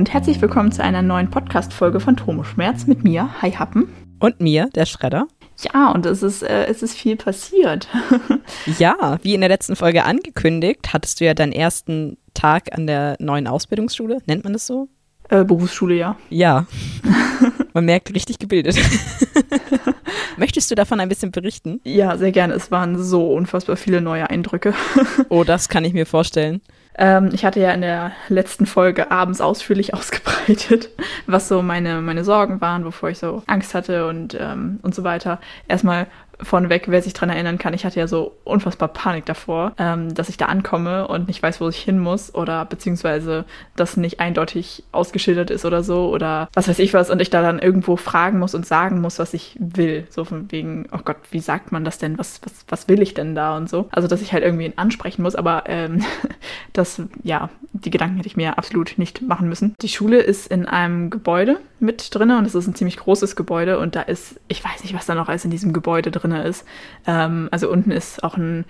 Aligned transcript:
Und 0.00 0.14
herzlich 0.14 0.40
willkommen 0.40 0.72
zu 0.72 0.82
einer 0.82 1.02
neuen 1.02 1.28
Podcast-Folge 1.28 2.00
von 2.00 2.16
Tomo 2.16 2.42
Schmerz 2.42 2.86
mit 2.86 3.04
mir, 3.04 3.42
Hi 3.42 3.52
Happen. 3.52 3.92
Und 4.18 4.40
mir, 4.40 4.70
der 4.74 4.86
Schredder. 4.86 5.28
Ja, 5.58 5.92
und 5.92 6.06
es 6.06 6.22
ist, 6.22 6.42
äh, 6.42 6.64
es 6.68 6.82
ist 6.82 6.96
viel 6.96 7.16
passiert. 7.16 7.86
ja, 8.78 9.18
wie 9.20 9.34
in 9.34 9.42
der 9.42 9.50
letzten 9.50 9.76
Folge 9.76 10.04
angekündigt, 10.04 10.94
hattest 10.94 11.20
du 11.20 11.26
ja 11.26 11.34
deinen 11.34 11.52
ersten 11.52 12.16
Tag 12.32 12.74
an 12.74 12.86
der 12.86 13.16
neuen 13.18 13.46
Ausbildungsschule. 13.46 14.22
Nennt 14.24 14.42
man 14.42 14.54
das 14.54 14.66
so? 14.66 14.88
Äh, 15.28 15.44
Berufsschule, 15.44 15.96
ja. 15.96 16.16
Ja. 16.30 16.64
Man 17.74 17.84
merkt, 17.84 18.14
richtig 18.14 18.38
gebildet. 18.38 18.78
Möchtest 20.38 20.70
du 20.70 20.76
davon 20.76 20.98
ein 21.00 21.10
bisschen 21.10 21.30
berichten? 21.30 21.78
Ja, 21.84 22.16
sehr 22.16 22.32
gerne. 22.32 22.54
Es 22.54 22.70
waren 22.70 22.98
so 22.98 23.34
unfassbar 23.34 23.76
viele 23.76 24.00
neue 24.00 24.30
Eindrücke. 24.30 24.72
oh, 25.28 25.44
das 25.44 25.68
kann 25.68 25.84
ich 25.84 25.92
mir 25.92 26.06
vorstellen. 26.06 26.62
Ähm, 26.96 27.30
ich 27.32 27.44
hatte 27.44 27.60
ja 27.60 27.72
in 27.72 27.80
der 27.80 28.12
letzten 28.28 28.66
Folge 28.66 29.10
abends 29.10 29.40
ausführlich 29.40 29.94
ausgebreitet, 29.94 30.90
was 31.26 31.48
so 31.48 31.62
meine, 31.62 32.00
meine 32.00 32.24
Sorgen 32.24 32.60
waren, 32.60 32.84
wovor 32.84 33.10
ich 33.10 33.18
so 33.18 33.42
Angst 33.46 33.74
hatte 33.74 34.06
und, 34.06 34.36
ähm, 34.38 34.80
und 34.82 34.94
so 34.94 35.04
weiter. 35.04 35.40
Erstmal 35.68 36.06
vorneweg, 36.42 36.84
wer 36.88 37.02
sich 37.02 37.12
daran 37.12 37.30
erinnern 37.30 37.58
kann, 37.58 37.74
ich 37.74 37.84
hatte 37.84 38.00
ja 38.00 38.06
so 38.06 38.36
unfassbar 38.44 38.88
Panik 38.88 39.26
davor, 39.26 39.72
ähm, 39.78 40.14
dass 40.14 40.28
ich 40.28 40.36
da 40.36 40.46
ankomme 40.46 41.08
und 41.08 41.28
nicht 41.28 41.42
weiß, 41.42 41.60
wo 41.60 41.68
ich 41.68 41.78
hin 41.78 41.98
muss 41.98 42.34
oder 42.34 42.64
beziehungsweise 42.64 43.44
das 43.76 43.96
nicht 43.96 44.20
eindeutig 44.20 44.84
ausgeschildert 44.92 45.50
ist 45.50 45.64
oder 45.64 45.82
so 45.82 46.10
oder 46.10 46.48
was 46.54 46.68
weiß 46.68 46.78
ich 46.78 46.94
was 46.94 47.10
und 47.10 47.20
ich 47.20 47.30
da 47.30 47.42
dann 47.42 47.58
irgendwo 47.58 47.96
fragen 47.96 48.38
muss 48.38 48.54
und 48.54 48.66
sagen 48.66 49.00
muss, 49.00 49.18
was 49.18 49.34
ich 49.34 49.56
will. 49.58 50.06
So 50.10 50.24
von 50.24 50.50
wegen, 50.50 50.88
oh 50.92 51.00
Gott, 51.04 51.16
wie 51.30 51.40
sagt 51.40 51.72
man 51.72 51.84
das 51.84 51.98
denn? 51.98 52.18
Was, 52.18 52.40
was, 52.44 52.64
was 52.68 52.88
will 52.88 53.02
ich 53.02 53.14
denn 53.14 53.34
da 53.34 53.56
und 53.56 53.68
so? 53.68 53.88
Also, 53.90 54.08
dass 54.08 54.22
ich 54.22 54.32
halt 54.32 54.44
irgendwie 54.44 54.72
ansprechen 54.76 55.22
muss, 55.22 55.34
aber 55.34 55.64
ähm, 55.66 56.04
das, 56.72 57.02
ja, 57.22 57.50
die 57.72 57.90
Gedanken 57.90 58.16
hätte 58.16 58.28
ich 58.28 58.36
mir 58.36 58.58
absolut 58.58 58.94
nicht 58.96 59.22
machen 59.22 59.48
müssen. 59.48 59.74
Die 59.80 59.88
Schule 59.88 60.18
ist 60.18 60.46
in 60.46 60.66
einem 60.66 61.10
Gebäude 61.10 61.58
mit 61.78 62.14
drin 62.14 62.30
und 62.30 62.46
es 62.46 62.54
ist 62.54 62.66
ein 62.66 62.74
ziemlich 62.74 62.96
großes 62.96 63.36
Gebäude 63.36 63.78
und 63.78 63.96
da 63.96 64.02
ist, 64.02 64.38
ich 64.48 64.64
weiß 64.64 64.82
nicht, 64.82 64.94
was 64.94 65.06
da 65.06 65.14
noch 65.14 65.28
alles 65.28 65.44
in 65.44 65.50
diesem 65.50 65.72
Gebäude 65.72 66.10
drin 66.10 66.29
ist. 66.32 66.64
Ähm, 67.06 67.48
also 67.50 67.70
unten 67.70 67.90
ist 67.90 68.22
auch 68.24 68.36
ein 68.36 68.64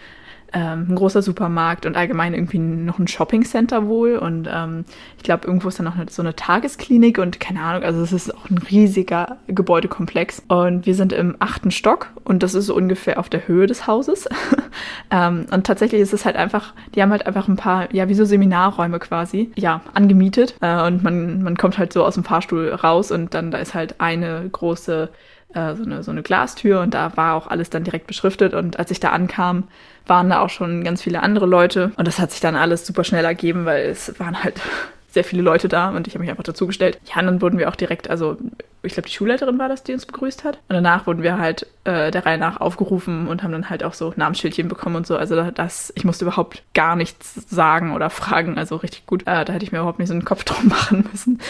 ähm, 0.52 0.86
ein 0.88 0.94
großer 0.96 1.22
Supermarkt 1.22 1.86
und 1.86 1.96
allgemein 1.96 2.34
irgendwie 2.34 2.58
noch 2.58 2.98
ein 2.98 3.08
Shoppingcenter 3.08 3.86
wohl. 3.86 4.16
Und 4.16 4.48
ähm, 4.52 4.84
ich 5.16 5.22
glaube, 5.22 5.46
irgendwo 5.46 5.68
ist 5.68 5.78
dann 5.78 5.84
noch 5.84 5.96
eine, 5.96 6.06
so 6.10 6.22
eine 6.22 6.34
Tagesklinik 6.34 7.18
und 7.18 7.40
keine 7.40 7.60
Ahnung, 7.62 7.82
also 7.82 8.02
es 8.02 8.12
ist 8.12 8.34
auch 8.34 8.50
ein 8.50 8.58
riesiger 8.58 9.38
Gebäudekomplex. 9.46 10.42
Und 10.48 10.86
wir 10.86 10.94
sind 10.94 11.12
im 11.12 11.36
achten 11.38 11.70
Stock 11.70 12.08
und 12.24 12.42
das 12.42 12.54
ist 12.54 12.66
so 12.66 12.74
ungefähr 12.74 13.18
auf 13.18 13.28
der 13.28 13.46
Höhe 13.46 13.66
des 13.66 13.86
Hauses. 13.86 14.28
ähm, 15.10 15.46
und 15.50 15.66
tatsächlich 15.66 16.00
ist 16.00 16.12
es 16.12 16.24
halt 16.24 16.36
einfach, 16.36 16.74
die 16.94 17.02
haben 17.02 17.10
halt 17.10 17.26
einfach 17.26 17.48
ein 17.48 17.56
paar, 17.56 17.92
ja, 17.94 18.08
wie 18.08 18.14
so 18.14 18.24
Seminarräume 18.24 18.98
quasi, 18.98 19.52
ja, 19.56 19.82
angemietet. 19.94 20.56
Äh, 20.60 20.82
und 20.86 21.02
man, 21.02 21.42
man 21.42 21.56
kommt 21.56 21.78
halt 21.78 21.92
so 21.92 22.04
aus 22.04 22.14
dem 22.14 22.24
Fahrstuhl 22.24 22.70
raus 22.70 23.10
und 23.12 23.34
dann 23.34 23.50
da 23.50 23.58
ist 23.58 23.74
halt 23.74 24.00
eine 24.00 24.48
große 24.50 25.10
äh, 25.54 25.74
so, 25.74 25.84
eine, 25.84 26.02
so 26.02 26.10
eine 26.10 26.22
Glastür 26.22 26.80
und 26.80 26.94
da 26.94 27.16
war 27.16 27.34
auch 27.34 27.46
alles 27.46 27.70
dann 27.70 27.84
direkt 27.84 28.06
beschriftet. 28.06 28.54
Und 28.54 28.78
als 28.78 28.90
ich 28.90 29.00
da 29.00 29.10
ankam, 29.10 29.64
waren 30.06 30.30
da 30.30 30.40
auch 30.40 30.50
schon 30.50 30.84
ganz 30.84 31.02
viele 31.02 31.22
andere 31.22 31.46
Leute. 31.46 31.92
Und 31.96 32.06
das 32.06 32.18
hat 32.18 32.30
sich 32.30 32.40
dann 32.40 32.56
alles 32.56 32.86
super 32.86 33.04
schnell 33.04 33.24
ergeben, 33.24 33.64
weil 33.64 33.86
es 33.86 34.18
waren 34.18 34.42
halt 34.42 34.60
sehr 35.10 35.24
viele 35.24 35.42
Leute 35.42 35.68
da 35.68 35.90
und 35.90 36.06
ich 36.06 36.14
habe 36.14 36.20
mich 36.20 36.30
einfach 36.30 36.44
dazugestellt. 36.44 37.00
Ja, 37.04 37.20
und 37.20 37.26
dann 37.26 37.42
wurden 37.42 37.58
wir 37.58 37.68
auch 37.68 37.76
direkt, 37.76 38.08
also 38.08 38.36
ich 38.82 38.94
glaube, 38.94 39.08
die 39.08 39.14
Schulleiterin 39.14 39.58
war 39.58 39.68
das, 39.68 39.82
die 39.82 39.92
uns 39.92 40.06
begrüßt 40.06 40.44
hat. 40.44 40.56
Und 40.68 40.74
danach 40.74 41.06
wurden 41.06 41.22
wir 41.22 41.38
halt 41.38 41.66
äh, 41.84 42.10
der 42.10 42.24
Reihe 42.24 42.38
nach 42.38 42.60
aufgerufen 42.60 43.26
und 43.26 43.42
haben 43.42 43.52
dann 43.52 43.68
halt 43.68 43.84
auch 43.84 43.92
so 43.92 44.12
Namensschildchen 44.16 44.68
bekommen 44.68 44.96
und 44.96 45.06
so. 45.06 45.16
Also 45.16 45.50
das, 45.50 45.92
ich 45.96 46.04
musste 46.04 46.24
überhaupt 46.24 46.62
gar 46.72 46.96
nichts 46.96 47.34
sagen 47.50 47.92
oder 47.92 48.08
fragen. 48.10 48.56
Also 48.56 48.76
richtig 48.76 49.06
gut. 49.06 49.22
Äh, 49.22 49.44
da 49.44 49.52
hätte 49.52 49.64
ich 49.64 49.72
mir 49.72 49.78
überhaupt 49.78 49.98
nicht 49.98 50.08
so 50.08 50.14
einen 50.14 50.24
Kopf 50.24 50.44
drum 50.44 50.68
machen 50.68 51.08
müssen. 51.10 51.40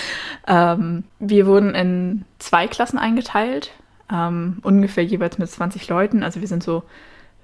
Ähm, 0.49 1.05
wir 1.19 1.47
wurden 1.47 1.75
in 1.75 2.25
zwei 2.39 2.67
Klassen 2.67 2.99
eingeteilt 2.99 3.73
ähm, 4.13 4.59
ungefähr 4.63 5.05
jeweils 5.05 5.39
mit 5.39 5.51
20 5.51 5.89
Leuten. 5.89 6.23
Also 6.23 6.41
wir 6.41 6.49
sind 6.49 6.63
so 6.63 6.83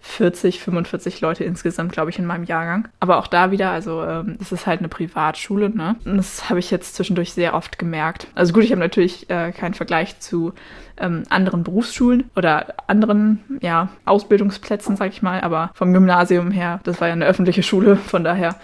40, 0.00 0.60
45 0.60 1.20
Leute 1.20 1.44
insgesamt, 1.44 1.92
glaube 1.92 2.10
ich, 2.10 2.18
in 2.18 2.26
meinem 2.26 2.44
Jahrgang. 2.44 2.88
Aber 3.00 3.18
auch 3.18 3.26
da 3.26 3.50
wieder, 3.50 3.70
also 3.70 4.02
ähm, 4.04 4.36
das 4.38 4.52
ist 4.52 4.66
halt 4.66 4.78
eine 4.78 4.88
Privatschule, 4.88 5.70
ne? 5.70 5.96
Und 6.04 6.16
das 6.16 6.48
habe 6.48 6.60
ich 6.60 6.70
jetzt 6.70 6.94
zwischendurch 6.94 7.32
sehr 7.32 7.54
oft 7.54 7.78
gemerkt. 7.78 8.28
Also 8.34 8.52
gut, 8.52 8.62
ich 8.64 8.70
habe 8.70 8.80
natürlich 8.80 9.28
äh, 9.28 9.52
keinen 9.52 9.74
Vergleich 9.74 10.20
zu 10.20 10.52
ähm, 10.96 11.24
anderen 11.28 11.64
Berufsschulen 11.64 12.30
oder 12.36 12.74
anderen, 12.86 13.58
ja, 13.60 13.88
Ausbildungsplätzen, 14.04 14.96
sag 14.96 15.10
ich 15.10 15.22
mal, 15.22 15.40
aber 15.40 15.70
vom 15.74 15.92
Gymnasium 15.92 16.50
her, 16.50 16.80
das 16.84 17.00
war 17.00 17.08
ja 17.08 17.14
eine 17.14 17.26
öffentliche 17.26 17.62
Schule, 17.62 17.96
von 17.96 18.24
daher 18.24 18.56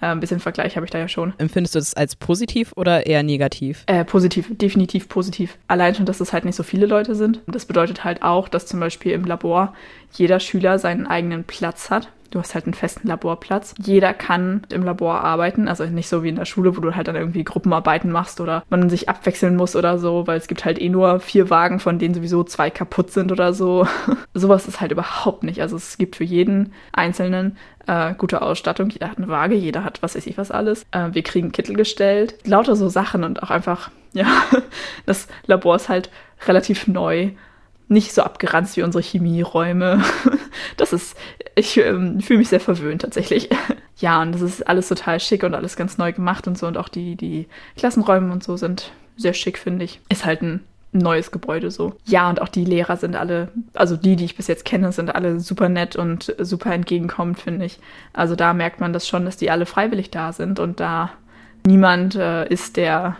äh, 0.00 0.06
ein 0.06 0.20
bisschen 0.20 0.40
Vergleich 0.40 0.76
habe 0.76 0.86
ich 0.86 0.90
da 0.90 0.98
ja 0.98 1.08
schon. 1.08 1.34
Empfindest 1.38 1.74
du 1.74 1.78
das 1.78 1.94
als 1.94 2.16
positiv 2.16 2.72
oder 2.76 3.06
eher 3.06 3.22
negativ? 3.22 3.84
Äh, 3.86 4.04
positiv, 4.04 4.46
definitiv 4.50 5.08
positiv. 5.08 5.58
Allein 5.68 5.94
schon, 5.94 6.06
dass 6.06 6.20
es 6.20 6.32
halt 6.32 6.44
nicht 6.44 6.56
so 6.56 6.62
viele 6.62 6.86
Leute 6.86 7.14
sind. 7.14 7.40
Das 7.46 7.66
bedeutet 7.66 8.04
halt 8.04 8.22
auch, 8.22 8.48
dass 8.48 8.66
zum 8.66 8.80
Beispiel 8.80 9.12
im 9.12 9.24
Labor 9.24 9.74
jeder 10.14 10.40
Schüler 10.40 10.78
seinen 10.78 11.06
eigenen 11.06 11.44
Platz 11.44 11.90
hat. 11.90 12.08
Du 12.30 12.38
hast 12.38 12.54
halt 12.54 12.66
einen 12.66 12.74
festen 12.74 13.08
Laborplatz. 13.08 13.74
Jeder 13.82 14.14
kann 14.14 14.62
im 14.70 14.84
Labor 14.84 15.22
arbeiten, 15.22 15.66
also 15.66 15.84
nicht 15.84 16.08
so 16.08 16.22
wie 16.22 16.28
in 16.28 16.36
der 16.36 16.44
Schule, 16.44 16.76
wo 16.76 16.80
du 16.80 16.94
halt 16.94 17.08
dann 17.08 17.16
irgendwie 17.16 17.42
Gruppenarbeiten 17.42 18.12
machst 18.12 18.40
oder 18.40 18.62
man 18.70 18.88
sich 18.88 19.08
abwechseln 19.08 19.56
muss 19.56 19.74
oder 19.74 19.98
so, 19.98 20.26
weil 20.26 20.38
es 20.38 20.46
gibt 20.46 20.64
halt 20.64 20.80
eh 20.80 20.88
nur 20.88 21.20
vier 21.20 21.50
Wagen, 21.50 21.80
von 21.80 21.98
denen 21.98 22.14
sowieso 22.14 22.44
zwei 22.44 22.70
kaputt 22.70 23.10
sind 23.10 23.32
oder 23.32 23.52
so. 23.52 23.86
Sowas 24.34 24.68
ist 24.68 24.80
halt 24.80 24.92
überhaupt 24.92 25.42
nicht. 25.42 25.60
Also 25.60 25.76
es 25.76 25.98
gibt 25.98 26.16
für 26.16 26.24
jeden 26.24 26.72
Einzelnen 26.92 27.56
äh, 27.86 28.14
gute 28.14 28.42
Ausstattung. 28.42 28.90
Jeder 28.90 29.10
hat 29.10 29.18
eine 29.18 29.28
Waage, 29.28 29.56
jeder 29.56 29.82
hat 29.82 30.02
was 30.02 30.14
weiß 30.14 30.26
ich 30.26 30.38
was 30.38 30.50
alles. 30.50 30.86
Äh, 30.92 31.08
wir 31.12 31.22
kriegen 31.22 31.52
Kittel 31.52 31.74
gestellt. 31.74 32.36
Lauter 32.44 32.76
so 32.76 32.88
Sachen 32.88 33.24
und 33.24 33.42
auch 33.42 33.50
einfach, 33.50 33.90
ja, 34.12 34.26
das 35.06 35.26
Labor 35.46 35.76
ist 35.76 35.88
halt 35.88 36.10
relativ 36.46 36.86
neu 36.86 37.30
nicht 37.90 38.14
so 38.14 38.22
abgeranzt 38.22 38.76
wie 38.76 38.82
unsere 38.82 39.02
Chemieräume. 39.02 40.02
Das 40.76 40.92
ist, 40.92 41.16
ich 41.54 41.76
ähm, 41.76 42.20
fühle 42.20 42.38
mich 42.38 42.48
sehr 42.48 42.60
verwöhnt 42.60 43.02
tatsächlich. 43.02 43.48
Ja, 43.98 44.22
und 44.22 44.32
das 44.32 44.40
ist 44.40 44.66
alles 44.66 44.88
total 44.88 45.20
schick 45.20 45.42
und 45.42 45.54
alles 45.54 45.76
ganz 45.76 45.98
neu 45.98 46.10
gemacht 46.14 46.48
und 46.48 46.56
so. 46.56 46.66
Und 46.66 46.78
auch 46.78 46.88
die, 46.88 47.16
die 47.16 47.48
Klassenräume 47.76 48.32
und 48.32 48.42
so 48.42 48.56
sind 48.56 48.92
sehr 49.18 49.34
schick, 49.34 49.58
finde 49.58 49.84
ich. 49.84 50.00
Ist 50.08 50.24
halt 50.24 50.40
ein 50.40 50.64
neues 50.92 51.30
Gebäude 51.30 51.70
so. 51.70 51.92
Ja, 52.06 52.30
und 52.30 52.40
auch 52.40 52.48
die 52.48 52.64
Lehrer 52.64 52.96
sind 52.96 53.14
alle, 53.14 53.48
also 53.74 53.96
die, 53.96 54.16
die 54.16 54.24
ich 54.24 54.36
bis 54.36 54.46
jetzt 54.46 54.64
kenne, 54.64 54.90
sind 54.92 55.14
alle 55.14 55.38
super 55.38 55.68
nett 55.68 55.96
und 55.96 56.34
super 56.38 56.72
entgegenkommend, 56.72 57.38
finde 57.38 57.66
ich. 57.66 57.78
Also 58.14 58.36
da 58.36 58.54
merkt 58.54 58.80
man 58.80 58.94
das 58.94 59.06
schon, 59.06 59.26
dass 59.26 59.36
die 59.36 59.50
alle 59.50 59.66
freiwillig 59.66 60.10
da 60.10 60.32
sind 60.32 60.58
und 60.60 60.80
da 60.80 61.10
niemand 61.66 62.14
äh, 62.14 62.48
ist, 62.48 62.78
der 62.78 63.16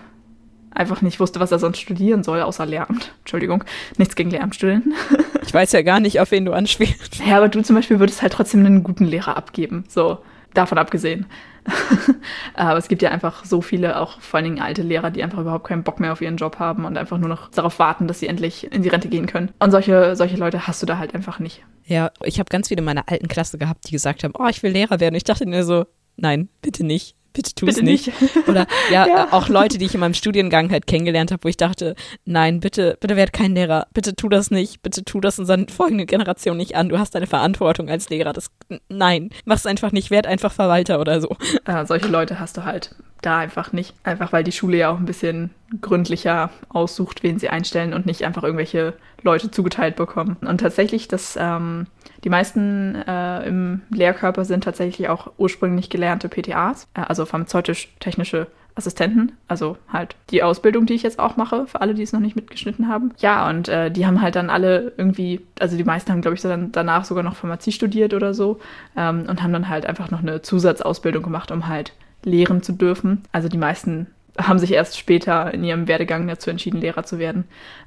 einfach 0.71 1.03
nicht 1.03 1.21
wusste, 1.21 1.41
was 1.41 1.53
er 1.53 1.59
sonst 1.59 1.79
studieren 1.79 2.23
soll, 2.23 2.41
außer 2.43 2.67
Lehramt. 2.67 3.13
Entschuldigung, 3.21 3.65
nichts 3.97 4.17
gegen 4.17 4.31
Lehramtsstudenten. 4.31 4.95
ich 5.43 5.53
weiß 5.53 5.73
ja 5.73 5.83
gar 5.83 6.01
nicht, 6.01 6.21
auf 6.21 6.31
wen 6.31 6.45
du 6.45 6.53
anspielst. 6.53 7.21
Ja, 7.27 7.37
aber 7.37 7.49
du 7.49 7.63
zum 7.63 7.77
Beispiel 7.77 7.99
würdest 7.99 8.23
halt 8.23 8.33
trotzdem 8.33 8.65
einen 8.65 8.83
guten 8.83 9.05
Lehrer 9.05 9.37
abgeben. 9.37 9.85
So, 9.89 10.19
davon 10.55 10.79
abgesehen. 10.79 11.27
aber 12.55 12.79
es 12.79 12.89
gibt 12.89 13.03
ja 13.03 13.11
einfach 13.11 13.45
so 13.45 13.61
viele, 13.61 14.01
auch 14.01 14.21
vor 14.21 14.39
allen 14.39 14.45
Dingen 14.45 14.61
alte 14.61 14.83
Lehrer, 14.83 15.11
die 15.11 15.23
einfach 15.23 15.39
überhaupt 15.39 15.67
keinen 15.67 15.83
Bock 15.83 16.01
mehr 16.01 16.13
auf 16.13 16.21
ihren 16.21 16.37
Job 16.37 16.59
haben 16.59 16.85
und 16.85 16.97
einfach 16.97 17.19
nur 17.19 17.29
noch 17.29 17.51
darauf 17.51 17.79
warten, 17.79 18.09
dass 18.09 18.21
sie 18.21 18.29
endlich 18.29 18.73
in 18.73 18.83
die 18.83 18.89
Rente 18.89 19.09
gehen 19.09 19.27
können. 19.27 19.51
Und 19.59 19.71
solche, 19.71 20.17
solche 20.17 20.37
Leute 20.37 20.67
hast 20.67 20.83
du 20.83 20.87
da 20.87 20.99
halt 20.99 21.15
einfach 21.15 21.39
nicht. 21.39 21.63
Ja, 21.85 22.11
ich 22.25 22.39
habe 22.39 22.49
ganz 22.49 22.69
viele 22.69 22.81
in 22.81 22.87
meiner 22.87 23.09
alten 23.09 23.29
Klasse 23.29 23.59
gehabt, 23.59 23.89
die 23.89 23.93
gesagt 23.93 24.25
haben, 24.25 24.33
oh, 24.39 24.47
ich 24.49 24.63
will 24.63 24.73
Lehrer 24.73 25.01
werden. 25.01 25.15
Ich 25.15 25.25
dachte 25.25 25.47
mir 25.47 25.65
so, 25.65 25.87
nein, 26.17 26.49
bitte 26.63 26.85
nicht 26.85 27.17
bitte 27.33 27.55
tu 27.55 27.67
es 27.67 27.81
nicht. 27.81 28.07
nicht. 28.21 28.49
Oder 28.49 28.67
ja, 28.91 29.07
ja, 29.09 29.33
auch 29.33 29.49
Leute, 29.49 29.79
die 29.79 29.87
ich 29.87 29.95
in 29.95 30.01
meinem 30.01 30.15
Studiengang 30.15 30.71
halt 30.71 30.87
kennengelernt 30.87 31.33
habe, 31.33 31.45
wo 31.45 31.49
ich 31.49 31.57
dachte, 31.57 31.95
nein, 32.25 32.61
bitte, 32.61 32.97
bitte 33.01 33.17
werd 33.17 33.33
kein 33.33 33.55
Lehrer, 33.55 33.87
bitte 33.93 34.15
tu 34.15 34.29
das 34.29 34.51
nicht, 34.51 34.83
bitte 34.83 35.05
tu 35.05 35.21
das 35.21 35.39
unseren 35.39 35.69
folgenden 35.69 36.07
Generationen 36.07 36.59
nicht 36.59 36.77
an. 36.77 36.89
Du 36.89 36.99
hast 36.99 37.15
deine 37.15 37.27
Verantwortung 37.27 37.89
als 37.89 38.09
Lehrer. 38.11 38.33
Das 38.33 38.51
nein, 38.89 39.31
mach's 39.45 39.67
einfach 39.67 39.93
nicht, 39.93 40.11
werd 40.11 40.27
einfach 40.27 40.53
Verwalter 40.53 41.01
oder 41.01 41.21
so. 41.21 41.37
Äh, 41.65 41.87
solche 41.87 42.09
Leute 42.09 42.41
hast 42.41 42.57
du 42.57 42.65
halt 42.65 42.95
da 43.23 43.39
einfach 43.39 43.73
nicht. 43.73 43.95
Einfach 44.03 44.33
weil 44.33 44.45
die 44.45 44.53
Schule 44.53 44.79
ja 44.79 44.91
auch 44.91 44.99
ein 44.99 45.07
bisschen 45.07 45.51
gründlicher 45.81 46.51
aussucht, 46.69 47.23
wen 47.23 47.39
sie 47.39 47.49
einstellen 47.49 47.93
und 47.93 48.07
nicht 48.07 48.25
einfach 48.25 48.43
irgendwelche 48.43 48.95
Leute 49.23 49.51
zugeteilt 49.51 49.97
bekommen. 49.97 50.37
Und 50.41 50.59
tatsächlich, 50.59 51.09
das, 51.09 51.37
ähm, 51.41 51.87
die 52.25 52.31
meisten 52.31 52.95
äh, 52.95 53.47
im 53.47 53.83
Lehrkörper 53.91 54.45
sind 54.45 54.65
tatsächlich 54.65 55.09
auch 55.09 55.33
ursprünglich 55.39 55.91
gelernte 55.91 56.29
PTAs, 56.29 56.89
äh, 56.95 57.01
also 57.01 57.27
pharmazeutisch-technische 57.27 58.47
Assistenten, 58.75 59.33
also 59.49 59.77
halt 59.93 60.17
die 60.31 60.43
Ausbildung, 60.43 60.87
die 60.87 60.95
ich 60.95 61.03
jetzt 61.03 61.19
auch 61.19 61.37
mache, 61.37 61.67
für 61.67 61.81
alle, 61.81 61.95
die 61.95 62.03
es 62.03 62.13
noch 62.13 62.21
nicht 62.21 62.37
mitgeschnitten 62.37 62.89
haben. 62.89 63.13
Ja, 63.19 63.49
und 63.49 63.69
äh, 63.69 63.91
die 63.91 64.07
haben 64.07 64.23
halt 64.23 64.37
dann 64.37 64.49
alle 64.49 64.93
irgendwie, 64.97 65.41
also 65.59 65.77
die 65.77 65.85
meisten 65.85 66.11
haben, 66.11 66.23
glaube 66.23 66.37
ich, 66.37 66.41
dann 66.41 66.73
danach 66.73 67.05
sogar 67.05 67.23
noch 67.23 67.37
Pharmazie 67.37 67.73
studiert 67.73 68.15
oder 68.15 68.33
so 68.33 68.59
ähm, 68.97 69.27
und 69.29 69.43
haben 69.43 69.53
dann 69.53 69.69
halt 69.69 69.87
einfach 69.87 70.11
noch 70.11 70.21
eine 70.21 70.43
Zusatzausbildung 70.43 71.23
gemacht, 71.23 71.51
um 71.51 71.69
halt 71.69 71.93
lehren 72.25 72.63
zu 72.63 72.73
dürfen. 72.73 73.23
Also 73.33 73.49
die 73.49 73.59
meisten 73.59 74.07
haben 74.39 74.59
sich 74.59 74.73
erst 74.73 74.99
später 74.99 75.53
in 75.53 75.65
ihrem 75.65 75.89
Werdegang 75.89 76.27
dazu 76.27 76.51
entschieden, 76.51 76.81
Lehrer 76.81 77.05
zu 77.05 77.19
werden. 77.19 77.45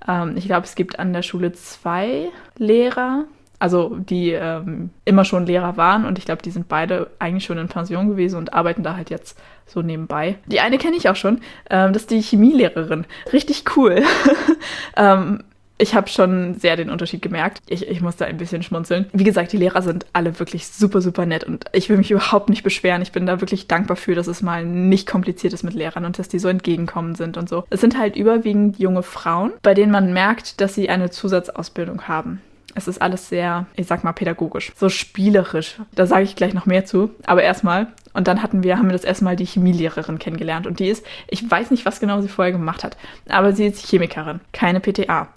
Ähm, 0.07 0.35
ich 0.37 0.45
glaube, 0.45 0.65
es 0.65 0.75
gibt 0.75 0.99
an 0.99 1.13
der 1.13 1.21
Schule 1.21 1.51
zwei 1.53 2.29
Lehrer, 2.57 3.25
also 3.59 3.95
die 3.95 4.31
ähm, 4.31 4.89
immer 5.05 5.23
schon 5.23 5.45
Lehrer 5.45 5.77
waren 5.77 6.05
und 6.05 6.17
ich 6.17 6.25
glaube, 6.25 6.41
die 6.41 6.51
sind 6.51 6.67
beide 6.67 7.11
eigentlich 7.19 7.45
schon 7.45 7.57
in 7.57 7.69
Pension 7.69 8.09
gewesen 8.09 8.37
und 8.37 8.53
arbeiten 8.53 8.83
da 8.83 8.95
halt 8.95 9.09
jetzt 9.09 9.39
so 9.65 9.81
nebenbei. 9.81 10.37
Die 10.47 10.59
eine 10.59 10.77
kenne 10.77 10.97
ich 10.97 11.07
auch 11.09 11.15
schon, 11.15 11.39
ähm, 11.69 11.93
das 11.93 12.03
ist 12.03 12.11
die 12.11 12.21
Chemielehrerin. 12.21 13.05
Richtig 13.31 13.63
cool. 13.77 14.03
ähm, 14.97 15.43
ich 15.77 15.95
habe 15.95 16.07
schon 16.07 16.55
sehr 16.55 16.75
den 16.75 16.89
Unterschied 16.89 17.21
gemerkt. 17.21 17.59
Ich, 17.67 17.87
ich 17.87 18.01
muss 18.01 18.15
da 18.15 18.25
ein 18.25 18.37
bisschen 18.37 18.63
schmunzeln. 18.63 19.07
Wie 19.11 19.23
gesagt, 19.23 19.51
die 19.51 19.57
Lehrer 19.57 19.81
sind 19.81 20.05
alle 20.13 20.39
wirklich 20.39 20.67
super, 20.67 21.01
super 21.01 21.25
nett 21.25 21.43
und 21.43 21.65
ich 21.73 21.89
will 21.89 21.97
mich 21.97 22.11
überhaupt 22.11 22.49
nicht 22.49 22.63
beschweren. 22.63 23.01
Ich 23.01 23.11
bin 23.11 23.25
da 23.25 23.41
wirklich 23.41 23.67
dankbar 23.67 23.97
für, 23.97 24.15
dass 24.15 24.27
es 24.27 24.41
mal 24.41 24.65
nicht 24.65 25.07
kompliziert 25.07 25.53
ist 25.53 25.63
mit 25.63 25.73
Lehrern 25.73 26.05
und 26.05 26.19
dass 26.19 26.29
die 26.29 26.39
so 26.39 26.47
entgegenkommen 26.47 27.15
sind 27.15 27.37
und 27.37 27.49
so. 27.49 27.63
Es 27.69 27.81
sind 27.81 27.97
halt 27.97 28.15
überwiegend 28.15 28.79
junge 28.79 29.03
Frauen, 29.03 29.53
bei 29.61 29.73
denen 29.73 29.91
man 29.91 30.13
merkt, 30.13 30.61
dass 30.61 30.75
sie 30.75 30.89
eine 30.89 31.09
Zusatzausbildung 31.09 32.07
haben. 32.07 32.41
Es 32.75 32.87
ist 32.87 33.01
alles 33.01 33.29
sehr, 33.29 33.67
ich 33.75 33.87
sag 33.87 34.03
mal, 34.03 34.13
pädagogisch, 34.13 34.71
so 34.75 34.89
spielerisch. 34.89 35.79
Da 35.93 36.07
sage 36.07 36.23
ich 36.23 36.35
gleich 36.35 36.53
noch 36.53 36.65
mehr 36.65 36.85
zu. 36.85 37.11
Aber 37.25 37.43
erstmal, 37.43 37.87
und 38.13 38.27
dann 38.27 38.41
hatten 38.41 38.63
wir, 38.63 38.77
haben 38.77 38.87
wir 38.87 38.93
das 38.93 39.03
erstmal 39.03 39.35
die 39.35 39.45
Chemielehrerin 39.45 40.17
kennengelernt. 40.17 40.65
Und 40.65 40.79
die 40.79 40.87
ist, 40.87 41.05
ich 41.27 41.49
weiß 41.49 41.71
nicht, 41.71 41.85
was 41.85 41.99
genau 41.99 42.21
sie 42.21 42.29
vorher 42.29 42.51
gemacht 42.51 42.83
hat, 42.83 42.97
aber 43.29 43.53
sie 43.53 43.67
ist 43.67 43.85
Chemikerin, 43.85 44.39
keine 44.53 44.79
PTA. 44.79 45.27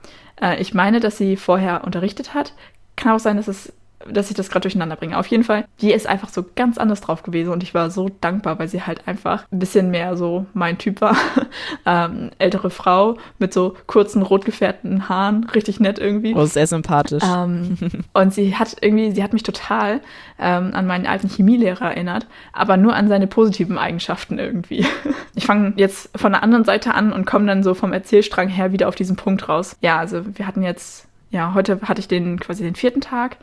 Äh, 0.41 0.61
ich 0.61 0.75
meine, 0.75 1.01
dass 1.01 1.19
sie 1.19 1.37
vorher 1.37 1.85
unterrichtet 1.85 2.35
hat. 2.35 2.55
Kann 2.97 3.13
auch 3.13 3.21
sein, 3.21 3.37
dass 3.37 3.49
es 3.49 3.73
dass 4.13 4.31
ich 4.31 4.37
das 4.37 4.49
gerade 4.49 4.63
durcheinander 4.63 4.97
bringe. 4.97 5.19
Auf 5.19 5.27
jeden 5.27 5.45
Fall, 5.45 5.65
die 5.81 5.93
ist 5.93 6.07
einfach 6.07 6.29
so 6.29 6.45
ganz 6.55 6.79
anders 6.79 7.01
drauf 7.01 7.23
gewesen 7.23 7.51
und 7.51 7.63
ich 7.63 7.75
war 7.75 7.91
so 7.91 8.11
dankbar, 8.21 8.59
weil 8.59 8.69
sie 8.69 8.83
halt 8.83 9.07
einfach 9.07 9.45
ein 9.51 9.59
bisschen 9.59 9.91
mehr 9.91 10.17
so 10.17 10.47
mein 10.55 10.79
Typ 10.79 11.01
war. 11.01 11.17
ähm, 11.87 12.31
ältere 12.39 12.71
Frau 12.71 13.17
mit 13.39 13.53
so 13.53 13.77
kurzen, 13.87 14.23
rot 14.23 14.45
gefärbten 14.45 15.09
Haaren, 15.09 15.45
richtig 15.55 15.81
nett 15.81 15.99
irgendwie. 15.99 16.35
Oh, 16.35 16.47
sehr 16.47 16.67
sympathisch. 16.67 17.23
Ähm, 17.25 17.77
und 18.13 18.35
sie 18.35 18.57
hat 18.57 18.77
irgendwie, 18.81 19.13
sie 19.13 19.23
hat 19.23 19.33
mich 19.33 19.43
total 19.43 20.01
ähm, 20.39 20.71
an 20.75 20.87
meinen 20.87 21.07
alten 21.07 21.29
Chemielehrer 21.29 21.91
erinnert, 21.91 22.27
aber 22.53 22.77
nur 22.77 22.95
an 22.95 23.09
seine 23.09 23.27
positiven 23.27 23.79
Eigenschaften 23.79 24.39
irgendwie. 24.39 24.87
ich 25.35 25.47
fange 25.47 25.75
jetzt 25.77 26.11
von 26.17 26.33
der 26.33 26.43
anderen 26.43 26.65
Seite 26.65 26.95
an 26.95 27.13
und 27.13 27.27
komme 27.27 27.47
dann 27.47 27.63
so 27.63 27.75
vom 27.75 27.93
Erzählstrang 27.93 28.49
her 28.49 28.73
wieder 28.73 28.89
auf 28.89 28.95
diesen 28.95 29.17
Punkt 29.17 29.49
raus. 29.49 29.77
Ja, 29.81 29.99
also 29.99 30.23
wir 30.37 30.47
hatten 30.47 30.63
jetzt 30.63 31.07
ja, 31.31 31.55
heute 31.55 31.81
hatte 31.83 32.01
ich 32.01 32.09
den 32.09 32.39
quasi 32.39 32.63
den 32.63 32.77
vierten 32.77 33.01
Tag 33.01 33.37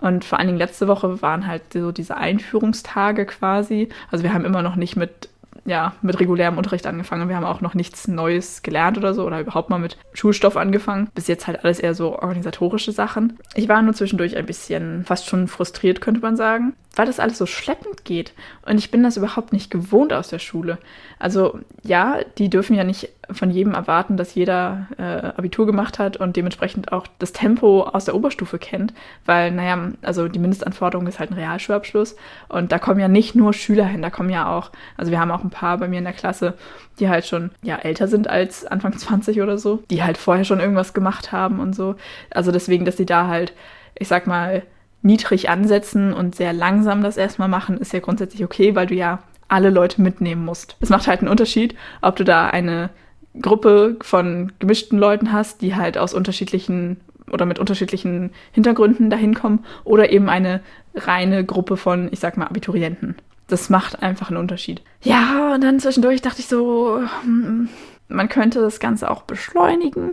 und 0.00 0.24
vor 0.24 0.38
allen 0.38 0.48
Dingen 0.48 0.58
letzte 0.58 0.88
Woche 0.88 1.22
waren 1.22 1.46
halt 1.46 1.72
so 1.72 1.92
diese 1.92 2.16
Einführungstage 2.16 3.26
quasi. 3.26 3.88
Also 4.10 4.24
wir 4.24 4.34
haben 4.34 4.44
immer 4.44 4.62
noch 4.62 4.76
nicht 4.76 4.96
mit 4.96 5.28
ja, 5.64 5.94
mit 6.02 6.18
regulärem 6.20 6.58
Unterricht 6.58 6.86
angefangen. 6.86 7.28
Wir 7.28 7.36
haben 7.36 7.44
auch 7.44 7.60
noch 7.60 7.74
nichts 7.74 8.08
Neues 8.08 8.62
gelernt 8.62 8.98
oder 8.98 9.14
so 9.14 9.24
oder 9.24 9.40
überhaupt 9.40 9.70
mal 9.70 9.78
mit 9.78 9.98
Schulstoff 10.12 10.56
angefangen. 10.56 11.08
Bis 11.14 11.26
jetzt 11.26 11.46
halt 11.46 11.64
alles 11.64 11.80
eher 11.80 11.94
so 11.94 12.18
organisatorische 12.18 12.92
Sachen. 12.92 13.38
Ich 13.54 13.68
war 13.68 13.82
nur 13.82 13.94
zwischendurch 13.94 14.36
ein 14.36 14.46
bisschen 14.46 15.04
fast 15.04 15.28
schon 15.28 15.48
frustriert, 15.48 16.00
könnte 16.00 16.20
man 16.20 16.36
sagen, 16.36 16.74
weil 16.96 17.06
das 17.06 17.20
alles 17.20 17.38
so 17.38 17.46
schleppend 17.46 18.04
geht. 18.04 18.32
Und 18.66 18.78
ich 18.78 18.90
bin 18.90 19.02
das 19.02 19.16
überhaupt 19.16 19.52
nicht 19.52 19.70
gewohnt 19.70 20.12
aus 20.12 20.28
der 20.28 20.38
Schule. 20.38 20.78
Also 21.18 21.60
ja, 21.82 22.18
die 22.38 22.48
dürfen 22.48 22.74
ja 22.74 22.84
nicht 22.84 23.10
von 23.34 23.50
jedem 23.50 23.74
erwarten, 23.74 24.16
dass 24.16 24.34
jeder 24.34 24.86
äh, 24.98 25.02
Abitur 25.02 25.66
gemacht 25.66 25.98
hat 25.98 26.16
und 26.16 26.36
dementsprechend 26.36 26.92
auch 26.92 27.06
das 27.18 27.32
Tempo 27.32 27.82
aus 27.82 28.04
der 28.04 28.14
Oberstufe 28.14 28.58
kennt, 28.58 28.92
weil, 29.26 29.50
naja, 29.50 29.90
also 30.02 30.28
die 30.28 30.38
Mindestanforderung 30.38 31.06
ist 31.06 31.18
halt 31.18 31.30
ein 31.30 31.34
Realschulabschluss 31.34 32.16
und 32.48 32.72
da 32.72 32.78
kommen 32.78 33.00
ja 33.00 33.08
nicht 33.08 33.34
nur 33.34 33.52
Schüler 33.52 33.84
hin, 33.84 34.02
da 34.02 34.10
kommen 34.10 34.30
ja 34.30 34.56
auch, 34.56 34.70
also 34.96 35.10
wir 35.10 35.20
haben 35.20 35.30
auch 35.30 35.44
ein 35.44 35.50
paar 35.50 35.78
bei 35.78 35.88
mir 35.88 35.98
in 35.98 36.04
der 36.04 36.12
Klasse, 36.12 36.54
die 36.98 37.08
halt 37.08 37.26
schon 37.26 37.50
ja 37.62 37.76
älter 37.76 38.08
sind 38.08 38.28
als 38.28 38.66
Anfang 38.66 38.96
20 38.96 39.40
oder 39.40 39.58
so, 39.58 39.82
die 39.90 40.02
halt 40.02 40.18
vorher 40.18 40.44
schon 40.44 40.60
irgendwas 40.60 40.94
gemacht 40.94 41.32
haben 41.32 41.60
und 41.60 41.74
so. 41.74 41.96
Also 42.30 42.52
deswegen, 42.52 42.84
dass 42.84 42.96
sie 42.96 43.06
da 43.06 43.26
halt, 43.26 43.54
ich 43.98 44.08
sag 44.08 44.26
mal, 44.26 44.62
niedrig 45.02 45.48
ansetzen 45.48 46.12
und 46.12 46.34
sehr 46.34 46.52
langsam 46.52 47.02
das 47.02 47.16
erstmal 47.16 47.48
machen, 47.48 47.78
ist 47.78 47.92
ja 47.92 48.00
grundsätzlich 48.00 48.44
okay, 48.44 48.74
weil 48.74 48.86
du 48.86 48.94
ja 48.94 49.20
alle 49.50 49.70
Leute 49.70 50.00
mitnehmen 50.00 50.44
musst. 50.44 50.76
Es 50.80 50.90
macht 50.90 51.06
halt 51.06 51.20
einen 51.20 51.28
Unterschied, 51.28 51.74
ob 52.02 52.16
du 52.16 52.24
da 52.24 52.46
eine 52.46 52.90
Gruppe 53.40 53.96
von 54.02 54.52
gemischten 54.58 54.98
Leuten 54.98 55.32
hast, 55.32 55.62
die 55.62 55.76
halt 55.76 55.98
aus 55.98 56.14
unterschiedlichen 56.14 57.00
oder 57.30 57.46
mit 57.46 57.58
unterschiedlichen 57.58 58.30
Hintergründen 58.52 59.08
dahin 59.08 59.34
kommen 59.34 59.64
oder 59.84 60.10
eben 60.10 60.28
eine 60.28 60.60
reine 60.94 61.44
Gruppe 61.44 61.76
von, 61.76 62.08
ich 62.10 62.18
sag 62.18 62.36
mal, 62.36 62.46
Abiturienten. 62.46 63.16
Das 63.46 63.70
macht 63.70 64.02
einfach 64.02 64.28
einen 64.28 64.38
Unterschied. 64.38 64.82
Ja, 65.02 65.54
und 65.54 65.62
dann 65.62 65.80
zwischendurch 65.80 66.22
dachte 66.22 66.40
ich 66.40 66.48
so, 66.48 67.00
hm, 67.22 67.68
man 68.08 68.28
könnte 68.28 68.60
das 68.60 68.80
Ganze 68.80 69.10
auch 69.10 69.22
beschleunigen. 69.22 70.12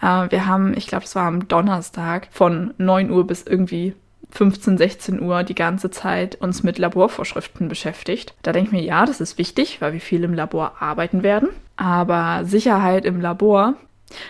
Äh, 0.00 0.30
wir 0.30 0.46
haben, 0.46 0.76
ich 0.76 0.86
glaube, 0.86 1.04
es 1.04 1.14
war 1.14 1.26
am 1.26 1.48
Donnerstag 1.48 2.28
von 2.30 2.74
9 2.78 3.10
Uhr 3.10 3.26
bis 3.26 3.42
irgendwie 3.42 3.94
15, 4.30 4.78
16 4.78 5.20
Uhr 5.20 5.42
die 5.42 5.54
ganze 5.54 5.90
Zeit 5.90 6.36
uns 6.36 6.62
mit 6.62 6.78
Laborvorschriften 6.78 7.68
beschäftigt. 7.68 8.34
Da 8.42 8.52
denke 8.52 8.68
ich 8.68 8.72
mir, 8.72 8.82
ja, 8.82 9.06
das 9.06 9.20
ist 9.20 9.38
wichtig, 9.38 9.80
weil 9.80 9.92
wir 9.92 10.00
viel 10.00 10.24
im 10.24 10.34
Labor 10.34 10.74
arbeiten 10.80 11.22
werden. 11.22 11.48
Aber 11.76 12.44
Sicherheit 12.44 13.04
im 13.04 13.20
Labor, 13.20 13.74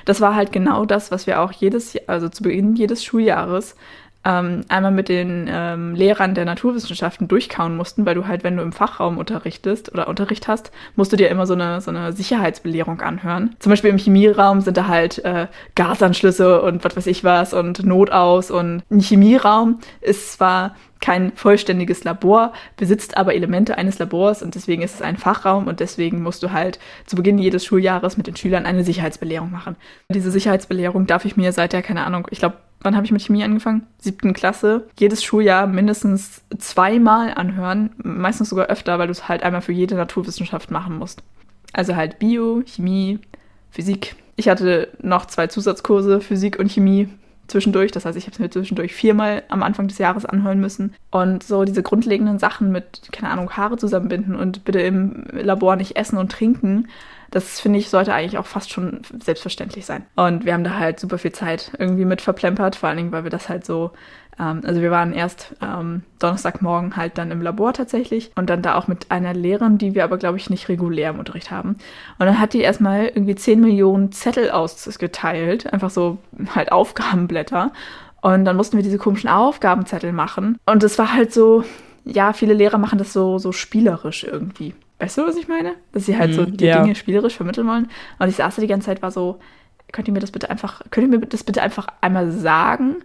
das 0.05 0.21
war 0.21 0.35
halt 0.35 0.53
genau 0.53 0.85
das, 0.85 1.11
was 1.11 1.27
wir 1.27 1.41
auch 1.41 1.53
jedes, 1.53 1.97
also 2.09 2.29
zu 2.29 2.43
Beginn 2.43 2.77
jedes 2.77 3.05
Schuljahres 3.05 3.77
ähm, 4.25 4.63
einmal 4.69 4.91
mit 4.91 5.09
den 5.09 5.49
ähm, 5.51 5.95
Lehrern 5.95 6.35
der 6.35 6.45
Naturwissenschaften 6.45 7.27
durchkauen 7.27 7.77
mussten, 7.77 8.05
weil 8.05 8.15
du 8.15 8.27
halt, 8.27 8.45
wenn 8.45 8.57
du 8.57 8.63
im 8.63 8.73
Fachraum 8.73 9.17
unterrichtest 9.17 9.93
oder 9.93 10.09
Unterricht 10.09 10.47
hast, 10.47 10.73
musst 10.95 11.13
du 11.13 11.17
dir 11.17 11.31
immer 11.31 11.47
so 11.47 11.55
eine, 11.55 11.81
so 11.81 11.91
eine 11.91 12.13
Sicherheitsbelehrung 12.13 13.01
anhören. 13.01 13.57
Zum 13.61 13.71
Beispiel 13.71 13.91
im 13.91 13.99
Chemieraum 13.99 14.61
sind 14.61 14.77
da 14.77 14.89
halt 14.89 15.25
äh, 15.25 15.47
Gasanschlüsse 15.75 16.61
und 16.61 16.85
was 16.85 16.97
weiß 16.97 17.07
ich 17.07 17.25
was 17.25 17.55
und 17.55 17.85
Notaus 17.85 18.51
und 18.51 18.83
ein 18.91 19.01
Chemieraum 19.01 19.79
ist 20.03 20.35
zwar 20.35 20.75
kein 21.01 21.33
vollständiges 21.33 22.05
Labor, 22.05 22.53
besitzt 22.77 23.17
aber 23.17 23.35
Elemente 23.35 23.79
eines 23.79 23.99
Labors 23.99 24.43
und 24.43 24.55
deswegen 24.55 24.83
ist 24.83 24.97
es 24.97 25.03
ein 25.03 25.17
Fachraum 25.17 25.67
und 25.67 25.81
deswegen 25.81 26.23
musst 26.23 26.43
du 26.43 26.53
halt 26.53 26.79
zu 27.07 27.17
Beginn 27.17 27.39
jedes 27.39 27.65
Schuljahres 27.65 28.19
mit 28.19 28.27
den 28.27 28.37
Schülern 28.37 28.67
eine 28.67 28.85
Sicherheitsbelehrung 28.85 29.51
machen. 29.51 29.77
Diese 30.11 30.31
Sicherheitsbelehrung 30.31 31.07
darf 31.07 31.25
ich 31.25 31.39
mir 31.39 31.53
seit 31.53 31.73
der, 31.73 31.81
keine 31.81 32.05
Ahnung, 32.05 32.29
ich 32.31 32.41
glaube 32.41 32.57
wann 32.83 32.97
habe 32.97 33.05
ich 33.07 33.13
mit 33.13 33.23
Chemie 33.23 33.45
angefangen? 33.45 33.87
Siebten 33.99 34.33
Klasse. 34.33 34.87
Jedes 34.99 35.23
Schuljahr 35.23 35.67
mindestens 35.67 36.43
zweimal 36.59 37.35
anhören, 37.35 37.91
meistens 38.03 38.49
sogar 38.49 38.67
öfter, 38.67 38.99
weil 38.99 39.07
du 39.07 39.13
es 39.13 39.29
halt 39.29 39.43
einmal 39.43 39.63
für 39.63 39.73
jede 39.73 39.95
Naturwissenschaft 39.95 40.71
machen 40.71 40.99
musst. 40.99 41.23
Also 41.73 41.97
halt 41.97 42.19
Bio, 42.19 42.63
Chemie, 42.67 43.19
Physik. 43.71 44.17
Ich 44.37 44.49
hatte 44.49 44.89
noch 45.03 45.27
zwei 45.27 45.47
Zusatzkurse, 45.47 46.21
Physik 46.21 46.59
und 46.59 46.71
Chemie 46.71 47.09
zwischendurch. 47.51 47.93
Das 47.93 48.05
heißt, 48.05 48.17
ich 48.17 48.25
habe 48.25 48.33
es 48.33 48.39
mir 48.39 48.51
zwischendurch 48.51 48.95
viermal 48.95 49.43
am 49.49 49.63
Anfang 49.63 49.89
des 49.89 49.99
Jahres 49.99 50.25
anhören 50.25 50.61
müssen. 50.61 50.95
Und 51.11 51.43
so 51.43 51.65
diese 51.65 51.83
grundlegenden 51.83 52.39
Sachen 52.39 52.73
mit, 52.73 53.09
keine 53.13 53.31
Ahnung, 53.31 53.51
Haare 53.51 53.77
zusammenbinden 53.77 54.35
und 54.35 54.65
bitte 54.65 54.81
im 54.81 55.25
Labor 55.33 55.77
nicht 55.77 55.97
essen 55.97 56.17
und 56.17 56.33
trinken, 56.33 56.89
das 57.31 57.61
finde 57.61 57.79
ich, 57.79 57.91
sollte 57.91 58.13
eigentlich 58.13 58.39
auch 58.39 58.47
fast 58.47 58.73
schon 58.73 59.03
selbstverständlich 59.23 59.87
sein. 59.87 60.05
Und 60.17 60.45
wir 60.45 60.53
haben 60.53 60.65
da 60.65 60.77
halt 60.77 60.99
super 60.99 61.19
viel 61.19 61.33
Zeit 61.33 61.73
irgendwie 61.79 62.05
mit 62.05 62.21
verplempert, 62.21 62.77
vor 62.77 62.89
allen 62.89 62.99
Dingen, 62.99 63.13
weil 63.13 63.25
wir 63.25 63.31
das 63.31 63.49
halt 63.49 63.65
so, 63.65 63.93
ähm, 64.39 64.63
also 64.65 64.81
wir 64.81 64.91
waren 64.91 65.13
erst 65.13 65.55
ähm, 65.63 66.03
Donnerstagmorgen 66.19 66.97
halt 66.97 67.19
dann 67.19 67.31
im 67.31 67.43
Labor 67.43 67.73
tatsächlich 67.73 68.33
und 68.35 68.51
dann 68.51 68.63
da 68.63 68.75
auch 68.75 68.89
mit 68.89 69.11
einer 69.11 69.33
Lehrerin, 69.33 69.79
die 69.79 69.95
wir 69.95 70.05
aber, 70.05 70.19
glaube 70.19 70.39
ich, 70.39 70.51
nicht 70.51 70.69
regulär 70.69 71.11
im 71.11 71.19
Unterricht 71.19 71.51
haben. 71.51 71.77
Und 72.19 72.27
dann 72.27 72.41
hat 72.41 72.53
die 72.53 72.61
erstmal 72.61 73.07
irgendwie 73.07 73.37
10 73.37 73.61
Millionen 73.61 74.13
Zettel 74.13 74.51
ausgeteilt, 74.51 75.73
einfach 75.73 75.91
so 75.91 76.19
halt 76.55 76.73
Aufgabenblätter. 76.73 77.73
Und 78.23 78.45
dann 78.45 78.57
mussten 78.57 78.77
wir 78.77 78.85
diese 78.85 78.99
komischen 78.99 79.31
Aufgabenzettel 79.31 80.13
machen. 80.13 80.59
Und 80.67 80.83
es 80.83 80.99
war 80.99 81.15
halt 81.15 81.33
so, 81.33 81.65
ja, 82.05 82.33
viele 82.33 82.55
Lehrer 82.55 82.79
machen 82.79 82.99
das 82.99 83.13
so, 83.13 83.39
so 83.39 83.53
spielerisch 83.53 84.25
irgendwie. 84.25 84.75
Weißt 85.01 85.19
du, 85.19 85.27
was 85.27 85.37
ich 85.37 85.49
meine? 85.49 85.73
Dass 85.93 86.07
sie 86.07 86.17
halt 86.17 86.31
mm, 86.31 86.35
so 86.35 86.43
mhm, 86.43 86.57
die 86.57 86.67
ja. 86.67 86.83
Dinge 86.83 86.95
spielerisch 86.95 87.35
vermitteln 87.35 87.67
wollen. 87.67 87.89
Und 88.19 88.29
ich 88.29 88.37
saß 88.37 88.57
da 88.57 88.61
die 88.61 88.69
ganze 88.69 88.87
Zeit, 88.87 89.03
war 89.03 89.11
so, 89.11 89.41
könnt 89.93 90.07
ihr 90.09 90.15
mir 90.15 90.21
das 90.21 90.31
bitte 90.31 90.51
einfach, 90.51 90.83
könnt 90.91 91.11
ihr 91.11 91.19
mir 91.19 91.27
das 91.27 91.43
bitte 91.43 91.63
einfach 91.63 91.89
einmal 92.01 92.31
sagen, 92.31 92.97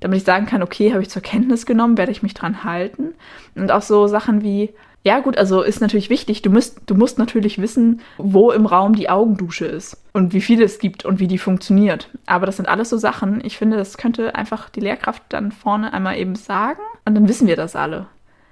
damit 0.00 0.18
ich 0.18 0.24
sagen 0.24 0.46
kann, 0.46 0.62
okay, 0.62 0.92
habe 0.92 1.02
ich 1.02 1.10
zur 1.10 1.22
Kenntnis 1.22 1.66
genommen, 1.66 1.98
werde 1.98 2.12
ich 2.12 2.22
mich 2.22 2.34
dran 2.34 2.64
halten. 2.64 3.14
Und 3.54 3.72
auch 3.72 3.82
so 3.82 4.06
Sachen 4.06 4.42
wie, 4.42 4.70
ja 5.04 5.20
gut, 5.20 5.38
also 5.38 5.62
ist 5.62 5.80
natürlich 5.80 6.10
wichtig, 6.10 6.42
du 6.42 6.50
musst, 6.50 6.82
du 6.86 6.94
musst 6.94 7.18
natürlich 7.18 7.60
wissen, 7.60 8.00
wo 8.18 8.50
im 8.50 8.66
Raum 8.66 8.94
die 8.94 9.08
Augendusche 9.08 9.64
ist 9.64 9.96
und 10.12 10.34
wie 10.34 10.40
viele 10.40 10.64
es 10.64 10.78
gibt 10.78 11.04
und 11.04 11.18
wie 11.18 11.28
die 11.28 11.38
funktioniert. 11.38 12.10
Aber 12.26 12.46
das 12.46 12.56
sind 12.56 12.68
alles 12.68 12.90
so 12.90 12.98
Sachen, 12.98 13.42
ich 13.44 13.56
finde, 13.56 13.76
das 13.76 13.96
könnte 13.96 14.34
einfach 14.34 14.68
die 14.68 14.80
Lehrkraft 14.80 15.22
dann 15.30 15.50
vorne 15.50 15.92
einmal 15.92 16.18
eben 16.18 16.34
sagen 16.34 16.80
und 17.04 17.14
dann 17.14 17.28
wissen 17.28 17.48
wir 17.48 17.56
das 17.56 17.74
alle. 17.74 18.06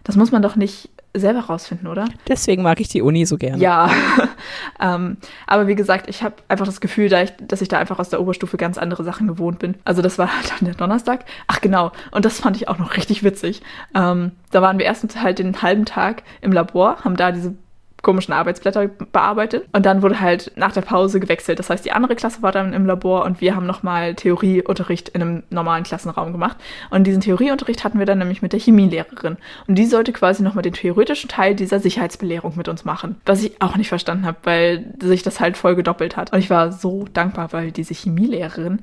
Das 0.07 0.15
muss 0.15 0.31
man 0.31 0.41
doch 0.41 0.55
nicht 0.55 0.89
selber 1.15 1.41
rausfinden, 1.41 1.89
oder? 1.89 2.05
Deswegen 2.29 2.63
mag 2.63 2.81
ich 2.81 2.89
die 2.89 3.03
Uni 3.03 3.27
so 3.27 3.39
gerne. 3.39 3.61
Ja, 3.61 3.91
ähm, 4.81 5.17
aber 5.49 5.67
wie 5.67 5.75
gesagt, 5.75 6.09
ich 6.09 6.23
habe 6.23 6.37
einfach 6.47 6.65
das 6.65 6.81
Gefühl, 6.81 7.09
da 7.09 7.23
ich, 7.23 7.33
dass 7.41 7.61
ich 7.61 7.69
da 7.69 7.79
einfach 7.79 7.99
aus 7.99 8.11
der 8.11 8.21
Oberstufe 8.21 8.57
ganz 8.57 8.79
andere 8.79 9.03
Sachen 9.03 9.27
gewohnt 9.27 9.59
bin. 9.59 9.75
Also 9.85 10.03
das 10.03 10.17
war 10.17 10.29
halt 10.37 10.53
dann 10.53 10.67
der 10.67 10.75
Donnerstag. 10.75 11.25
Ach 11.49 11.61
genau, 11.61 11.91
und 12.13 12.25
das 12.25 12.39
fand 12.39 12.57
ich 12.57 12.69
auch 12.69 12.79
noch 12.79 12.97
richtig 12.97 13.25
witzig. 13.25 13.63
Ähm, 13.95 14.31
da 14.53 14.63
waren 14.63 14.79
wir 14.79 14.87
erstens 14.87 15.17
halt 15.17 15.41
den 15.41 15.61
halben 15.61 15.87
Tag 15.87 16.23
im 16.41 16.53
Labor, 16.53 16.99
haben 17.05 17.17
da 17.17 17.33
diese 17.33 17.55
komischen 18.07 18.33
Arbeitsblätter 18.33 18.87
bearbeitet. 18.87 19.67
Und 19.73 19.85
dann 19.85 20.01
wurde 20.01 20.21
halt 20.21 20.53
nach 20.55 20.71
der 20.71 20.83
Pause 20.83 21.19
gewechselt. 21.19 21.59
Das 21.59 21.71
heißt, 21.71 21.85
die 21.85 21.91
andere 21.91 22.15
Klasse 22.15 22.41
war 22.41 22.53
dann 22.53 22.73
im 22.73 22.87
Labor 22.87 23.25
und 23.25 23.41
wir 23.41 23.57
haben 23.57 23.67
nochmal 23.67 24.15
Theorieunterricht 24.15 25.09
in 25.09 25.23
einem 25.23 25.43
normalen 25.51 25.83
Klassenraum 25.83 26.31
gemacht. 26.31 26.57
Und 26.91 27.05
diesen 27.05 27.21
Theorieunterricht 27.21 27.83
hatten 27.83 27.99
wir 27.99 28.07
dann 28.07 28.19
nämlich 28.19 28.43
mit 28.43 28.53
der 28.53 28.61
Chemielehrerin. 28.61 29.39
Und 29.67 29.75
die 29.75 29.87
sollte 29.87 30.13
quasi 30.13 30.45
nochmal 30.45 30.63
den 30.63 30.75
theoretischen 30.75 31.29
Teil 31.29 31.57
dieser 31.57 31.81
Sicherheitsbelehrung 31.81 32.53
mit 32.57 32.69
uns 32.69 32.85
machen. 32.85 33.17
Was 33.27 33.43
ich 33.43 33.61
auch 33.61 33.77
nicht 33.77 33.89
verstanden 33.89 34.25
habe, 34.25 34.39
weil 34.45 34.95
sich 35.03 35.25
das 35.25 35.41
halt 35.41 35.57
voll 35.57 35.75
gedoppelt 35.75 36.17
hat. 36.17 36.33
Und 36.33 36.39
ich 36.39 36.49
war 36.49 36.71
so 36.71 37.07
dankbar, 37.13 37.53
weil 37.53 37.73
diese 37.73 37.93
Chemielehrerin 37.93 38.83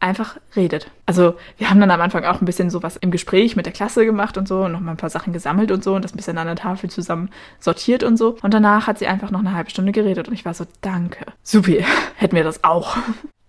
einfach 0.00 0.36
redet. 0.54 0.90
Also 1.06 1.34
wir 1.56 1.70
haben 1.70 1.80
dann 1.80 1.90
am 1.90 2.00
Anfang 2.00 2.24
auch 2.24 2.40
ein 2.40 2.44
bisschen 2.44 2.70
sowas 2.70 2.96
im 2.96 3.10
Gespräch 3.10 3.56
mit 3.56 3.66
der 3.66 3.72
Klasse 3.72 4.04
gemacht 4.04 4.36
und 4.36 4.46
so 4.46 4.64
und 4.64 4.72
nochmal 4.72 4.94
ein 4.94 4.98
paar 4.98 5.10
Sachen 5.10 5.32
gesammelt 5.32 5.70
und 5.72 5.82
so 5.82 5.94
und 5.94 6.04
das 6.04 6.14
ein 6.14 6.16
bisschen 6.16 6.38
an 6.38 6.46
der 6.46 6.56
Tafel 6.56 6.90
zusammen 6.90 7.30
sortiert 7.58 8.04
und 8.04 8.16
so. 8.16 8.36
Und 8.42 8.54
danach 8.54 8.86
hat 8.86 8.98
sie 8.98 9.06
einfach 9.06 9.30
noch 9.30 9.40
eine 9.40 9.54
halbe 9.54 9.70
Stunde 9.70 9.92
geredet 9.92 10.28
und 10.28 10.34
ich 10.34 10.44
war 10.44 10.54
so, 10.54 10.66
danke. 10.80 11.26
Supi, 11.42 11.84
hätten 12.16 12.36
wir 12.36 12.44
das 12.44 12.62
auch. 12.64 12.96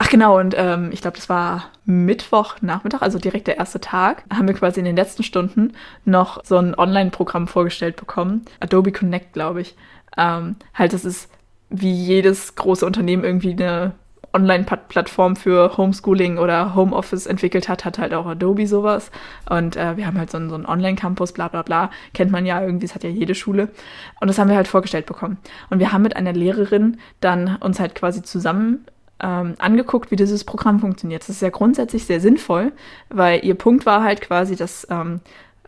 Ach 0.02 0.10
genau, 0.10 0.40
und 0.40 0.56
ähm, 0.58 0.92
ich 0.94 1.02
glaube, 1.02 1.18
das 1.18 1.28
war 1.28 1.66
Mittwochnachmittag, 1.86 3.02
also 3.02 3.20
direkt 3.20 3.48
der 3.48 3.58
erste 3.58 3.82
Tag, 3.82 4.24
haben 4.34 4.48
wir 4.48 4.56
quasi 4.56 4.80
in 4.80 4.86
den 4.86 4.96
letzten 4.96 5.24
Stunden 5.24 5.74
noch 6.06 6.44
so 6.46 6.58
ein 6.58 6.74
Online-Programm 6.74 7.48
vorgestellt 7.48 7.98
bekommen. 7.98 8.46
Adobe 8.62 8.94
Connect, 8.94 9.34
glaube 9.34 9.62
ich. 9.62 9.76
Ähm, 10.18 10.56
halt, 10.74 10.94
das 10.94 11.04
ist 11.04 11.30
wie 11.70 11.94
jedes 11.94 12.56
große 12.56 12.86
Unternehmen 12.86 13.24
irgendwie 13.24 13.52
eine 13.52 13.92
Online-Plattform 14.34 15.36
für 15.36 15.78
Homeschooling 15.78 16.38
oder 16.38 16.76
Homeoffice 16.76 17.26
entwickelt 17.26 17.70
hat, 17.70 17.86
hat 17.86 17.98
halt 17.98 18.14
auch 18.14 18.26
Adobe 18.26 18.68
sowas. 18.68 19.12
Und 19.50 19.76
äh, 19.76 19.98
wir 19.98 20.06
haben 20.06 20.18
halt 20.18 20.32
so 20.32 20.38
einen, 20.38 20.50
so 20.50 20.56
einen 20.56 20.66
Online-Campus, 20.66 21.34
bla 21.34 21.48
bla 21.48 21.62
bla. 21.62 21.90
Kennt 22.14 22.32
man 22.32 22.46
ja 22.46 22.62
irgendwie, 22.62 22.86
das 22.86 22.96
hat 22.96 23.04
ja 23.04 23.10
jede 23.10 23.36
Schule. 23.36 23.70
Und 24.22 24.28
das 24.28 24.38
haben 24.38 24.50
wir 24.50 24.56
halt 24.56 24.68
vorgestellt 24.68 25.06
bekommen. 25.06 25.38
Und 25.70 25.80
wir 25.80 25.92
haben 25.92 26.02
mit 26.02 26.16
einer 26.16 26.34
Lehrerin 26.34 26.98
dann 27.22 27.58
uns 27.58 27.80
halt 27.80 27.96
quasi 27.96 28.22
zusammen 28.22 28.86
ähm, 29.22 29.56
angeguckt, 29.58 30.12
wie 30.12 30.16
dieses 30.16 30.44
Programm 30.44 30.80
funktioniert. 30.80 31.24
Das 31.24 31.30
ist 31.30 31.42
ja 31.42 31.50
grundsätzlich 31.50 32.06
sehr 32.06 32.20
sinnvoll, 32.20 32.72
weil 33.10 33.44
ihr 33.44 33.56
Punkt 33.56 33.86
war 33.86 34.04
halt 34.04 34.22
quasi, 34.22 34.56
dass 34.56 34.88
ähm, 34.90 35.22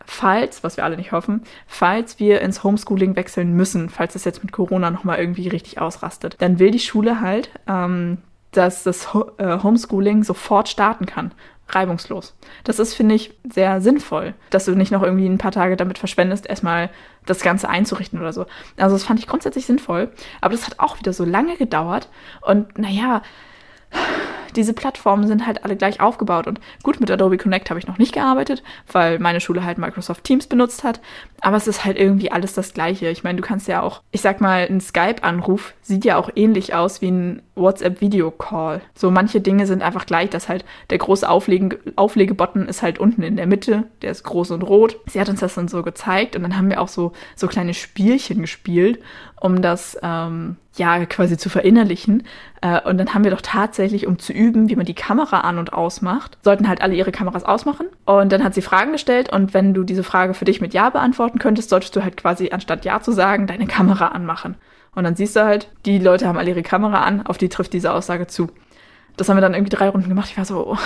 falls, 0.04 0.64
was 0.64 0.76
wir 0.76 0.84
alle 0.84 0.96
nicht 0.96 1.12
hoffen, 1.12 1.42
falls 1.66 2.18
wir 2.18 2.40
ins 2.40 2.64
Homeschooling 2.64 3.16
wechseln 3.16 3.54
müssen, 3.54 3.88
falls 3.88 4.14
das 4.14 4.24
jetzt 4.24 4.42
mit 4.42 4.52
Corona 4.52 4.90
nochmal 4.90 5.18
irgendwie 5.18 5.48
richtig 5.48 5.80
ausrastet, 5.80 6.36
dann 6.40 6.58
will 6.58 6.70
die 6.70 6.78
Schule 6.78 7.20
halt 7.20 7.50
ähm, 7.68 8.18
dass 8.52 8.84
das 8.84 9.08
äh, 9.38 9.58
Homeschooling 9.62 10.24
sofort 10.24 10.68
starten 10.68 11.06
kann. 11.06 11.32
Reibungslos. 11.68 12.34
Das 12.64 12.78
ist, 12.78 12.94
finde 12.94 13.14
ich, 13.14 13.34
sehr 13.50 13.80
sinnvoll, 13.80 14.34
dass 14.50 14.66
du 14.66 14.72
nicht 14.72 14.92
noch 14.92 15.02
irgendwie 15.02 15.26
ein 15.26 15.38
paar 15.38 15.52
Tage 15.52 15.76
damit 15.76 15.98
verschwendest, 15.98 16.46
erstmal 16.46 16.90
das 17.24 17.40
Ganze 17.40 17.68
einzurichten 17.68 18.20
oder 18.20 18.32
so. 18.32 18.46
Also 18.76 18.94
das 18.94 19.04
fand 19.04 19.20
ich 19.20 19.26
grundsätzlich 19.26 19.64
sinnvoll. 19.64 20.12
Aber 20.40 20.54
das 20.54 20.66
hat 20.66 20.78
auch 20.80 20.98
wieder 20.98 21.12
so 21.12 21.24
lange 21.24 21.56
gedauert. 21.56 22.08
Und 22.42 22.78
naja, 22.78 23.22
diese 24.56 24.72
Plattformen 24.72 25.26
sind 25.26 25.46
halt 25.46 25.64
alle 25.64 25.76
gleich 25.76 26.00
aufgebaut. 26.00 26.46
Und 26.46 26.60
gut, 26.82 27.00
mit 27.00 27.10
Adobe 27.10 27.38
Connect 27.38 27.70
habe 27.70 27.80
ich 27.80 27.86
noch 27.86 27.98
nicht 27.98 28.12
gearbeitet, 28.12 28.62
weil 28.90 29.18
meine 29.18 29.40
Schule 29.40 29.64
halt 29.64 29.78
Microsoft 29.78 30.24
Teams 30.24 30.46
benutzt 30.46 30.84
hat. 30.84 31.00
Aber 31.40 31.56
es 31.56 31.66
ist 31.66 31.84
halt 31.84 31.98
irgendwie 31.98 32.30
alles 32.30 32.54
das 32.54 32.72
Gleiche. 32.72 33.08
Ich 33.08 33.24
meine, 33.24 33.40
du 33.40 33.46
kannst 33.46 33.68
ja 33.68 33.82
auch, 33.82 34.02
ich 34.10 34.20
sag 34.20 34.40
mal, 34.40 34.66
ein 34.68 34.80
Skype-Anruf 34.80 35.74
sieht 35.82 36.04
ja 36.04 36.16
auch 36.16 36.30
ähnlich 36.34 36.74
aus 36.74 37.02
wie 37.02 37.10
ein 37.10 37.42
WhatsApp-Video-Call. 37.54 38.80
So 38.94 39.10
manche 39.10 39.40
Dinge 39.40 39.66
sind 39.66 39.82
einfach 39.82 40.06
gleich, 40.06 40.30
dass 40.30 40.48
halt 40.48 40.64
der 40.90 40.98
große 40.98 41.28
Auflegen, 41.28 41.74
Auflegebutton 41.96 42.66
ist 42.68 42.82
halt 42.82 42.98
unten 42.98 43.22
in 43.22 43.36
der 43.36 43.46
Mitte, 43.46 43.84
der 44.02 44.12
ist 44.12 44.22
groß 44.22 44.52
und 44.52 44.62
rot. 44.62 44.96
Sie 45.06 45.20
hat 45.20 45.28
uns 45.28 45.40
das 45.40 45.54
dann 45.54 45.68
so 45.68 45.82
gezeigt 45.82 46.36
und 46.36 46.42
dann 46.42 46.56
haben 46.56 46.70
wir 46.70 46.80
auch 46.80 46.88
so, 46.88 47.12
so 47.36 47.48
kleine 47.48 47.74
Spielchen 47.74 48.40
gespielt, 48.40 49.00
um 49.42 49.60
das 49.60 49.98
ähm, 50.02 50.56
ja 50.76 51.04
quasi 51.04 51.36
zu 51.36 51.50
verinnerlichen. 51.50 52.22
Äh, 52.60 52.80
und 52.82 52.96
dann 52.98 53.12
haben 53.12 53.24
wir 53.24 53.32
doch 53.32 53.40
tatsächlich, 53.40 54.06
um 54.06 54.20
zu 54.20 54.32
üben, 54.32 54.68
wie 54.68 54.76
man 54.76 54.86
die 54.86 54.94
Kamera 54.94 55.40
an- 55.40 55.58
und 55.58 55.72
ausmacht, 55.72 56.38
sollten 56.42 56.68
halt 56.68 56.80
alle 56.80 56.94
ihre 56.94 57.10
Kameras 57.10 57.44
ausmachen. 57.44 57.88
Und 58.04 58.30
dann 58.30 58.44
hat 58.44 58.54
sie 58.54 58.62
Fragen 58.62 58.92
gestellt 58.92 59.32
und 59.32 59.52
wenn 59.52 59.74
du 59.74 59.82
diese 59.82 60.04
Frage 60.04 60.34
für 60.34 60.44
dich 60.44 60.60
mit 60.60 60.74
Ja 60.74 60.90
beantworten 60.90 61.40
könntest, 61.40 61.70
solltest 61.70 61.96
du 61.96 62.04
halt 62.04 62.16
quasi 62.16 62.50
anstatt 62.52 62.84
Ja 62.84 63.00
zu 63.00 63.10
sagen, 63.10 63.48
deine 63.48 63.66
Kamera 63.66 64.08
anmachen. 64.08 64.54
Und 64.94 65.02
dann 65.02 65.16
siehst 65.16 65.34
du 65.34 65.44
halt, 65.44 65.68
die 65.86 65.98
Leute 65.98 66.28
haben 66.28 66.38
alle 66.38 66.50
ihre 66.50 66.62
Kamera 66.62 67.02
an, 67.02 67.26
auf 67.26 67.36
die 67.36 67.48
trifft 67.48 67.72
diese 67.72 67.92
Aussage 67.92 68.28
zu. 68.28 68.48
Das 69.16 69.28
haben 69.28 69.36
wir 69.36 69.42
dann 69.42 69.54
irgendwie 69.54 69.74
drei 69.74 69.88
Runden 69.88 70.08
gemacht. 70.08 70.28
Ich 70.30 70.38
war 70.38 70.44
so, 70.44 70.72
oh, 70.72 70.78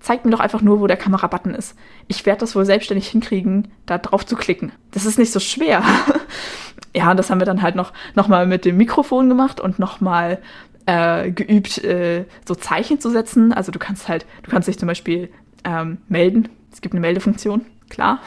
zeigt 0.00 0.24
mir 0.24 0.30
doch 0.30 0.40
einfach 0.40 0.62
nur, 0.62 0.80
wo 0.80 0.86
der 0.86 0.96
Kamerabutton 0.96 1.54
ist. 1.54 1.76
Ich 2.06 2.24
werde 2.24 2.40
das 2.40 2.56
wohl 2.56 2.64
selbstständig 2.64 3.08
hinkriegen, 3.08 3.68
da 3.84 3.98
drauf 3.98 4.24
zu 4.24 4.36
klicken. 4.36 4.72
Das 4.92 5.04
ist 5.04 5.18
nicht 5.18 5.32
so 5.32 5.40
schwer. 5.40 5.82
ja, 6.94 7.14
das 7.14 7.30
haben 7.30 7.40
wir 7.40 7.46
dann 7.46 7.62
halt 7.62 7.74
noch, 7.74 7.92
noch 8.14 8.28
mal 8.28 8.46
mit 8.46 8.64
dem 8.64 8.76
Mikrofon 8.76 9.28
gemacht 9.28 9.60
und 9.60 9.78
noch 9.78 10.00
mal 10.00 10.38
äh, 10.86 11.30
geübt, 11.30 11.84
äh, 11.84 12.24
so 12.46 12.54
Zeichen 12.54 13.00
zu 13.00 13.10
setzen. 13.10 13.52
Also 13.52 13.72
du 13.72 13.78
kannst 13.78 14.08
halt, 14.08 14.26
du 14.42 14.50
kannst 14.50 14.68
dich 14.68 14.78
zum 14.78 14.88
Beispiel 14.88 15.30
ähm, 15.64 15.98
melden. 16.08 16.48
Es 16.72 16.80
gibt 16.80 16.94
eine 16.94 17.00
Meldefunktion, 17.00 17.66
klar. 17.88 18.20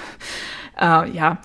Äh, 0.79 1.09
ja, 1.11 1.39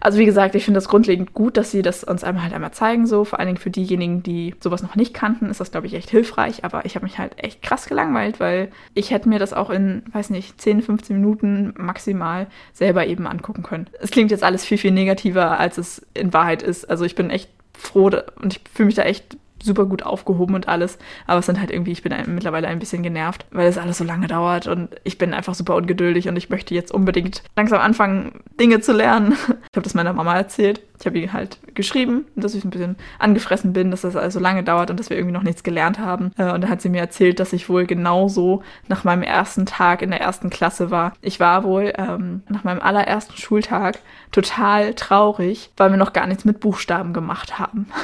also 0.00 0.18
wie 0.18 0.24
gesagt, 0.24 0.54
ich 0.54 0.64
finde 0.64 0.78
das 0.78 0.88
grundlegend 0.88 1.34
gut, 1.34 1.56
dass 1.56 1.70
sie 1.70 1.82
das 1.82 2.04
uns 2.04 2.24
einmal 2.24 2.44
halt 2.44 2.54
einmal 2.54 2.72
zeigen, 2.72 3.06
so. 3.06 3.24
Vor 3.24 3.38
allen 3.38 3.48
Dingen 3.48 3.58
für 3.58 3.70
diejenigen, 3.70 4.22
die 4.22 4.54
sowas 4.60 4.82
noch 4.82 4.96
nicht 4.96 5.12
kannten, 5.14 5.50
ist 5.50 5.60
das, 5.60 5.70
glaube 5.70 5.86
ich, 5.86 5.94
echt 5.94 6.10
hilfreich. 6.10 6.64
Aber 6.64 6.86
ich 6.86 6.94
habe 6.94 7.04
mich 7.04 7.18
halt 7.18 7.32
echt 7.36 7.62
krass 7.62 7.86
gelangweilt, 7.86 8.40
weil 8.40 8.70
ich 8.94 9.10
hätte 9.10 9.28
mir 9.28 9.38
das 9.38 9.52
auch 9.52 9.70
in, 9.70 10.02
weiß 10.12 10.30
nicht, 10.30 10.60
10, 10.60 10.82
15 10.82 11.16
Minuten 11.16 11.74
maximal 11.76 12.46
selber 12.72 13.06
eben 13.06 13.26
angucken 13.26 13.62
können. 13.62 13.88
Es 14.00 14.10
klingt 14.10 14.30
jetzt 14.30 14.42
alles 14.44 14.64
viel, 14.64 14.78
viel 14.78 14.92
negativer, 14.92 15.60
als 15.60 15.78
es 15.78 16.06
in 16.14 16.32
Wahrheit 16.32 16.62
ist. 16.62 16.88
Also 16.88 17.04
ich 17.04 17.14
bin 17.14 17.30
echt 17.30 17.50
froh 17.76 18.10
und 18.40 18.54
ich 18.54 18.60
fühle 18.72 18.86
mich 18.86 18.94
da 18.94 19.02
echt 19.02 19.36
super 19.62 19.86
gut 19.86 20.02
aufgehoben 20.02 20.54
und 20.54 20.68
alles. 20.68 20.98
Aber 21.26 21.40
es 21.40 21.46
sind 21.46 21.60
halt 21.60 21.70
irgendwie, 21.70 21.92
ich 21.92 22.02
bin 22.02 22.14
mittlerweile 22.26 22.68
ein 22.68 22.78
bisschen 22.78 23.02
genervt, 23.02 23.46
weil 23.50 23.68
es 23.68 23.78
alles 23.78 23.98
so 23.98 24.04
lange 24.04 24.26
dauert 24.26 24.66
und 24.66 24.88
ich 25.04 25.18
bin 25.18 25.34
einfach 25.34 25.54
super 25.54 25.76
ungeduldig 25.76 26.28
und 26.28 26.36
ich 26.36 26.50
möchte 26.50 26.74
jetzt 26.74 26.92
unbedingt 26.92 27.42
langsam 27.56 27.80
anfangen, 27.80 28.40
Dinge 28.58 28.80
zu 28.80 28.92
lernen. 28.92 29.36
Ich 29.70 29.76
habe 29.76 29.84
das 29.84 29.94
meiner 29.94 30.12
Mama 30.12 30.36
erzählt. 30.36 30.80
Ich 31.00 31.06
habe 31.06 31.18
ihr 31.18 31.32
halt 31.32 31.58
geschrieben, 31.74 32.26
dass 32.36 32.54
ich 32.54 32.62
ein 32.62 32.70
bisschen 32.70 32.96
angefressen 33.18 33.72
bin, 33.72 33.90
dass 33.90 34.02
das 34.02 34.16
alles 34.16 34.34
so 34.34 34.40
lange 34.40 34.62
dauert 34.62 34.90
und 34.90 35.00
dass 35.00 35.08
wir 35.08 35.16
irgendwie 35.16 35.32
noch 35.32 35.42
nichts 35.42 35.62
gelernt 35.62 35.98
haben. 35.98 36.32
Äh, 36.36 36.52
und 36.52 36.60
dann 36.60 36.68
hat 36.68 36.82
sie 36.82 36.90
mir 36.90 37.00
erzählt, 37.00 37.40
dass 37.40 37.54
ich 37.54 37.70
wohl 37.70 37.86
genauso 37.86 38.62
nach 38.86 39.02
meinem 39.02 39.22
ersten 39.22 39.64
Tag 39.64 40.02
in 40.02 40.10
der 40.10 40.20
ersten 40.20 40.50
Klasse 40.50 40.90
war. 40.90 41.14
Ich 41.22 41.40
war 41.40 41.64
wohl 41.64 41.94
ähm, 41.96 42.42
nach 42.48 42.64
meinem 42.64 42.82
allerersten 42.82 43.36
Schultag 43.36 43.98
total 44.30 44.92
traurig, 44.92 45.70
weil 45.78 45.90
wir 45.90 45.96
noch 45.96 46.12
gar 46.12 46.26
nichts 46.26 46.44
mit 46.44 46.60
Buchstaben 46.60 47.14
gemacht 47.14 47.58
haben. 47.58 47.86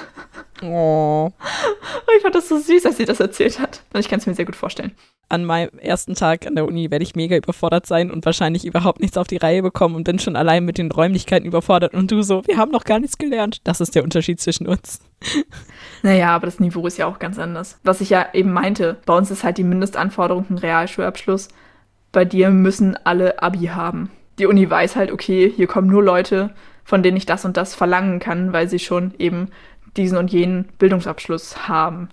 Oh. 0.63 1.33
Ich 2.17 2.23
fand 2.23 2.35
das 2.35 2.49
so 2.49 2.59
süß, 2.59 2.87
als 2.87 2.97
sie 2.97 3.05
das 3.05 3.21
erzählt 3.21 3.61
hat. 3.61 3.83
Und 3.93 4.01
ich 4.01 4.09
kann 4.09 4.21
es 4.21 4.27
mir 4.27 4.35
sehr 4.35 4.47
gut 4.47 4.57
vorstellen. 4.57 4.93
An 5.29 5.45
meinem 5.45 5.79
ersten 5.81 6.15
Tag 6.15 6.47
an 6.47 6.55
der 6.55 6.67
Uni 6.67 6.91
werde 6.91 7.03
ich 7.03 7.17
mega 7.17 7.37
überfordert 7.37 7.85
sein 7.85 8.11
und 8.11 8.25
wahrscheinlich 8.25 8.65
überhaupt 8.65 9.01
nichts 9.01 9.19
auf 9.19 9.27
die 9.27 9.39
Reihe 9.39 9.61
bekommen 9.61 9.97
und 9.97 10.05
bin 10.05 10.19
schon 10.19 10.37
allein 10.37 10.65
mit 10.65 10.79
den 10.79 10.91
Räumlichkeiten 10.91 11.47
überfordert. 11.47 11.95
Und 11.95 12.11
du 12.11 12.23
so, 12.23 12.47
wir 12.47 12.57
haben 12.57 12.71
noch 12.71 12.85
gar 12.87 12.99
nichts 12.99 13.19
gelernt. 13.19 13.61
Das 13.65 13.81
ist 13.81 13.95
der 13.95 14.05
Unterschied 14.05 14.41
zwischen 14.41 14.67
uns. 14.67 15.01
Naja, 16.03 16.35
aber 16.35 16.47
das 16.47 16.61
Niveau 16.61 16.87
ist 16.87 16.99
ja 16.99 17.07
auch 17.07 17.19
ganz 17.19 17.39
anders. 17.39 17.79
Was 17.83 18.01
ich 18.01 18.11
ja 18.11 18.27
eben 18.33 18.53
meinte, 18.53 18.99
bei 19.07 19.17
uns 19.17 19.31
ist 19.31 19.45
halt 19.45 19.59
die 19.59 19.65
Mindestanforderung 19.65 20.47
ein 20.51 20.59
Realschulabschluss. 20.59 21.49
Bei 22.13 22.25
dir 22.25 22.51
müssen 22.51 22.97
alle 23.05 23.43
Abi 23.43 23.67
haben. 23.67 24.11
Die 24.39 24.47
Uni 24.47 24.69
weiß 24.69 24.97
halt, 24.97 25.11
okay, 25.11 25.53
hier 25.55 25.67
kommen 25.67 25.89
nur 25.89 26.03
Leute, 26.03 26.55
von 26.85 27.03
denen 27.03 27.17
ich 27.17 27.27
das 27.27 27.45
und 27.45 27.57
das 27.57 27.75
verlangen 27.75 28.21
kann, 28.21 28.53
weil 28.53 28.69
sie 28.69 28.79
schon 28.79 29.15
eben 29.19 29.49
diesen 29.97 30.19
und 30.19 30.31
jenen 30.31 30.69
Bildungsabschluss 30.79 31.69
haben. 31.69 32.11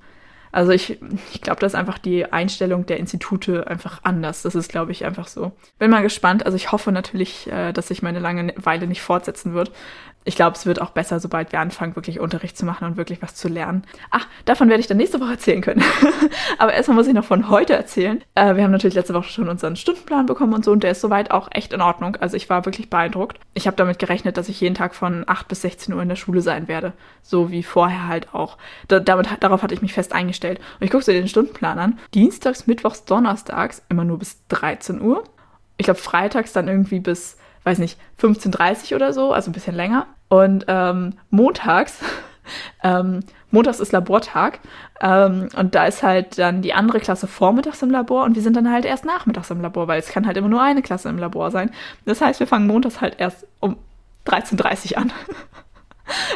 Also 0.54 0.72
ich, 0.72 1.00
ich 1.34 1.42
glaube, 1.42 1.60
das 1.60 1.74
ist 1.74 1.80
einfach 1.80 1.98
die 1.98 2.32
Einstellung 2.32 2.86
der 2.86 2.98
Institute 2.98 3.66
einfach 3.68 4.02
anders. 4.04 4.44
Das 4.44 4.54
ist, 4.54 4.70
glaube 4.70 4.92
ich, 4.92 5.04
einfach 5.04 5.28
so. 5.28 5.52
Bin 5.80 5.90
mal 5.90 6.04
gespannt. 6.04 6.46
Also 6.46 6.56
ich 6.56 6.72
hoffe 6.72 6.92
natürlich, 6.92 7.52
äh, 7.52 7.74
dass 7.74 7.88
sich 7.88 8.04
meine 8.04 8.20
lange 8.20 8.54
Weile 8.58 8.86
nicht 8.86 9.02
fortsetzen 9.02 9.56
wird 9.56 9.72
ich 10.26 10.36
glaube, 10.36 10.56
es 10.56 10.66
wird 10.66 10.82
auch 10.82 10.92
besser, 10.92 11.20
sobald 11.20 11.52
wir 11.52 11.60
anfangen, 11.60 11.96
wirklich 11.96 12.20
Unterricht 12.20 12.58
zu 12.58 12.66
machen 12.66 12.86
und 12.86 12.98
wirklich 12.98 13.22
was 13.22 13.36
zu 13.36 13.48
lernen. 13.48 13.84
Ach, 14.10 14.26
davon 14.46 14.70
werde 14.70 14.80
ich 14.80 14.88
dann 14.88 14.98
nächste 14.98 15.20
Woche 15.20 15.32
erzählen 15.32 15.62
können. 15.62 15.84
Aber 16.58 16.74
erstmal 16.74 16.96
muss 16.96 17.08
ich 17.08 17.14
noch 17.14 17.26
von 17.26 17.50
heute 17.50 17.74
erzählen. 17.74 18.24
Äh, 18.36 18.56
wir 18.56 18.64
haben 18.64 18.72
natürlich 18.72 18.96
letzte 18.96 19.14
Woche 19.14 19.30
schon 19.30 19.50
unseren 19.50 19.76
Stundenplan 19.76 20.26
bekommen 20.26 20.54
und 20.54 20.64
so 20.64 20.72
und 20.72 20.84
der 20.84 20.92
ist 20.92 21.02
soweit 21.02 21.32
auch 21.32 21.50
echt 21.52 21.74
in 21.74 21.82
Ordnung. 21.82 22.16
Also 22.18 22.38
ich 22.38 22.50
war 22.50 22.66
wirklich 22.66 22.90
beeindruckt. 22.90 23.38
Ich 23.54 23.68
habe 23.68 23.76
damit 23.76 24.00
gerechnet, 24.00 24.38
dass 24.38 24.50
ich 24.50 24.62
jeden 24.62 24.76
Tag 24.76 24.96
von 24.96 25.24
8 25.28 25.48
bis 25.48 25.62
16 25.62 25.94
Uhr 25.94 26.02
in 26.02 26.10
der 26.10 26.16
Schule 26.16 26.42
sein 26.42 26.68
werde. 26.68 26.94
So 27.22 27.52
wie 27.52 27.64
vorher 27.64 28.08
halt 28.08 28.34
auch. 28.34 28.58
Da, 28.88 29.00
damit, 29.00 29.28
darauf 29.42 29.62
hatte 29.62 29.74
ich 29.74 29.82
mich 29.82 29.94
fest 29.94 30.14
eingestellt. 30.14 30.60
Und 30.80 30.86
ich 30.86 30.92
gucke 30.92 31.04
so 31.04 31.12
den 31.12 31.28
Stundenplan 31.28 31.80
an. 31.80 32.00
Dienstags, 32.14 32.68
Mittwochs, 32.68 33.06
Donnerstags 33.06 33.82
immer 33.90 34.06
nur 34.06 34.20
bis 34.20 34.38
13 34.48 35.02
Uhr. 35.02 35.24
Ich 35.78 35.86
glaube, 35.86 36.00
freitags 36.00 36.54
dann 36.54 36.68
irgendwie 36.68 37.00
bis 37.00 37.38
weiß 37.64 37.80
nicht, 37.80 38.00
15.30 38.22 38.96
oder 38.96 39.14
so, 39.14 39.34
also 39.34 39.50
ein 39.50 39.54
bisschen 39.54 39.76
länger. 39.76 40.08
Und 40.30 40.66
ähm, 40.68 41.14
montags, 41.30 42.00
ähm, 42.84 43.22
montags 43.52 43.80
ist 43.80 43.92
Labortag 43.92 44.60
ähm, 45.02 45.50
und 45.56 45.76
da 45.76 45.86
ist 45.86 46.04
halt 46.04 46.38
dann 46.40 46.62
die 46.62 46.74
andere 46.74 47.00
Klasse 47.00 47.28
vormittags 47.28 47.82
im 47.82 47.92
Labor 47.92 48.24
und 48.24 48.36
wir 48.36 48.42
sind 48.42 48.56
dann 48.56 48.72
halt 48.72 48.86
erst 48.86 49.06
nachmittags 49.06 49.52
im 49.52 49.62
Labor, 49.62 49.88
weil 49.88 50.00
es 50.00 50.10
kann 50.10 50.26
halt 50.26 50.38
immer 50.38 50.50
nur 50.50 50.62
eine 50.62 50.82
Klasse 50.82 51.10
im 51.10 51.18
Labor 51.18 51.52
sein. 51.52 51.72
Das 52.06 52.22
heißt, 52.22 52.40
wir 52.40 52.48
fangen 52.48 52.68
montags 52.68 53.02
halt 53.02 53.16
erst 53.20 53.48
um 53.60 53.78
13.30 54.26 54.94
Uhr 54.94 54.98
an. 55.00 55.14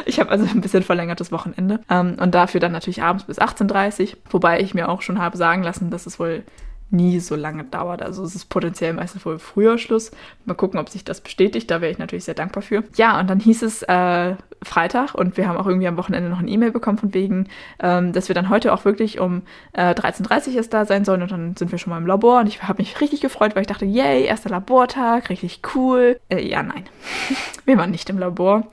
Ich 0.06 0.18
habe 0.18 0.30
also 0.30 0.46
ein 0.46 0.62
bisschen 0.62 0.82
verlängertes 0.82 1.30
Wochenende 1.30 1.80
ähm, 1.90 2.16
und 2.18 2.34
dafür 2.34 2.58
dann 2.58 2.72
natürlich 2.72 3.02
abends 3.02 3.24
bis 3.24 3.38
18.30 3.38 4.00
Uhr, 4.00 4.18
wobei 4.30 4.60
ich 4.60 4.72
mir 4.72 4.88
auch 4.88 5.02
schon 5.02 5.18
habe 5.18 5.36
sagen 5.36 5.62
lassen, 5.62 5.90
dass 5.90 6.06
es 6.06 6.18
wohl 6.18 6.42
nie 6.90 7.20
so 7.20 7.36
lange 7.36 7.64
dauert. 7.64 8.02
Also 8.02 8.22
es 8.24 8.34
ist 8.34 8.46
potenziell 8.46 8.92
meistens 8.94 9.24
wohl 9.26 9.38
früher 9.38 9.78
Schluss. 9.78 10.10
Mal 10.44 10.54
gucken, 10.54 10.80
ob 10.80 10.88
sich 10.88 11.04
das 11.04 11.20
bestätigt. 11.20 11.70
Da 11.70 11.80
wäre 11.80 11.92
ich 11.92 11.98
natürlich 11.98 12.24
sehr 12.24 12.34
dankbar 12.34 12.62
für. 12.62 12.84
Ja, 12.96 13.20
und 13.20 13.28
dann 13.28 13.40
hieß 13.40 13.62
es 13.62 13.82
äh, 13.82 14.36
Freitag 14.62 15.14
und 15.14 15.36
wir 15.36 15.48
haben 15.48 15.56
auch 15.56 15.66
irgendwie 15.66 15.86
am 15.86 15.96
Wochenende 15.96 16.30
noch 16.30 16.38
eine 16.38 16.50
E-Mail 16.50 16.72
bekommen 16.72 16.98
von 16.98 17.14
wegen, 17.14 17.48
ähm, 17.80 18.12
dass 18.12 18.28
wir 18.28 18.34
dann 18.34 18.48
heute 18.48 18.72
auch 18.72 18.84
wirklich 18.84 19.20
um 19.20 19.42
äh, 19.72 19.92
13.30 19.92 20.48
Uhr 20.48 20.54
erst 20.56 20.74
da 20.74 20.84
sein 20.84 21.04
sollen 21.04 21.22
und 21.22 21.30
dann 21.30 21.56
sind 21.56 21.70
wir 21.70 21.78
schon 21.78 21.90
mal 21.90 21.98
im 21.98 22.06
Labor 22.06 22.40
und 22.40 22.46
ich 22.46 22.62
habe 22.62 22.82
mich 22.82 23.00
richtig 23.00 23.20
gefreut, 23.20 23.54
weil 23.54 23.62
ich 23.62 23.68
dachte, 23.68 23.84
yay, 23.84 24.24
erster 24.24 24.50
Labortag, 24.50 25.30
richtig 25.30 25.60
cool. 25.74 26.18
Äh, 26.28 26.46
ja, 26.48 26.62
nein, 26.62 26.84
wir 27.66 27.76
waren 27.76 27.90
nicht 27.90 28.10
im 28.10 28.18
Labor. 28.18 28.66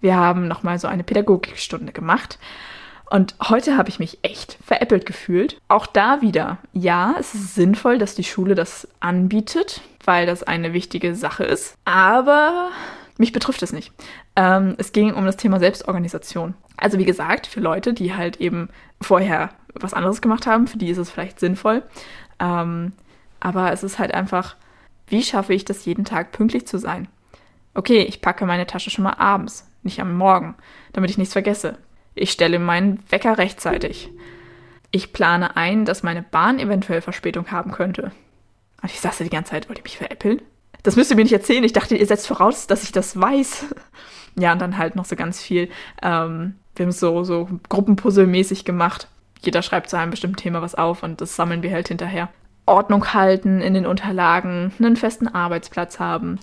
Wir 0.00 0.16
haben 0.16 0.48
nochmal 0.48 0.78
so 0.78 0.86
eine 0.86 1.02
Pädagogikstunde 1.02 1.92
gemacht. 1.92 2.38
Und 3.10 3.34
heute 3.48 3.76
habe 3.76 3.88
ich 3.88 3.98
mich 3.98 4.18
echt 4.22 4.58
veräppelt 4.64 5.06
gefühlt. 5.06 5.60
Auch 5.68 5.86
da 5.86 6.20
wieder, 6.22 6.58
ja, 6.72 7.14
es 7.18 7.34
ist 7.34 7.54
sinnvoll, 7.54 7.98
dass 7.98 8.14
die 8.14 8.24
Schule 8.24 8.54
das 8.54 8.88
anbietet, 9.00 9.82
weil 10.04 10.26
das 10.26 10.42
eine 10.42 10.72
wichtige 10.72 11.14
Sache 11.14 11.44
ist. 11.44 11.76
Aber 11.84 12.70
mich 13.18 13.32
betrifft 13.32 13.62
es 13.62 13.72
nicht. 13.72 13.92
Ähm, 14.36 14.74
es 14.78 14.92
ging 14.92 15.12
um 15.14 15.24
das 15.24 15.36
Thema 15.36 15.58
Selbstorganisation. 15.60 16.54
Also 16.76 16.98
wie 16.98 17.04
gesagt, 17.04 17.46
für 17.46 17.60
Leute, 17.60 17.92
die 17.92 18.14
halt 18.14 18.38
eben 18.38 18.68
vorher 19.00 19.50
was 19.74 19.94
anderes 19.94 20.20
gemacht 20.20 20.46
haben, 20.46 20.66
für 20.66 20.78
die 20.78 20.90
ist 20.90 20.98
es 20.98 21.10
vielleicht 21.10 21.38
sinnvoll. 21.38 21.82
Ähm, 22.40 22.92
aber 23.40 23.72
es 23.72 23.82
ist 23.82 23.98
halt 23.98 24.14
einfach, 24.14 24.56
wie 25.06 25.22
schaffe 25.22 25.54
ich 25.54 25.64
das 25.64 25.84
jeden 25.84 26.04
Tag 26.04 26.32
pünktlich 26.32 26.66
zu 26.66 26.78
sein? 26.78 27.08
Okay, 27.74 28.02
ich 28.02 28.20
packe 28.20 28.46
meine 28.46 28.66
Tasche 28.66 28.90
schon 28.90 29.04
mal 29.04 29.14
abends, 29.14 29.68
nicht 29.82 30.00
am 30.00 30.16
Morgen, 30.16 30.54
damit 30.92 31.10
ich 31.10 31.18
nichts 31.18 31.32
vergesse. 31.32 31.76
Ich 32.14 32.30
stelle 32.30 32.58
meinen 32.58 33.02
Wecker 33.10 33.38
rechtzeitig. 33.38 34.10
Ich 34.90 35.12
plane 35.12 35.56
ein, 35.56 35.84
dass 35.84 36.02
meine 36.02 36.22
Bahn 36.22 36.58
eventuell 36.58 37.00
Verspätung 37.00 37.50
haben 37.50 37.72
könnte. 37.72 38.12
Und 38.82 38.92
ich 38.92 39.00
saß 39.00 39.18
da 39.18 39.24
die 39.24 39.30
ganze 39.30 39.50
Zeit, 39.50 39.68
wollt 39.68 39.78
ihr 39.78 39.84
mich 39.84 39.98
veräppeln? 39.98 40.40
Das 40.84 40.96
müsst 40.96 41.10
ihr 41.10 41.16
mir 41.16 41.24
nicht 41.24 41.32
erzählen. 41.32 41.64
Ich 41.64 41.72
dachte, 41.72 41.96
ihr 41.96 42.06
setzt 42.06 42.26
voraus, 42.26 42.66
dass 42.66 42.84
ich 42.84 42.92
das 42.92 43.18
weiß. 43.18 43.74
ja, 44.36 44.52
und 44.52 44.60
dann 44.60 44.78
halt 44.78 44.94
noch 44.94 45.06
so 45.06 45.16
ganz 45.16 45.40
viel. 45.40 45.68
Ähm, 46.02 46.54
wir 46.76 46.86
haben 46.86 46.92
so, 46.92 47.24
so 47.24 47.48
Gruppenpuzzle-mäßig 47.68 48.64
gemacht. 48.64 49.08
Jeder 49.42 49.62
schreibt 49.62 49.90
zu 49.90 49.98
einem 49.98 50.10
bestimmten 50.10 50.36
Thema 50.36 50.62
was 50.62 50.74
auf 50.74 51.02
und 51.02 51.20
das 51.20 51.36
sammeln 51.36 51.62
wir 51.62 51.72
halt 51.72 51.88
hinterher. 51.88 52.28
Ordnung 52.66 53.12
halten 53.12 53.60
in 53.60 53.74
den 53.74 53.86
Unterlagen, 53.86 54.72
einen 54.78 54.96
festen 54.96 55.28
Arbeitsplatz 55.28 55.98
haben. 55.98 56.38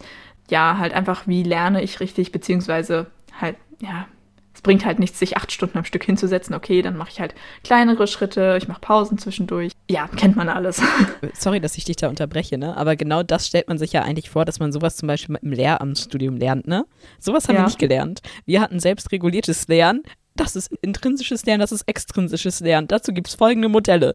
Ja, 0.50 0.78
halt 0.78 0.94
einfach, 0.94 1.28
wie 1.28 1.44
lerne 1.44 1.82
ich 1.82 2.00
richtig, 2.00 2.32
beziehungsweise 2.32 3.08
halt, 3.40 3.56
ja, 3.80 4.08
es 4.54 4.62
bringt 4.62 4.86
halt 4.86 5.00
nichts, 5.00 5.18
sich 5.20 5.38
acht 5.38 5.52
Stunden 5.52 5.78
am 5.78 5.86
Stück 5.86 6.04
hinzusetzen. 6.04 6.54
Okay, 6.54 6.82
dann 6.82 6.98
mache 6.98 7.10
ich 7.12 7.20
halt 7.20 7.34
kleinere 7.64 8.08
Schritte, 8.08 8.58
ich 8.62 8.68
mache 8.68 8.82
Pausen 8.82 9.18
zwischendurch. 9.18 9.72
Ja, 9.90 10.08
kennt 10.08 10.36
man 10.36 10.50
alles. 10.50 10.82
Sorry, 11.34 11.60
dass 11.62 11.78
ich 11.78 11.86
dich 11.86 11.96
da 11.96 12.10
unterbreche, 12.10 12.58
ne? 12.58 12.76
Aber 12.76 12.96
genau 12.96 13.24
das 13.24 13.48
stellt 13.48 13.68
man 13.68 13.78
sich 13.78 13.94
ja 13.94 14.04
eigentlich 14.04 14.30
vor, 14.30 14.46
dass 14.46 14.60
man 14.60 14.72
sowas 14.72 14.98
zum 14.98 15.08
Beispiel 15.08 15.38
im 15.42 15.52
Lehramtsstudium 15.52 16.38
lernt, 16.38 16.68
ne? 16.68 16.86
Sowas 17.20 17.48
haben 17.48 17.56
ja. 17.56 17.62
wir 17.62 17.66
nicht 17.66 17.80
gelernt. 17.80 18.22
Wir 18.46 18.62
hatten 18.62 18.80
selbstreguliertes 18.80 19.68
Lernen. 19.68 20.04
Das 20.36 20.56
ist 20.56 20.72
intrinsisches 20.82 21.46
Lernen, 21.46 21.62
das 21.62 21.72
ist 21.72 21.84
extrinsisches 21.88 22.62
Lernen. 22.62 22.88
Dazu 22.88 23.14
gibt 23.14 23.28
es 23.28 23.36
folgende 23.36 23.70
Modelle. 23.70 24.14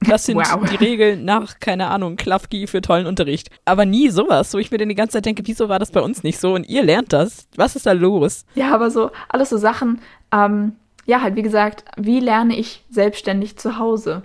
Das 0.00 0.24
sind 0.24 0.36
wow. 0.36 0.68
die 0.70 0.76
Regeln 0.76 1.24
nach, 1.24 1.60
keine 1.60 1.88
Ahnung, 1.88 2.16
Klafki 2.16 2.66
für 2.66 2.80
tollen 2.80 3.06
Unterricht. 3.06 3.50
Aber 3.66 3.84
nie 3.84 4.08
sowas, 4.08 4.54
wo 4.54 4.58
ich 4.58 4.70
mir 4.70 4.78
dann 4.78 4.88
die 4.88 4.94
ganze 4.94 5.14
Zeit 5.14 5.26
denke, 5.26 5.42
wieso 5.46 5.68
war 5.68 5.78
das 5.78 5.90
bei 5.90 6.00
uns 6.00 6.22
nicht 6.22 6.40
so 6.40 6.54
und 6.54 6.68
ihr 6.68 6.82
lernt 6.82 7.12
das? 7.12 7.48
Was 7.56 7.76
ist 7.76 7.86
da 7.86 7.92
los? 7.92 8.46
Ja, 8.54 8.74
aber 8.74 8.90
so, 8.90 9.10
alles 9.28 9.50
so 9.50 9.58
Sachen, 9.58 10.00
ähm, 10.32 10.72
ja, 11.04 11.20
halt 11.20 11.36
wie 11.36 11.42
gesagt, 11.42 11.84
wie 11.96 12.20
lerne 12.20 12.56
ich 12.56 12.84
selbstständig 12.90 13.58
zu 13.58 13.78
Hause? 13.78 14.22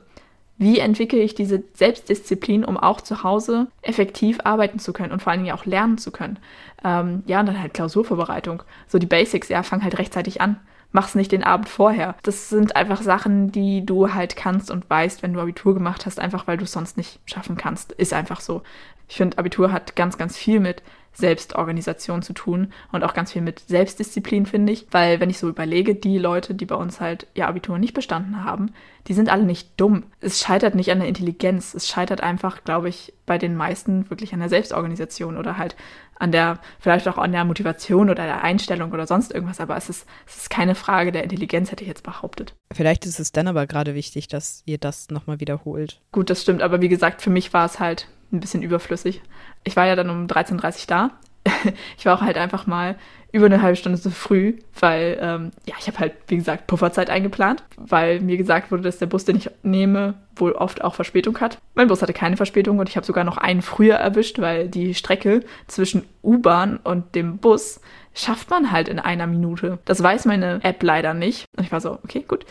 Wie 0.58 0.80
entwickle 0.80 1.19
ich 1.19 1.36
diese 1.36 1.63
Selbstdisziplin, 1.74 2.63
um 2.63 2.78
auch 2.78 3.02
zu 3.02 3.24
Hause 3.24 3.67
effektiv 3.82 4.39
arbeiten 4.45 4.80
zu 4.80 4.93
können 4.93 5.12
und 5.12 5.21
vor 5.21 5.34
allen 5.34 5.43
Dingen 5.43 5.56
auch 5.56 5.65
lernen 5.65 5.98
zu 5.98 6.12
können? 6.12 6.39
Ähm, 6.86 7.24
ja, 7.26 7.41
und 7.41 7.48
dann 7.48 7.62
halt 7.62 7.74
Klausurvorbereitung. 7.74 8.63
So 8.88 8.98
die 8.98 9.06
Basics, 9.06 9.50
ja, 9.50 9.63
fang 9.63 9.84
halt 9.84 10.00
rechtzeitig 10.00 10.39
an 10.39 10.58
mach's 10.91 11.15
nicht 11.15 11.32
den 11.32 11.43
Abend 11.43 11.69
vorher. 11.69 12.15
Das 12.24 12.50
sind 12.50 12.76
einfach 12.76 13.02
Sachen, 13.02 13.52
die 13.52 13.86
du 13.86 14.13
halt 14.13 14.36
kannst 14.36 14.71
und 14.71 14.89
weißt, 14.89 15.24
wenn 15.24 15.34
du 15.34 15.41
Abitur 15.41 15.74
gemacht 15.74 16.06
hast, 16.06 16.19
einfach 16.19 16.48
weil 16.48 16.58
du 16.58 16.63
es 16.63 16.71
sonst 16.71 16.98
nicht 16.98 17.19
schaffen 17.26 17.58
kannst. 17.58 17.91
Ist 17.93 18.13
einfach 18.13 18.41
so. 18.41 18.62
Ich 19.08 19.17
finde, 19.17 19.38
Abitur 19.38 19.71
hat 19.71 19.95
ganz, 19.95 20.17
ganz 20.17 20.38
viel 20.38 20.60
mit 20.60 20.82
Selbstorganisation 21.13 22.21
zu 22.21 22.34
tun 22.34 22.71
und 22.91 23.04
auch 23.04 23.13
ganz 23.13 23.32
viel 23.32 23.41
mit 23.41 23.60
Selbstdisziplin, 23.60 24.45
finde 24.45 24.74
ich. 24.74 24.88
Weil, 24.91 25.19
wenn 25.19 25.30
ich 25.30 25.38
so 25.38 25.48
überlege, 25.48 25.95
die 25.95 26.17
Leute, 26.17 26.54
die 26.54 26.65
bei 26.65 26.76
uns 26.76 27.00
halt 27.00 27.28
ihr 27.34 27.48
Abitur 27.48 27.78
nicht 27.78 27.93
bestanden 27.93 28.43
haben, 28.43 28.74
die 29.08 29.13
sind 29.13 29.30
alle 29.30 29.44
nicht 29.44 29.80
dumm. 29.80 30.04
Es 30.20 30.39
scheitert 30.39 30.74
nicht 30.76 30.91
an 30.91 31.00
der 31.00 31.08
Intelligenz. 31.08 31.74
Es 31.74 31.88
scheitert 31.88 32.22
einfach, 32.22 32.63
glaube 32.63 32.89
ich, 32.89 33.13
bei 33.26 33.38
den 33.38 33.56
meisten 33.56 34.10
wirklich 34.10 34.34
an 34.34 34.39
der 34.39 34.50
Selbstorganisation 34.50 35.38
oder 35.38 35.58
halt 35.58 35.76
an 36.18 36.32
der, 36.32 36.60
vielleicht 36.80 37.08
auch 37.08 37.18
an 37.18 37.32
der 37.32 37.46
Motivation 37.46 38.10
oder 38.10 38.24
der 38.24 38.44
Einstellung 38.44 38.91
oder 38.94 39.06
sonst 39.06 39.34
irgendwas. 39.34 39.60
Aber 39.60 39.78
es 39.78 39.89
ist, 39.89 40.08
es 40.26 40.38
ist 40.38 40.50
keine 40.50 40.76
Frage 40.76 41.12
der 41.12 41.24
Intelligenz, 41.24 41.72
hätte 41.72 41.84
ich 41.84 41.88
jetzt 41.88 42.04
behauptet. 42.04 42.56
Vielleicht 42.72 43.06
ist 43.06 43.20
es 43.20 43.32
dann 43.32 43.48
aber 43.48 43.68
gerade 43.68 43.94
wichtig, 43.94 44.28
dass 44.28 44.63
ihr 44.65 44.78
das 44.78 45.10
nochmal 45.10 45.39
wiederholt. 45.39 46.02
Gut, 46.12 46.30
das 46.30 46.41
stimmt. 46.41 46.62
Aber 46.62 46.82
wie 46.82 46.89
gesagt, 46.89 47.22
für 47.22 47.30
mich 47.30 47.54
war 47.54 47.65
es 47.65 47.80
halt 47.80 48.08
ein 48.32 48.39
bisschen 48.39 48.63
überflüssig. 48.63 49.22
Ich 49.63 49.76
war 49.76 49.86
ja 49.86 49.96
dann 49.96 50.10
um 50.10 50.26
13.30 50.26 50.56
Uhr 50.56 50.86
da. 50.88 51.20
ich 51.98 52.06
war 52.06 52.18
auch 52.18 52.22
halt 52.22 52.38
einfach 52.38 52.68
mal 52.68 52.96
über 53.32 53.48
eine 53.48 53.62
halbe 53.62 53.76
Stunde 53.76 54.00
zu 54.00 54.12
früh, 54.12 54.54
weil, 54.80 55.18
ähm, 55.22 55.52
ja, 55.68 55.76
ich 55.78 55.88
habe 55.88 56.00
halt, 56.00 56.14
wie 56.28 56.38
gesagt, 56.38 56.68
Pufferzeit 56.68 57.10
eingeplant, 57.10 57.64
weil 57.76 58.22
mir 58.22 58.38
gesagt 58.38 58.72
wurde, 58.72 58.84
dass 58.84 58.98
der 58.98 59.08
Bus, 59.08 59.26
den 59.26 59.36
ich 59.36 59.50
nehme, 59.62 60.14
wohl 60.38 60.54
oft 60.54 60.82
auch 60.82 60.96
Verspätung 60.96 61.40
hat. 61.42 61.58
Mein 61.74 61.90
Bus 61.90 62.02
hatte 62.02 62.14
keine 62.14 62.38
Verspätung 62.38 62.80
und 62.80 62.88
ich 62.88 62.96
habe 62.96 63.06
sogar 63.06 63.26
noch 63.26 63.38
einen 63.38 63.62
früher 63.62 63.96
erwischt, 63.96 64.40
weil 64.40 64.70
die 64.70 64.94
Strecke 64.94 65.42
zwischen 65.68 66.04
U-Bahn 66.24 66.78
und 66.78 67.14
dem 67.14 67.38
Bus 67.38 67.82
schafft 68.14 68.50
man 68.50 68.72
halt 68.72 68.88
in 68.88 69.00
einer 69.00 69.28
Minute. 69.28 69.80
Das 69.84 70.02
weiß 70.02 70.24
meine 70.26 70.62
App 70.64 70.82
leider 70.82 71.14
nicht. 71.14 71.44
Und 71.58 71.66
ich 71.66 71.74
war 71.74 71.82
so, 71.82 72.00
okay, 72.04 72.24
gut 72.26 72.46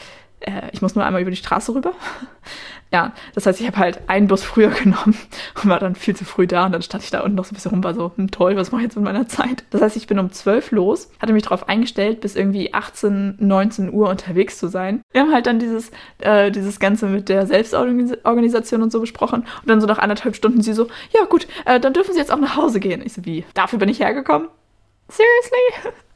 äh, 0.44 0.68
ich 0.72 0.82
muss 0.82 0.94
nur 0.94 1.04
einmal 1.04 1.22
über 1.22 1.30
die 1.30 1.36
Straße 1.36 1.74
rüber. 1.74 1.92
ja, 2.92 3.12
das 3.34 3.46
heißt, 3.46 3.60
ich 3.60 3.66
habe 3.66 3.78
halt 3.78 4.08
einen 4.08 4.28
Bus 4.28 4.42
früher 4.44 4.68
genommen 4.82 5.16
und 5.56 5.68
war 5.68 5.78
dann 5.78 5.94
viel 5.94 6.14
zu 6.14 6.24
früh 6.24 6.46
da 6.46 6.66
und 6.66 6.72
dann 6.72 6.82
stand 6.82 7.02
ich 7.02 7.10
da 7.10 7.20
unten 7.20 7.36
noch 7.36 7.44
so 7.44 7.52
ein 7.52 7.54
bisschen 7.54 7.70
rum, 7.70 7.82
war 7.82 7.94
so, 7.94 8.12
hm, 8.16 8.30
toll, 8.30 8.56
was 8.56 8.70
mache 8.70 8.82
ich 8.82 8.86
jetzt 8.86 8.96
mit 8.96 9.04
meiner 9.04 9.26
Zeit? 9.26 9.64
Das 9.70 9.80
heißt, 9.80 9.96
ich 9.96 10.06
bin 10.06 10.18
um 10.18 10.30
12 10.30 10.70
los, 10.72 11.10
hatte 11.20 11.32
mich 11.32 11.44
darauf 11.44 11.68
eingestellt, 11.68 12.20
bis 12.20 12.36
irgendwie 12.36 12.74
18, 12.74 13.36
19 13.38 13.92
Uhr 13.92 14.08
unterwegs 14.08 14.58
zu 14.58 14.68
sein. 14.68 15.02
Wir 15.12 15.22
haben 15.22 15.32
halt 15.32 15.46
dann 15.46 15.58
dieses, 15.58 15.90
äh, 16.18 16.50
dieses 16.50 16.78
Ganze 16.78 17.06
mit 17.06 17.28
der 17.28 17.46
Selbstorganisation 17.46 18.82
und 18.82 18.92
so 18.92 19.00
besprochen 19.00 19.40
und 19.40 19.68
dann 19.68 19.80
so 19.80 19.86
nach 19.86 19.98
anderthalb 19.98 20.36
Stunden 20.36 20.62
sie 20.62 20.74
so, 20.74 20.88
ja 21.12 21.24
gut, 21.24 21.46
äh, 21.64 21.80
dann 21.80 21.94
dürfen 21.94 22.12
sie 22.12 22.18
jetzt 22.18 22.32
auch 22.32 22.40
nach 22.40 22.56
Hause 22.56 22.80
gehen. 22.80 23.02
Ich 23.04 23.14
so, 23.14 23.24
wie? 23.24 23.44
Dafür 23.54 23.78
bin 23.78 23.88
ich 23.88 24.00
hergekommen? 24.00 24.48
Seriously? 25.08 25.92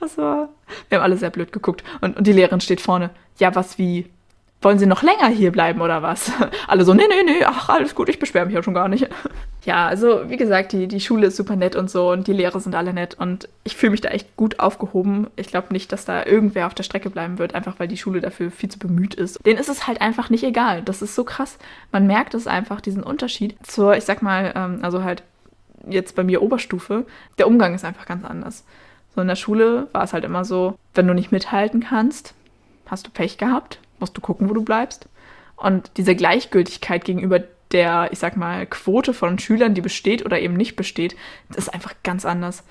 Das. 0.00 0.16
Wir 0.16 0.48
haben 0.92 1.02
alle 1.02 1.16
sehr 1.16 1.30
blöd 1.30 1.52
geguckt. 1.52 1.84
Und, 2.00 2.16
und 2.16 2.26
die 2.26 2.32
Lehrerin 2.32 2.60
steht 2.60 2.80
vorne. 2.80 3.10
Ja, 3.38 3.54
was 3.54 3.78
wie? 3.78 4.10
Wollen 4.62 4.78
Sie 4.78 4.86
noch 4.86 5.02
länger 5.02 5.28
hier 5.28 5.50
bleiben 5.50 5.80
oder 5.80 6.02
was? 6.02 6.30
Alle 6.68 6.84
so, 6.84 6.94
nee, 6.94 7.02
nee, 7.08 7.24
nee, 7.24 7.44
ach, 7.44 7.68
alles 7.68 7.96
gut, 7.96 8.08
ich 8.08 8.20
beschwere 8.20 8.46
mich 8.46 8.54
ja 8.54 8.62
schon 8.62 8.74
gar 8.74 8.88
nicht. 8.88 9.08
Ja, 9.64 9.86
also 9.86 10.28
wie 10.28 10.36
gesagt, 10.36 10.72
die, 10.72 10.88
die 10.88 10.98
Schule 10.98 11.28
ist 11.28 11.36
super 11.36 11.54
nett 11.54 11.76
und 11.76 11.88
so 11.88 12.10
und 12.10 12.26
die 12.26 12.32
Lehrer 12.32 12.58
sind 12.58 12.74
alle 12.74 12.92
nett 12.92 13.14
und 13.14 13.48
ich 13.62 13.76
fühle 13.76 13.92
mich 13.92 14.00
da 14.00 14.08
echt 14.08 14.36
gut 14.36 14.58
aufgehoben. 14.58 15.28
Ich 15.36 15.46
glaube 15.46 15.72
nicht, 15.72 15.92
dass 15.92 16.04
da 16.04 16.26
irgendwer 16.26 16.66
auf 16.66 16.74
der 16.74 16.82
Strecke 16.82 17.10
bleiben 17.10 17.38
wird, 17.38 17.54
einfach 17.54 17.78
weil 17.78 17.86
die 17.86 17.96
Schule 17.96 18.20
dafür 18.20 18.50
viel 18.50 18.70
zu 18.70 18.80
bemüht 18.80 19.14
ist. 19.14 19.38
Denen 19.46 19.60
ist 19.60 19.68
es 19.68 19.86
halt 19.86 20.00
einfach 20.00 20.30
nicht 20.30 20.42
egal. 20.42 20.82
Das 20.82 21.00
ist 21.00 21.14
so 21.14 21.22
krass. 21.22 21.58
Man 21.92 22.08
merkt 22.08 22.34
es 22.34 22.48
einfach, 22.48 22.80
diesen 22.80 23.04
Unterschied 23.04 23.54
zur, 23.62 23.96
ich 23.96 24.02
sag 24.02 24.20
mal, 24.20 24.52
ähm, 24.56 24.80
also 24.82 25.04
halt 25.04 25.22
jetzt 25.88 26.16
bei 26.16 26.24
mir 26.24 26.42
Oberstufe. 26.42 27.06
Der 27.38 27.46
Umgang 27.46 27.72
ist 27.72 27.84
einfach 27.84 28.06
ganz 28.06 28.24
anders. 28.24 28.64
So 29.14 29.20
in 29.20 29.28
der 29.28 29.36
Schule 29.36 29.88
war 29.92 30.04
es 30.04 30.12
halt 30.12 30.24
immer 30.24 30.44
so, 30.44 30.78
wenn 30.94 31.06
du 31.06 31.14
nicht 31.14 31.32
mithalten 31.32 31.80
kannst, 31.80 32.34
hast 32.86 33.06
du 33.06 33.10
Pech 33.10 33.38
gehabt, 33.38 33.78
musst 34.00 34.16
du 34.16 34.20
gucken, 34.20 34.48
wo 34.48 34.54
du 34.54 34.62
bleibst. 34.62 35.06
Und 35.56 35.92
diese 35.96 36.16
Gleichgültigkeit 36.16 37.04
gegenüber 37.04 37.40
der, 37.72 38.08
ich 38.12 38.18
sag 38.18 38.36
mal, 38.36 38.66
Quote 38.66 39.14
von 39.14 39.38
Schülern, 39.38 39.74
die 39.74 39.80
besteht 39.80 40.24
oder 40.24 40.40
eben 40.40 40.54
nicht 40.54 40.76
besteht, 40.76 41.16
das 41.48 41.58
ist 41.58 41.74
einfach 41.74 41.94
ganz 42.02 42.24
anders. 42.24 42.64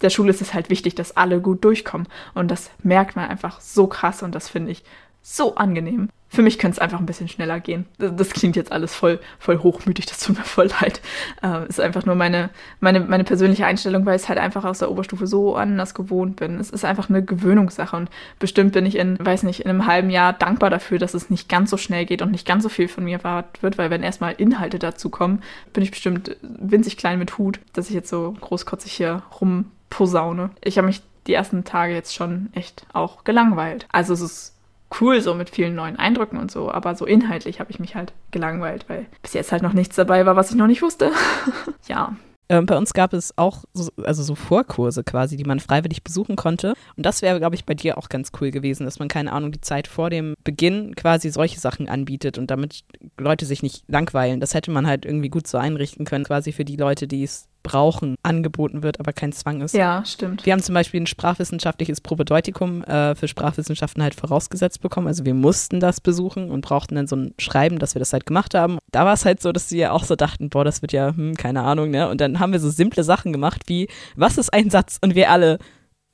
Der 0.00 0.10
Schule 0.10 0.30
ist 0.30 0.40
es 0.40 0.54
halt 0.54 0.70
wichtig, 0.70 0.94
dass 0.94 1.16
alle 1.16 1.40
gut 1.40 1.64
durchkommen. 1.64 2.06
Und 2.34 2.50
das 2.50 2.70
merkt 2.82 3.16
man 3.16 3.28
einfach 3.28 3.60
so 3.60 3.86
krass 3.86 4.22
und 4.22 4.34
das 4.34 4.48
finde 4.48 4.70
ich 4.72 4.84
so 5.22 5.56
angenehm. 5.56 6.08
Für 6.30 6.42
mich 6.42 6.58
könnte 6.58 6.74
es 6.74 6.78
einfach 6.78 7.00
ein 7.00 7.06
bisschen 7.06 7.28
schneller 7.28 7.58
gehen. 7.58 7.86
Das, 7.98 8.14
das, 8.14 8.30
klingt 8.30 8.54
jetzt 8.54 8.70
alles 8.70 8.94
voll, 8.94 9.18
voll 9.38 9.58
hochmütig, 9.58 10.06
das 10.06 10.20
tut 10.20 10.36
mir 10.36 10.44
voll 10.44 10.68
leid. 10.80 11.00
Ähm, 11.42 11.64
ist 11.68 11.80
einfach 11.80 12.04
nur 12.04 12.14
meine, 12.14 12.50
meine, 12.80 13.00
meine 13.00 13.24
persönliche 13.24 13.64
Einstellung, 13.64 14.04
weil 14.04 14.16
ich 14.16 14.22
es 14.22 14.28
halt 14.28 14.38
einfach 14.38 14.64
aus 14.64 14.80
der 14.80 14.90
Oberstufe 14.90 15.26
so 15.26 15.56
anders 15.56 15.94
gewohnt 15.94 16.36
bin. 16.36 16.60
Es 16.60 16.70
ist 16.70 16.84
einfach 16.84 17.08
eine 17.08 17.24
Gewöhnungssache 17.24 17.96
und 17.96 18.10
bestimmt 18.38 18.72
bin 18.72 18.84
ich 18.84 18.96
in, 18.96 19.16
weiß 19.18 19.42
nicht, 19.44 19.60
in 19.60 19.70
einem 19.70 19.86
halben 19.86 20.10
Jahr 20.10 20.34
dankbar 20.34 20.68
dafür, 20.68 20.98
dass 20.98 21.14
es 21.14 21.30
nicht 21.30 21.48
ganz 21.48 21.70
so 21.70 21.78
schnell 21.78 22.04
geht 22.04 22.20
und 22.20 22.30
nicht 22.30 22.46
ganz 22.46 22.62
so 22.62 22.68
viel 22.68 22.88
von 22.88 23.04
mir 23.04 23.18
erwartet 23.18 23.62
wird, 23.62 23.78
weil 23.78 23.90
wenn 23.90 24.02
erstmal 24.02 24.34
Inhalte 24.34 24.78
dazu 24.78 25.08
kommen, 25.08 25.42
bin 25.72 25.82
ich 25.82 25.90
bestimmt 25.90 26.36
winzig 26.42 26.98
klein 26.98 27.18
mit 27.18 27.38
Hut, 27.38 27.58
dass 27.72 27.88
ich 27.88 27.94
jetzt 27.94 28.10
so 28.10 28.36
großkotzig 28.40 28.92
hier 28.92 29.22
rum 29.40 29.70
posaune. 29.88 30.50
Ich 30.62 30.76
habe 30.76 30.86
mich 30.86 31.02
die 31.26 31.34
ersten 31.34 31.64
Tage 31.64 31.94
jetzt 31.94 32.14
schon 32.14 32.48
echt 32.52 32.86
auch 32.92 33.24
gelangweilt. 33.24 33.86
Also 33.92 34.14
es 34.14 34.20
ist 34.20 34.57
cool 35.00 35.20
so 35.20 35.34
mit 35.34 35.50
vielen 35.50 35.74
neuen 35.74 35.96
Eindrücken 35.96 36.38
und 36.38 36.50
so, 36.50 36.70
aber 36.70 36.94
so 36.94 37.04
inhaltlich 37.06 37.60
habe 37.60 37.70
ich 37.70 37.78
mich 37.78 37.94
halt 37.94 38.12
gelangweilt, 38.30 38.86
weil 38.88 39.06
bis 39.22 39.34
jetzt 39.34 39.52
halt 39.52 39.62
noch 39.62 39.72
nichts 39.72 39.96
dabei 39.96 40.26
war, 40.26 40.36
was 40.36 40.50
ich 40.50 40.56
noch 40.56 40.66
nicht 40.66 40.82
wusste. 40.82 41.12
ja, 41.88 42.16
ähm, 42.50 42.66
bei 42.66 42.76
uns 42.76 42.94
gab 42.94 43.12
es 43.12 43.36
auch 43.36 43.64
so, 43.74 43.90
also 44.02 44.22
so 44.22 44.34
Vorkurse 44.34 45.04
quasi, 45.04 45.36
die 45.36 45.44
man 45.44 45.60
freiwillig 45.60 46.02
besuchen 46.02 46.36
konnte. 46.36 46.74
Und 46.96 47.04
das 47.04 47.20
wäre, 47.20 47.38
glaube 47.38 47.54
ich, 47.54 47.66
bei 47.66 47.74
dir 47.74 47.98
auch 47.98 48.08
ganz 48.08 48.30
cool 48.40 48.50
gewesen, 48.50 48.84
dass 48.84 48.98
man, 48.98 49.08
keine 49.08 49.32
Ahnung, 49.32 49.52
die 49.52 49.60
Zeit 49.60 49.86
vor 49.86 50.08
dem 50.08 50.34
Beginn 50.44 50.94
quasi 50.96 51.30
solche 51.30 51.60
Sachen 51.60 51.88
anbietet 51.88 52.38
und 52.38 52.50
damit 52.50 52.84
Leute 53.18 53.44
sich 53.44 53.62
nicht 53.62 53.84
langweilen. 53.86 54.40
Das 54.40 54.54
hätte 54.54 54.70
man 54.70 54.86
halt 54.86 55.04
irgendwie 55.04 55.28
gut 55.28 55.46
so 55.46 55.58
einrichten 55.58 56.06
können, 56.06 56.24
quasi 56.24 56.52
für 56.52 56.64
die 56.64 56.76
Leute, 56.76 57.06
die 57.06 57.22
es 57.22 57.48
brauchen, 57.62 58.16
angeboten 58.22 58.82
wird, 58.82 59.00
aber 59.00 59.12
kein 59.12 59.32
Zwang 59.32 59.60
ist. 59.60 59.74
Ja, 59.74 60.04
stimmt. 60.04 60.46
Wir 60.46 60.52
haben 60.52 60.62
zum 60.62 60.74
Beispiel 60.74 61.00
ein 61.00 61.06
sprachwissenschaftliches 61.06 62.00
Probedeutikum 62.00 62.82
äh, 62.84 63.14
für 63.14 63.28
Sprachwissenschaften 63.28 64.02
halt 64.02 64.14
vorausgesetzt 64.14 64.80
bekommen. 64.80 65.06
Also 65.06 65.24
wir 65.24 65.34
mussten 65.34 65.80
das 65.80 66.00
besuchen 66.00 66.50
und 66.50 66.62
brauchten 66.62 66.94
dann 66.94 67.06
so 67.06 67.16
ein 67.16 67.34
Schreiben, 67.38 67.78
dass 67.78 67.94
wir 67.94 68.00
das 68.00 68.12
halt 68.12 68.26
gemacht 68.26 68.54
haben. 68.54 68.78
Da 68.90 69.04
war 69.04 69.12
es 69.12 69.24
halt 69.24 69.42
so, 69.42 69.52
dass 69.52 69.68
sie 69.68 69.78
ja 69.78 69.92
auch 69.92 70.04
so 70.04 70.16
dachten, 70.16 70.48
boah, 70.48 70.64
das 70.64 70.82
wird 70.82 70.92
ja, 70.92 71.14
hm, 71.14 71.34
keine 71.34 71.62
Ahnung, 71.62 71.90
ne? 71.90 72.08
Und 72.08 72.20
dann 72.20 72.40
haben 72.40 72.52
wir 72.52 72.60
so 72.60 72.70
simple 72.70 73.04
Sachen 73.04 73.32
gemacht 73.32 73.62
wie, 73.66 73.88
was 74.16 74.38
ist 74.38 74.52
ein 74.52 74.70
Satz? 74.70 74.98
Und 75.02 75.14
wir 75.14 75.30
alle, 75.30 75.58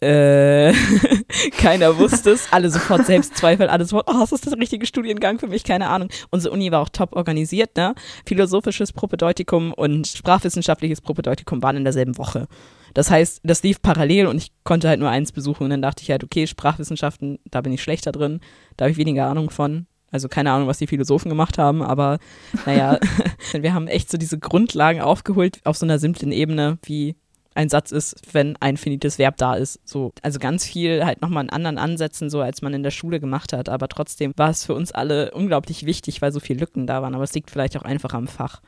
äh, 0.00 0.72
keiner 1.59 1.98
wusste 1.98 2.33
es, 2.33 2.52
alle 2.52 2.70
sofort 2.70 3.07
Selbstzweifel, 3.07 3.68
alle 3.68 3.85
sofort, 3.85 4.09
oh, 4.09 4.22
ist 4.22 4.33
das 4.33 4.40
der 4.40 4.59
richtige 4.59 4.87
Studiengang 4.87 5.38
für 5.38 5.46
mich? 5.46 5.64
Keine 5.64 5.88
Ahnung. 5.88 6.09
Unsere 6.30 6.52
Uni 6.52 6.70
war 6.70 6.80
auch 6.80 6.88
top 6.88 7.14
organisiert, 7.16 7.76
ne? 7.76 7.94
Philosophisches 8.26 8.92
Propedeutikum 8.92 9.72
und 9.72 10.07
sprachwissenschaftliches 10.07 11.00
Propedeutikum 11.00 11.62
waren 11.62 11.76
in 11.76 11.85
derselben 11.85 12.18
Woche. 12.18 12.48
Das 12.92 13.11
heißt, 13.11 13.40
das 13.42 13.62
lief 13.62 13.83
parallel 13.83 14.26
und 14.26 14.37
ich 14.37 14.52
konnte 14.62 14.88
halt 14.88 15.00
nur 15.00 15.11
eins 15.11 15.33
besuchen 15.33 15.64
und 15.64 15.70
dann 15.70 15.83
dachte 15.83 16.02
ich 16.02 16.11
halt, 16.11 16.22
okay, 16.22 16.46
Sprachwissenschaften, 16.46 17.38
da 17.50 17.61
bin 17.61 17.72
ich 17.72 17.83
schlechter 17.83 18.12
drin, 18.12 18.40
da 18.76 18.85
habe 18.85 18.92
ich 18.92 18.98
weniger 18.98 19.26
Ahnung 19.26 19.50
von. 19.50 19.87
Also 20.12 20.28
keine 20.28 20.52
Ahnung, 20.52 20.68
was 20.68 20.78
die 20.78 20.87
Philosophen 20.87 21.28
gemacht 21.28 21.59
haben, 21.59 21.83
aber 21.83 22.18
naja, 22.66 23.00
wir 23.52 23.74
haben 23.74 23.88
echt 23.88 24.11
so 24.11 24.16
diese 24.16 24.38
Grundlagen 24.38 25.00
aufgeholt 25.00 25.61
auf 25.64 25.76
so 25.76 25.87
einer 25.87 25.98
simplen 25.98 26.30
Ebene 26.30 26.78
wie 26.85 27.16
ein 27.54 27.68
Satz 27.68 27.92
ist, 27.92 28.16
wenn 28.32 28.56
ein 28.60 28.76
finites 28.76 29.18
Verb 29.18 29.36
da 29.36 29.54
ist. 29.54 29.80
So, 29.84 30.12
also 30.22 30.38
ganz 30.38 30.64
viel 30.64 31.04
halt 31.04 31.22
nochmal 31.22 31.44
in 31.44 31.50
anderen 31.50 31.78
Ansätzen, 31.78 32.30
so 32.30 32.40
als 32.40 32.62
man 32.62 32.74
in 32.74 32.82
der 32.82 32.90
Schule 32.90 33.20
gemacht 33.20 33.52
hat. 33.52 33.68
Aber 33.68 33.88
trotzdem 33.88 34.32
war 34.36 34.50
es 34.50 34.64
für 34.66 34.74
uns 34.74 34.92
alle 34.92 35.30
unglaublich 35.30 35.86
wichtig, 35.86 36.20
weil 36.22 36.32
so 36.32 36.40
viele 36.40 36.60
Lücken 36.60 36.86
da 36.86 37.02
waren. 37.02 37.14
Aber 37.14 37.24
es 37.24 37.34
liegt 37.34 37.50
vielleicht 37.50 37.76
auch 37.76 37.82
einfach 37.82 38.14
am 38.14 38.26
Fach. 38.26 38.60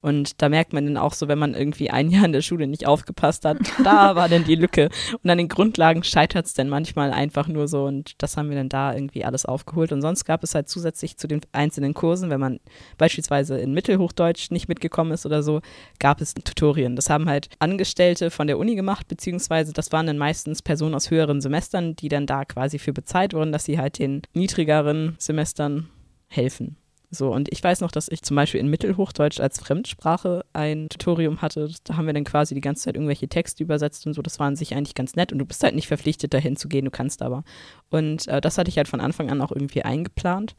Und 0.00 0.40
da 0.40 0.48
merkt 0.48 0.72
man 0.72 0.84
dann 0.84 0.96
auch 0.96 1.14
so, 1.14 1.26
wenn 1.26 1.38
man 1.38 1.54
irgendwie 1.54 1.90
ein 1.90 2.10
Jahr 2.10 2.24
in 2.24 2.32
der 2.32 2.42
Schule 2.42 2.66
nicht 2.66 2.86
aufgepasst 2.86 3.44
hat, 3.44 3.58
da 3.82 4.14
war 4.16 4.28
dann 4.28 4.44
die 4.44 4.54
Lücke. 4.54 4.88
Und 5.22 5.30
an 5.30 5.38
den 5.38 5.48
Grundlagen 5.48 6.04
scheitert 6.04 6.46
es 6.46 6.54
dann 6.54 6.68
manchmal 6.68 7.12
einfach 7.12 7.48
nur 7.48 7.66
so. 7.66 7.84
Und 7.84 8.12
das 8.18 8.36
haben 8.36 8.48
wir 8.48 8.56
dann 8.56 8.68
da 8.68 8.94
irgendwie 8.94 9.24
alles 9.24 9.46
aufgeholt. 9.46 9.92
Und 9.92 10.02
sonst 10.02 10.24
gab 10.24 10.44
es 10.44 10.54
halt 10.54 10.68
zusätzlich 10.68 11.16
zu 11.16 11.26
den 11.26 11.40
einzelnen 11.52 11.94
Kursen, 11.94 12.30
wenn 12.30 12.40
man 12.40 12.60
beispielsweise 12.98 13.58
in 13.58 13.72
Mittelhochdeutsch 13.72 14.50
nicht 14.50 14.68
mitgekommen 14.68 15.12
ist 15.12 15.26
oder 15.26 15.42
so, 15.42 15.60
gab 15.98 16.20
es 16.20 16.34
Tutorien. 16.34 16.94
Das 16.94 17.10
haben 17.10 17.28
halt 17.28 17.48
Angestellte 17.58 18.30
von 18.30 18.46
der 18.46 18.58
Uni 18.58 18.76
gemacht, 18.76 19.08
beziehungsweise 19.08 19.72
das 19.72 19.92
waren 19.92 20.06
dann 20.06 20.18
meistens 20.18 20.62
Personen 20.62 20.94
aus 20.94 21.10
höheren 21.10 21.40
Semestern, 21.40 21.96
die 21.96 22.08
dann 22.08 22.26
da 22.26 22.44
quasi 22.44 22.78
für 22.78 22.92
bezahlt 22.92 23.34
wurden, 23.34 23.52
dass 23.52 23.64
sie 23.64 23.78
halt 23.78 23.98
den 23.98 24.22
niedrigeren 24.34 25.16
Semestern 25.18 25.88
helfen. 26.28 26.76
So, 27.10 27.32
und 27.32 27.52
ich 27.52 27.62
weiß 27.62 27.80
noch, 27.80 27.92
dass 27.92 28.08
ich 28.08 28.22
zum 28.22 28.34
Beispiel 28.34 28.60
in 28.60 28.68
Mittelhochdeutsch 28.68 29.38
als 29.40 29.60
Fremdsprache 29.60 30.44
ein 30.52 30.88
Tutorium 30.88 31.40
hatte. 31.40 31.70
Da 31.84 31.96
haben 31.96 32.06
wir 32.06 32.12
dann 32.12 32.24
quasi 32.24 32.54
die 32.54 32.60
ganze 32.60 32.84
Zeit 32.84 32.96
irgendwelche 32.96 33.28
Texte 33.28 33.62
übersetzt 33.62 34.06
und 34.06 34.14
so. 34.14 34.22
Das 34.22 34.38
war 34.40 34.46
an 34.46 34.56
sich 34.56 34.74
eigentlich 34.74 34.94
ganz 34.94 35.14
nett. 35.14 35.32
Und 35.32 35.38
du 35.38 35.46
bist 35.46 35.62
halt 35.62 35.74
nicht 35.74 35.86
verpflichtet, 35.86 36.34
dahin 36.34 36.56
zu 36.56 36.68
gehen, 36.68 36.84
du 36.84 36.90
kannst 36.90 37.22
aber. 37.22 37.44
Und 37.90 38.26
äh, 38.26 38.40
das 38.40 38.58
hatte 38.58 38.70
ich 38.70 38.76
halt 38.76 38.88
von 38.88 39.00
Anfang 39.00 39.30
an 39.30 39.40
auch 39.40 39.52
irgendwie 39.52 39.82
eingeplant. 39.82 40.56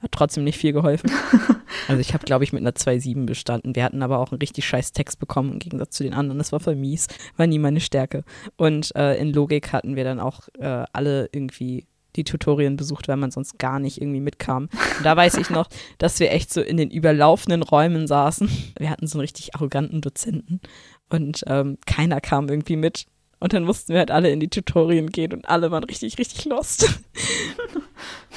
Hat 0.00 0.12
trotzdem 0.12 0.44
nicht 0.44 0.58
viel 0.58 0.74
geholfen. 0.74 1.10
also 1.88 2.00
ich 2.00 2.12
habe, 2.12 2.26
glaube 2.26 2.44
ich, 2.44 2.52
mit 2.52 2.60
einer 2.60 2.72
2,7 2.72 3.24
bestanden. 3.24 3.74
Wir 3.74 3.84
hatten 3.84 4.02
aber 4.02 4.18
auch 4.18 4.30
einen 4.30 4.40
richtig 4.40 4.66
scheiß 4.66 4.92
Text 4.92 5.18
bekommen 5.18 5.52
im 5.52 5.58
Gegensatz 5.58 5.96
zu 5.96 6.02
den 6.02 6.12
anderen. 6.12 6.36
Das 6.36 6.52
war 6.52 6.60
voll 6.60 6.76
mies. 6.76 7.06
War 7.38 7.46
nie 7.46 7.58
meine 7.58 7.80
Stärke. 7.80 8.22
Und 8.56 8.94
äh, 8.94 9.16
in 9.16 9.32
Logik 9.32 9.72
hatten 9.72 9.96
wir 9.96 10.04
dann 10.04 10.20
auch 10.20 10.48
äh, 10.58 10.84
alle 10.92 11.30
irgendwie 11.32 11.86
die 12.16 12.24
Tutorien 12.24 12.76
besucht, 12.76 13.08
weil 13.08 13.16
man 13.16 13.30
sonst 13.30 13.58
gar 13.58 13.78
nicht 13.78 14.00
irgendwie 14.00 14.20
mitkam. 14.20 14.68
Und 14.98 15.04
da 15.04 15.16
weiß 15.16 15.36
ich 15.36 15.50
noch, 15.50 15.68
dass 15.98 16.20
wir 16.20 16.32
echt 16.32 16.52
so 16.52 16.60
in 16.60 16.76
den 16.76 16.90
überlaufenden 16.90 17.62
Räumen 17.62 18.06
saßen. 18.06 18.48
Wir 18.78 18.90
hatten 18.90 19.06
so 19.06 19.18
einen 19.18 19.22
richtig 19.22 19.54
arroganten 19.54 20.00
Dozenten 20.00 20.60
und 21.08 21.44
ähm, 21.46 21.78
keiner 21.86 22.20
kam 22.20 22.48
irgendwie 22.48 22.76
mit. 22.76 23.06
Und 23.38 23.52
dann 23.52 23.64
mussten 23.64 23.92
wir 23.92 23.98
halt 23.98 24.10
alle 24.10 24.30
in 24.30 24.40
die 24.40 24.48
Tutorien 24.48 25.10
gehen 25.10 25.32
und 25.32 25.48
alle 25.48 25.70
waren 25.70 25.84
richtig, 25.84 26.18
richtig 26.18 26.46
lost. 26.46 26.88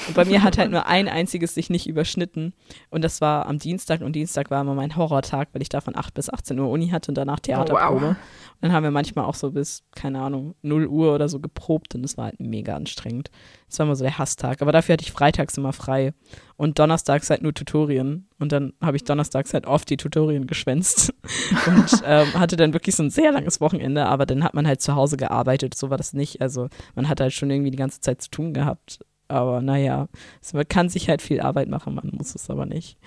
und 0.08 0.16
bei 0.16 0.26
mir 0.26 0.44
hat 0.44 0.58
halt 0.58 0.72
nur 0.72 0.86
ein 0.88 1.08
einziges 1.08 1.54
sich 1.54 1.70
nicht 1.70 1.88
überschnitten. 1.88 2.54
Und 2.90 3.04
das 3.04 3.22
war 3.22 3.46
am 3.48 3.60
Dienstag. 3.60 4.02
Und 4.02 4.14
Dienstag 4.14 4.50
war 4.50 4.62
immer 4.62 4.74
mein 4.74 4.96
Horrortag, 4.96 5.50
weil 5.52 5.62
ich 5.62 5.70
da 5.70 5.82
von 5.82 5.96
8 5.96 6.14
bis 6.14 6.30
18 6.30 6.58
Uhr 6.60 6.70
Uni 6.70 6.90
hatte 6.90 7.12
und 7.12 7.16
danach 7.16 7.40
Theaterprobe. 7.40 8.06
Oh, 8.06 8.10
wow. 8.10 8.10
Und 8.12 8.18
dann 8.62 8.74
haben 8.74 8.84
wir 8.84 8.92
manchmal 8.92 9.26
auch 9.26 9.36
so 9.36 9.52
bis, 9.52 9.84
keine 9.96 10.22
Ahnung, 10.22 10.56
0 10.62 10.88
Uhr 10.88 11.14
oder 11.14 11.30
so 11.30 11.40
geprobt. 11.40 11.96
Und 11.96 12.04
das 12.04 12.18
war 12.18 12.26
halt 12.26 12.40
mega 12.40 12.76
anstrengend. 12.76 13.30
Das 13.68 13.80
war 13.80 13.86
immer 13.86 13.96
so 13.96 14.04
der 14.04 14.18
Hasstag. 14.18 14.62
Aber 14.62 14.72
dafür 14.72 14.94
hatte 14.94 15.04
ich 15.04 15.12
freitags 15.12 15.58
immer 15.58 15.74
frei. 15.74 16.14
Und 16.56 16.80
donnerstags 16.80 17.30
halt 17.30 17.42
nur 17.42 17.54
Tutorien. 17.54 18.28
Und 18.40 18.52
dann 18.52 18.74
habe 18.82 18.98
ich 18.98 19.04
donnerstags 19.04 19.54
halt 19.54 19.66
oft 19.66 19.90
die 19.90 19.98
Tutorien 19.98 20.48
geschwänzt. 20.48 21.14
und 21.68 22.04
ähm, 22.06 22.34
hatte 22.34 22.56
dann 22.56 22.74
wirklich 22.74 22.96
so 22.96 23.04
ein 23.04 23.10
sehr 23.10 23.32
langes 23.32 23.62
Wochenende. 23.62 24.06
Aber 24.06 24.26
dann 24.26 24.44
hat 24.44 24.54
man 24.54 24.66
halt 24.66 24.82
zu 24.82 24.96
Hause 24.96 25.18
gearbeitet. 25.18 25.76
So 25.76 25.90
war 25.90 25.98
das 25.98 26.14
nicht. 26.14 26.42
Also 26.42 26.70
man 26.96 27.10
hat 27.10 27.20
halt 27.20 27.34
schon 27.34 27.50
irgendwie 27.50 27.72
die 27.72 27.78
ganze 27.78 28.02
Zeit 28.02 28.22
zu 28.22 28.30
tun 28.30 28.54
gehabt. 28.54 29.00
Aber 29.30 29.62
naja, 29.62 30.08
man 30.54 30.68
kann 30.68 30.90
sich 30.90 31.08
halt 31.08 31.22
viel 31.22 31.40
Arbeit 31.40 31.70
machen, 31.70 31.96
man 31.96 32.12
muss 32.18 32.36
es 32.36 32.50
aber 32.50 32.66
nicht. 32.66 32.98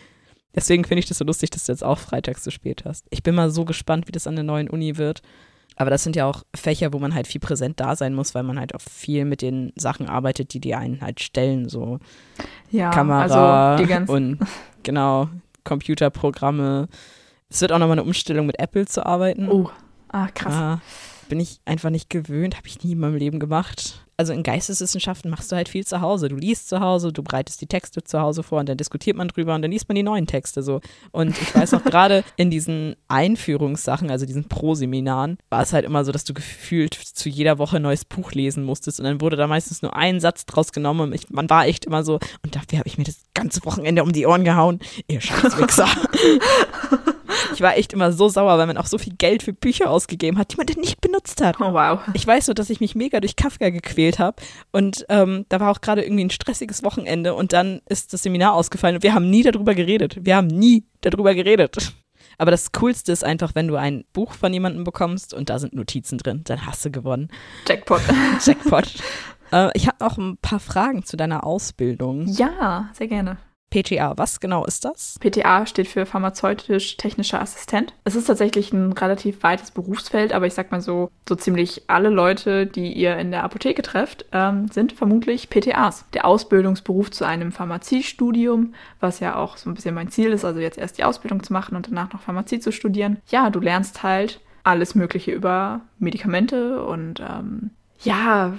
Deswegen 0.54 0.84
finde 0.84 1.00
ich 1.00 1.06
das 1.06 1.18
so 1.18 1.24
lustig, 1.24 1.50
dass 1.50 1.64
du 1.64 1.72
jetzt 1.72 1.84
auch 1.84 1.98
freitags 1.98 2.44
so 2.44 2.50
spät 2.50 2.84
hast. 2.84 3.06
Ich 3.10 3.22
bin 3.22 3.34
mal 3.34 3.50
so 3.50 3.64
gespannt, 3.64 4.06
wie 4.06 4.12
das 4.12 4.26
an 4.26 4.36
der 4.36 4.44
neuen 4.44 4.70
Uni 4.70 4.96
wird. 4.98 5.22
Aber 5.76 5.90
das 5.90 6.04
sind 6.04 6.16
ja 6.16 6.26
auch 6.26 6.44
Fächer, 6.54 6.92
wo 6.92 6.98
man 6.98 7.14
halt 7.14 7.26
viel 7.26 7.40
präsent 7.40 7.80
da 7.80 7.96
sein 7.96 8.14
muss, 8.14 8.34
weil 8.34 8.42
man 8.42 8.58
halt 8.58 8.74
auch 8.74 8.80
viel 8.80 9.24
mit 9.24 9.40
den 9.40 9.72
Sachen 9.74 10.08
arbeitet, 10.08 10.52
die 10.52 10.60
die 10.60 10.74
einen 10.74 11.00
halt 11.00 11.20
stellen, 11.20 11.68
so 11.68 11.98
ja, 12.70 12.90
Kamera 12.90 13.74
also 13.76 14.12
und 14.12 14.38
genau 14.82 15.30
Computerprogramme. 15.64 16.88
Es 17.48 17.62
wird 17.62 17.72
auch 17.72 17.78
nochmal 17.78 17.98
eine 17.98 18.04
Umstellung 18.04 18.46
mit 18.46 18.58
Apple 18.58 18.86
zu 18.86 19.04
arbeiten. 19.06 19.48
Oh, 19.48 19.70
ah 20.08 20.28
krass. 20.28 20.54
Ah, 20.54 20.80
bin 21.30 21.40
ich 21.40 21.60
einfach 21.64 21.90
nicht 21.90 22.10
gewöhnt, 22.10 22.58
habe 22.58 22.68
ich 22.68 22.84
nie 22.84 22.92
in 22.92 22.98
meinem 22.98 23.16
Leben 23.16 23.40
gemacht 23.40 24.04
also 24.22 24.32
in 24.32 24.44
Geisteswissenschaften 24.44 25.32
machst 25.32 25.50
du 25.50 25.56
halt 25.56 25.68
viel 25.68 25.84
zu 25.84 26.00
Hause. 26.00 26.28
Du 26.28 26.36
liest 26.36 26.68
zu 26.68 26.78
Hause, 26.78 27.12
du 27.12 27.24
bereitest 27.24 27.60
die 27.60 27.66
Texte 27.66 28.04
zu 28.04 28.20
Hause 28.20 28.44
vor 28.44 28.60
und 28.60 28.68
dann 28.68 28.76
diskutiert 28.76 29.16
man 29.16 29.26
drüber 29.26 29.52
und 29.52 29.62
dann 29.62 29.72
liest 29.72 29.88
man 29.88 29.96
die 29.96 30.04
neuen 30.04 30.28
Texte 30.28 30.62
so. 30.62 30.80
Und 31.10 31.36
ich 31.42 31.52
weiß 31.52 31.74
auch 31.74 31.82
gerade 31.84 32.22
in 32.36 32.48
diesen 32.48 32.94
Einführungssachen, 33.08 34.12
also 34.12 34.24
diesen 34.24 34.48
Pro-Seminaren, 34.48 35.38
war 35.50 35.62
es 35.62 35.72
halt 35.72 35.84
immer 35.84 36.04
so, 36.04 36.12
dass 36.12 36.22
du 36.22 36.34
gefühlt 36.34 36.94
zu 36.94 37.28
jeder 37.28 37.58
Woche 37.58 37.78
ein 37.78 37.82
neues 37.82 38.04
Buch 38.04 38.30
lesen 38.30 38.62
musstest 38.62 39.00
und 39.00 39.06
dann 39.06 39.20
wurde 39.20 39.34
da 39.34 39.48
meistens 39.48 39.82
nur 39.82 39.96
ein 39.96 40.20
Satz 40.20 40.46
draus 40.46 40.70
genommen 40.70 41.00
und 41.00 41.12
ich, 41.12 41.28
man 41.30 41.50
war 41.50 41.66
echt 41.66 41.84
immer 41.84 42.04
so, 42.04 42.20
und 42.44 42.54
dafür 42.54 42.78
habe 42.78 42.86
ich 42.86 42.98
mir 42.98 43.04
das 43.04 43.22
ganze 43.34 43.64
Wochenende 43.64 44.04
um 44.04 44.12
die 44.12 44.26
Ohren 44.26 44.44
gehauen. 44.44 44.78
Ihr 45.08 45.20
Scheißwichser. 45.20 45.88
Ich 47.54 47.60
war 47.60 47.76
echt 47.76 47.92
immer 47.92 48.12
so 48.12 48.28
sauer, 48.28 48.58
weil 48.58 48.66
man 48.66 48.76
auch 48.76 48.86
so 48.86 48.98
viel 48.98 49.14
Geld 49.16 49.42
für 49.42 49.52
Bücher 49.52 49.90
ausgegeben 49.90 50.38
hat, 50.38 50.52
die 50.52 50.56
man 50.56 50.66
dann 50.66 50.80
nicht 50.80 51.00
benutzt 51.00 51.42
hat. 51.42 51.60
Oh 51.60 51.72
wow. 51.72 52.00
Ich 52.14 52.26
weiß 52.26 52.46
so, 52.46 52.54
dass 52.54 52.70
ich 52.70 52.80
mich 52.80 52.94
mega 52.94 53.20
durch 53.20 53.36
Kafka 53.36 53.70
gequält 53.70 54.18
habe 54.18 54.42
und 54.70 55.04
ähm, 55.08 55.46
da 55.48 55.60
war 55.60 55.70
auch 55.70 55.80
gerade 55.80 56.02
irgendwie 56.02 56.24
ein 56.24 56.30
stressiges 56.30 56.82
Wochenende 56.82 57.34
und 57.34 57.52
dann 57.52 57.80
ist 57.88 58.12
das 58.12 58.22
Seminar 58.22 58.54
ausgefallen 58.54 58.96
und 58.96 59.02
wir 59.02 59.14
haben 59.14 59.30
nie 59.30 59.42
darüber 59.42 59.74
geredet. 59.74 60.16
Wir 60.20 60.36
haben 60.36 60.46
nie 60.46 60.84
darüber 61.00 61.34
geredet. 61.34 61.92
Aber 62.38 62.50
das 62.50 62.72
Coolste 62.72 63.12
ist 63.12 63.24
einfach, 63.24 63.54
wenn 63.54 63.68
du 63.68 63.76
ein 63.76 64.04
Buch 64.12 64.32
von 64.32 64.52
jemandem 64.52 64.84
bekommst 64.84 65.34
und 65.34 65.50
da 65.50 65.58
sind 65.58 65.74
Notizen 65.74 66.18
drin, 66.18 66.42
dann 66.44 66.66
hast 66.66 66.84
du 66.84 66.90
gewonnen. 66.90 67.28
Jackpot. 67.68 68.00
Jackpot. 68.44 68.94
äh, 69.52 69.70
ich 69.74 69.86
habe 69.86 69.98
noch 70.00 70.18
ein 70.18 70.38
paar 70.38 70.60
Fragen 70.60 71.04
zu 71.04 71.16
deiner 71.16 71.44
Ausbildung. 71.44 72.26
Ja, 72.26 72.90
sehr 72.94 73.08
gerne. 73.08 73.36
PTA, 73.72 74.12
was 74.18 74.38
genau 74.38 74.66
ist 74.66 74.84
das? 74.84 75.18
PTA 75.20 75.64
steht 75.66 75.88
für 75.88 76.04
pharmazeutisch-technischer 76.04 77.40
Assistent. 77.40 77.94
Es 78.04 78.14
ist 78.14 78.26
tatsächlich 78.26 78.72
ein 78.72 78.92
relativ 78.92 79.42
weites 79.42 79.70
Berufsfeld, 79.70 80.34
aber 80.34 80.46
ich 80.46 80.52
sag 80.52 80.70
mal 80.70 80.82
so, 80.82 81.10
so 81.26 81.34
ziemlich 81.34 81.84
alle 81.86 82.10
Leute, 82.10 82.66
die 82.66 82.92
ihr 82.92 83.16
in 83.16 83.30
der 83.30 83.44
Apotheke 83.44 83.80
trefft, 83.80 84.26
ähm, 84.32 84.68
sind 84.68 84.92
vermutlich 84.92 85.48
PTAs. 85.48 86.04
Der 86.12 86.26
Ausbildungsberuf 86.26 87.10
zu 87.10 87.24
einem 87.24 87.50
Pharmaziestudium, 87.50 88.74
was 89.00 89.20
ja 89.20 89.36
auch 89.36 89.56
so 89.56 89.70
ein 89.70 89.74
bisschen 89.74 89.94
mein 89.94 90.10
Ziel 90.10 90.32
ist, 90.32 90.44
also 90.44 90.60
jetzt 90.60 90.76
erst 90.76 90.98
die 90.98 91.04
Ausbildung 91.04 91.42
zu 91.42 91.54
machen 91.54 91.74
und 91.74 91.88
danach 91.88 92.12
noch 92.12 92.20
Pharmazie 92.20 92.60
zu 92.60 92.72
studieren. 92.72 93.22
Ja, 93.30 93.48
du 93.48 93.60
lernst 93.60 94.02
halt 94.02 94.40
alles 94.64 94.94
Mögliche 94.94 95.32
über 95.32 95.80
Medikamente 95.98 96.84
und 96.84 97.20
ähm, 97.20 97.70
ja, 98.04 98.52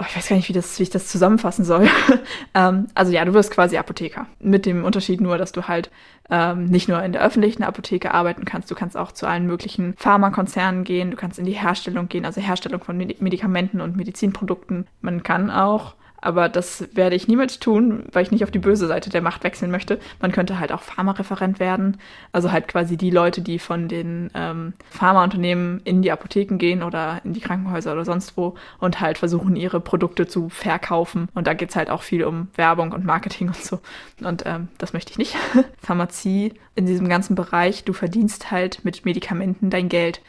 oh, 0.00 0.04
ich 0.08 0.16
weiß 0.16 0.28
gar 0.28 0.36
nicht, 0.36 0.48
wie, 0.48 0.54
das, 0.54 0.78
wie 0.78 0.84
ich 0.84 0.90
das 0.90 1.06
zusammenfassen 1.06 1.64
soll. 1.64 1.88
ähm, 2.54 2.86
also 2.94 3.12
ja, 3.12 3.24
du 3.24 3.34
wirst 3.34 3.50
quasi 3.50 3.76
Apotheker. 3.76 4.26
Mit 4.40 4.66
dem 4.66 4.84
Unterschied 4.84 5.20
nur, 5.20 5.36
dass 5.38 5.52
du 5.52 5.68
halt 5.68 5.90
ähm, 6.30 6.64
nicht 6.64 6.88
nur 6.88 7.02
in 7.02 7.12
der 7.12 7.22
öffentlichen 7.22 7.62
Apotheke 7.62 8.14
arbeiten 8.14 8.44
kannst, 8.44 8.70
du 8.70 8.74
kannst 8.74 8.96
auch 8.96 9.12
zu 9.12 9.26
allen 9.26 9.46
möglichen 9.46 9.94
Pharmakonzernen 9.96 10.84
gehen, 10.84 11.10
du 11.10 11.16
kannst 11.16 11.38
in 11.38 11.44
die 11.44 11.52
Herstellung 11.52 12.08
gehen, 12.08 12.24
also 12.24 12.40
Herstellung 12.40 12.82
von 12.82 12.96
Medikamenten 12.96 13.80
und 13.80 13.96
Medizinprodukten. 13.96 14.86
Man 15.00 15.22
kann 15.22 15.50
auch 15.50 15.94
aber 16.20 16.48
das 16.48 16.88
werde 16.92 17.16
ich 17.16 17.28
niemals 17.28 17.58
tun, 17.58 18.04
weil 18.12 18.22
ich 18.22 18.30
nicht 18.30 18.44
auf 18.44 18.50
die 18.50 18.58
böse 18.58 18.86
Seite 18.86 19.10
der 19.10 19.22
Macht 19.22 19.44
wechseln 19.44 19.70
möchte. 19.70 19.98
Man 20.20 20.32
könnte 20.32 20.58
halt 20.58 20.72
auch 20.72 20.82
Pharmareferent 20.82 21.60
werden. 21.60 21.98
Also 22.32 22.52
halt 22.52 22.68
quasi 22.68 22.96
die 22.96 23.10
Leute, 23.10 23.40
die 23.40 23.58
von 23.58 23.88
den 23.88 24.30
ähm, 24.34 24.74
Pharmaunternehmen 24.90 25.80
in 25.84 26.02
die 26.02 26.12
Apotheken 26.12 26.58
gehen 26.58 26.82
oder 26.82 27.20
in 27.24 27.32
die 27.32 27.40
Krankenhäuser 27.40 27.92
oder 27.92 28.04
sonst 28.04 28.36
wo 28.36 28.54
und 28.78 29.00
halt 29.00 29.18
versuchen, 29.18 29.56
ihre 29.56 29.80
Produkte 29.80 30.26
zu 30.26 30.48
verkaufen. 30.48 31.28
Und 31.34 31.46
da 31.46 31.54
geht's 31.54 31.76
halt 31.76 31.90
auch 31.90 32.02
viel 32.02 32.24
um 32.24 32.48
Werbung 32.54 32.92
und 32.92 33.04
Marketing 33.04 33.48
und 33.48 33.56
so. 33.56 33.80
Und 34.22 34.44
ähm, 34.46 34.68
das 34.78 34.92
möchte 34.92 35.12
ich 35.12 35.18
nicht. 35.18 35.36
Pharmazie 35.82 36.54
in 36.74 36.86
diesem 36.86 37.08
ganzen 37.08 37.34
Bereich, 37.34 37.84
du 37.84 37.92
verdienst 37.92 38.50
halt 38.50 38.84
mit 38.84 39.04
Medikamenten 39.04 39.70
dein 39.70 39.88
Geld. 39.88 40.20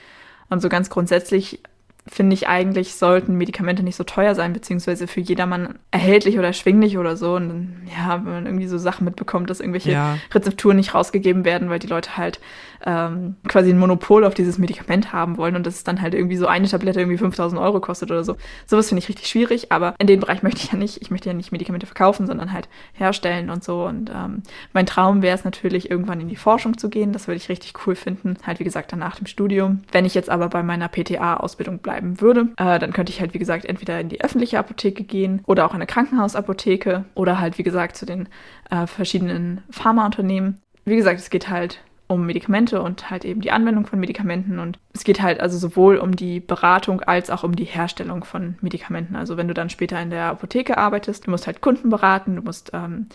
Und 0.49 0.61
so 0.61 0.67
ganz 0.67 0.89
grundsätzlich 0.89 1.61
finde 2.07 2.33
ich 2.33 2.47
eigentlich, 2.47 2.95
sollten 2.95 3.37
Medikamente 3.37 3.83
nicht 3.83 3.95
so 3.95 4.03
teuer 4.03 4.33
sein, 4.33 4.53
beziehungsweise 4.53 5.05
für 5.07 5.21
jedermann 5.21 5.79
erhältlich 5.91 6.37
oder 6.37 6.47
erschwinglich 6.47 6.97
oder 6.97 7.15
so. 7.15 7.35
Und 7.35 7.49
dann, 7.49 7.81
ja, 7.95 8.25
wenn 8.25 8.33
man 8.33 8.45
irgendwie 8.47 8.67
so 8.67 8.77
Sachen 8.77 9.05
mitbekommt, 9.05 9.49
dass 9.49 9.59
irgendwelche 9.59 9.91
ja. 9.91 10.17
Rezepturen 10.33 10.77
nicht 10.77 10.95
rausgegeben 10.95 11.45
werden, 11.45 11.69
weil 11.69 11.79
die 11.79 11.87
Leute 11.87 12.17
halt 12.17 12.39
ähm, 12.85 13.35
quasi 13.47 13.69
ein 13.69 13.77
Monopol 13.77 14.25
auf 14.25 14.33
dieses 14.33 14.57
Medikament 14.57 15.13
haben 15.13 15.37
wollen 15.37 15.55
und 15.55 15.65
das 15.65 15.75
ist 15.75 15.87
dann 15.87 16.01
halt 16.01 16.13
irgendwie 16.13 16.37
so 16.37 16.47
eine 16.47 16.67
Tablette 16.67 16.99
irgendwie 16.99 17.17
5000 17.17 17.61
Euro 17.61 17.79
kostet 17.79 18.11
oder 18.11 18.23
so. 18.23 18.35
Sowas 18.65 18.89
finde 18.89 18.99
ich 18.99 19.09
richtig 19.09 19.27
schwierig, 19.27 19.71
aber 19.71 19.95
in 19.99 20.07
dem 20.07 20.19
Bereich 20.19 20.43
möchte 20.43 20.61
ich 20.63 20.71
ja 20.71 20.77
nicht, 20.77 21.01
ich 21.01 21.11
möchte 21.11 21.29
ja 21.29 21.33
nicht 21.33 21.51
Medikamente 21.51 21.85
verkaufen, 21.85 22.27
sondern 22.27 22.51
halt 22.51 22.67
herstellen 22.93 23.49
und 23.49 23.63
so. 23.63 23.85
Und 23.85 24.09
ähm, 24.09 24.43
mein 24.73 24.85
Traum 24.85 25.21
wäre 25.21 25.35
es 25.35 25.45
natürlich, 25.45 25.89
irgendwann 25.89 26.19
in 26.19 26.27
die 26.27 26.35
Forschung 26.35 26.77
zu 26.77 26.89
gehen. 26.89 27.13
Das 27.13 27.27
würde 27.27 27.37
ich 27.37 27.49
richtig 27.49 27.73
cool 27.85 27.95
finden. 27.95 28.37
Halt, 28.45 28.59
wie 28.59 28.63
gesagt, 28.63 28.91
danach 28.91 29.15
dem 29.15 29.27
Studium. 29.27 29.81
Wenn 29.91 30.05
ich 30.05 30.15
jetzt 30.15 30.29
aber 30.29 30.49
bei 30.49 30.63
meiner 30.63 30.87
PTA-Ausbildung 30.87 31.79
bleibe, 31.79 31.91
bleiben 31.91 32.21
würde, 32.21 32.47
äh, 32.57 32.79
dann 32.79 32.93
könnte 32.93 33.11
ich 33.11 33.19
halt, 33.19 33.33
wie 33.33 33.39
gesagt, 33.39 33.65
entweder 33.65 33.99
in 33.99 34.07
die 34.07 34.21
öffentliche 34.21 34.57
Apotheke 34.57 35.03
gehen 35.03 35.41
oder 35.45 35.65
auch 35.65 35.71
in 35.71 35.75
eine 35.75 35.87
Krankenhausapotheke 35.87 37.05
oder 37.15 37.39
halt, 37.39 37.57
wie 37.57 37.63
gesagt, 37.63 37.97
zu 37.97 38.05
den 38.05 38.29
äh, 38.69 38.87
verschiedenen 38.87 39.61
Pharmaunternehmen. 39.69 40.61
Wie 40.85 40.95
gesagt, 40.95 41.19
es 41.19 41.29
geht 41.29 41.49
halt 41.49 41.81
um 42.11 42.25
Medikamente 42.25 42.81
und 42.81 43.09
halt 43.09 43.23
eben 43.23 43.39
die 43.39 43.51
Anwendung 43.51 43.85
von 43.85 43.97
Medikamenten. 43.97 44.59
Und 44.59 44.77
es 44.93 45.05
geht 45.05 45.21
halt 45.21 45.39
also 45.39 45.57
sowohl 45.57 45.97
um 45.97 46.13
die 46.13 46.41
Beratung 46.41 47.01
als 47.01 47.29
auch 47.29 47.43
um 47.43 47.55
die 47.55 47.63
Herstellung 47.63 48.25
von 48.25 48.55
Medikamenten. 48.59 49.15
Also 49.15 49.37
wenn 49.37 49.47
du 49.47 49.53
dann 49.53 49.69
später 49.69 50.01
in 50.01 50.09
der 50.09 50.25
Apotheke 50.25 50.77
arbeitest, 50.77 51.25
du 51.25 51.31
musst 51.31 51.47
halt 51.47 51.61
Kunden 51.61 51.89
beraten, 51.89 52.35
du 52.35 52.41
musst 52.41 52.71
ähm, 52.73 53.07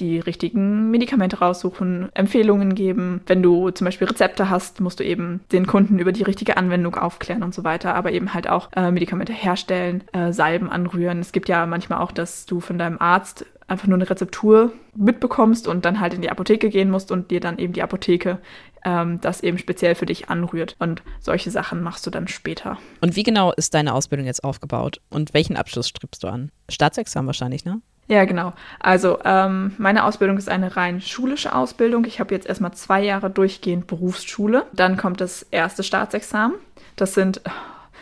die 0.00 0.18
richtigen 0.18 0.90
Medikamente 0.90 1.38
raussuchen, 1.38 2.08
Empfehlungen 2.14 2.74
geben. 2.74 3.20
Wenn 3.26 3.42
du 3.42 3.70
zum 3.70 3.84
Beispiel 3.84 4.08
Rezepte 4.08 4.50
hast, 4.50 4.80
musst 4.80 5.00
du 5.00 5.04
eben 5.04 5.40
den 5.52 5.66
Kunden 5.66 5.98
über 5.98 6.12
die 6.12 6.22
richtige 6.22 6.56
Anwendung 6.56 6.94
aufklären 6.96 7.42
und 7.42 7.54
so 7.54 7.64
weiter, 7.64 7.94
aber 7.94 8.12
eben 8.12 8.34
halt 8.34 8.48
auch 8.48 8.70
äh, 8.76 8.90
Medikamente 8.90 9.32
herstellen, 9.32 10.04
äh, 10.12 10.32
Salben 10.32 10.70
anrühren. 10.70 11.20
Es 11.20 11.32
gibt 11.32 11.48
ja 11.48 11.66
manchmal 11.66 12.00
auch, 12.00 12.12
dass 12.12 12.46
du 12.46 12.60
von 12.60 12.78
deinem 12.78 12.98
Arzt 12.98 13.44
einfach 13.66 13.86
nur 13.86 13.98
eine 13.98 14.08
Rezeptur 14.08 14.72
mitbekommst 14.96 15.68
und 15.68 15.84
dann 15.84 16.00
halt 16.00 16.14
in 16.14 16.22
die 16.22 16.30
Apotheke 16.30 16.70
gehen 16.70 16.90
musst 16.90 17.12
und 17.12 17.30
dir 17.30 17.40
dann 17.40 17.58
eben 17.58 17.74
die 17.74 17.82
Apotheke 17.82 18.38
ähm, 18.84 19.20
das 19.20 19.42
eben 19.42 19.58
speziell 19.58 19.94
für 19.94 20.06
dich 20.06 20.28
anrührt. 20.30 20.76
Und 20.78 21.02
solche 21.20 21.50
Sachen 21.50 21.82
machst 21.82 22.06
du 22.06 22.10
dann 22.10 22.28
später. 22.28 22.78
Und 23.00 23.16
wie 23.16 23.22
genau 23.22 23.52
ist 23.52 23.74
deine 23.74 23.94
Ausbildung 23.94 24.26
jetzt 24.26 24.44
aufgebaut? 24.44 25.00
Und 25.10 25.34
welchen 25.34 25.56
Abschluss 25.56 25.88
strebst 25.88 26.22
du 26.22 26.28
an? 26.28 26.50
Staatsexamen 26.68 27.26
wahrscheinlich, 27.26 27.64
ne? 27.64 27.80
Ja, 28.08 28.24
genau. 28.24 28.54
Also 28.80 29.18
ähm, 29.24 29.74
meine 29.76 30.04
Ausbildung 30.04 30.38
ist 30.38 30.48
eine 30.48 30.76
rein 30.76 31.00
schulische 31.02 31.54
Ausbildung. 31.54 32.06
Ich 32.06 32.20
habe 32.20 32.34
jetzt 32.34 32.46
erstmal 32.46 32.72
zwei 32.72 33.02
Jahre 33.02 33.28
durchgehend 33.30 33.86
Berufsschule. 33.86 34.64
Dann 34.72 34.96
kommt 34.96 35.20
das 35.20 35.42
erste 35.42 35.82
Staatsexamen. 35.82 36.56
Das 36.96 37.12
sind, 37.12 37.42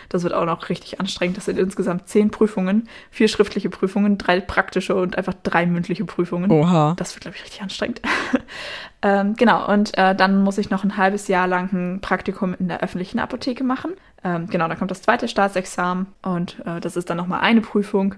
das 0.09 0.23
wird 0.23 0.33
auch 0.33 0.47
noch 0.47 0.69
richtig 0.69 1.01
anstrengend. 1.01 1.37
Das 1.37 1.47
sind 1.47 1.59
insgesamt 1.59 2.09
zehn 2.09 2.31
Prüfungen, 2.31 2.89
vier 3.11 3.27
schriftliche 3.27 3.69
Prüfungen, 3.69 4.17
drei 4.17 4.41
praktische 4.41 4.95
und 4.95 5.19
einfach 5.19 5.35
drei 5.43 5.67
mündliche 5.67 6.05
Prüfungen. 6.05 6.53
Oha. 6.53 6.95
Das 6.97 7.13
wird, 7.17 7.23
glaube 7.23 7.37
ich, 7.37 7.43
richtig 7.43 7.63
anstrengend. 7.63 8.01
ähm, 9.03 9.35
genau, 9.35 9.67
und 9.67 9.99
äh, 9.99 10.15
dann 10.15 10.41
muss 10.41 10.57
ich 10.59 10.71
noch 10.71 10.85
ein 10.85 10.97
halbes 10.97 11.27
Jahr 11.27 11.49
lang 11.49 11.73
ein 11.73 12.01
Praktikum 12.01 12.55
in 12.57 12.69
der 12.69 12.81
öffentlichen 12.81 13.19
Apotheke 13.19 13.65
machen. 13.65 13.95
Ähm, 14.23 14.47
genau, 14.47 14.69
dann 14.69 14.79
kommt 14.79 14.93
das 14.93 15.03
zweite 15.03 15.27
Staatsexamen 15.27 16.07
und 16.23 16.63
äh, 16.65 16.81
das 16.81 16.97
ist 16.97 17.11
dann 17.11 17.17
nochmal 17.17 17.41
eine 17.41 17.61
Prüfung. 17.61 18.15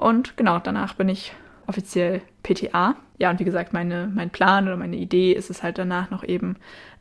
Und 0.00 0.38
genau, 0.38 0.58
danach 0.58 0.94
bin 0.94 1.10
ich 1.10 1.34
offiziell 1.66 2.22
PTA. 2.42 2.96
Ja, 3.18 3.30
und 3.30 3.38
wie 3.38 3.44
gesagt, 3.44 3.74
meine, 3.74 4.10
mein 4.12 4.30
Plan 4.30 4.66
oder 4.66 4.78
meine 4.78 4.96
Idee 4.96 5.32
ist 5.32 5.50
es 5.50 5.62
halt 5.62 5.76
danach 5.76 6.10
noch 6.10 6.24
eben 6.24 6.56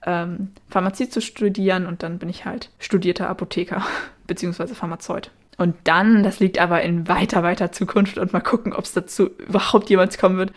ähm, 0.06 0.50
Pharmazie 0.68 1.10
zu 1.10 1.22
studieren 1.22 1.86
und 1.86 2.04
dann 2.04 2.20
bin 2.20 2.28
ich 2.28 2.44
halt 2.44 2.72
studierter 2.78 3.30
Apotheker 3.30 3.84
bzw. 4.28 4.68
Pharmazeut. 4.74 5.32
Und 5.58 5.76
dann, 5.86 6.24
das 6.24 6.42
liegt 6.42 6.60
aber 6.60 6.82
in 6.82 7.08
weiter, 7.08 7.42
weiter 7.42 7.72
Zukunft 7.72 8.18
und 8.18 8.34
mal 8.34 8.42
gucken, 8.42 8.74
ob 8.74 8.84
es 8.84 8.92
dazu 8.92 9.30
überhaupt 9.38 9.90
jemals 9.90 10.18
kommen 10.18 10.38
wird. 10.38 10.52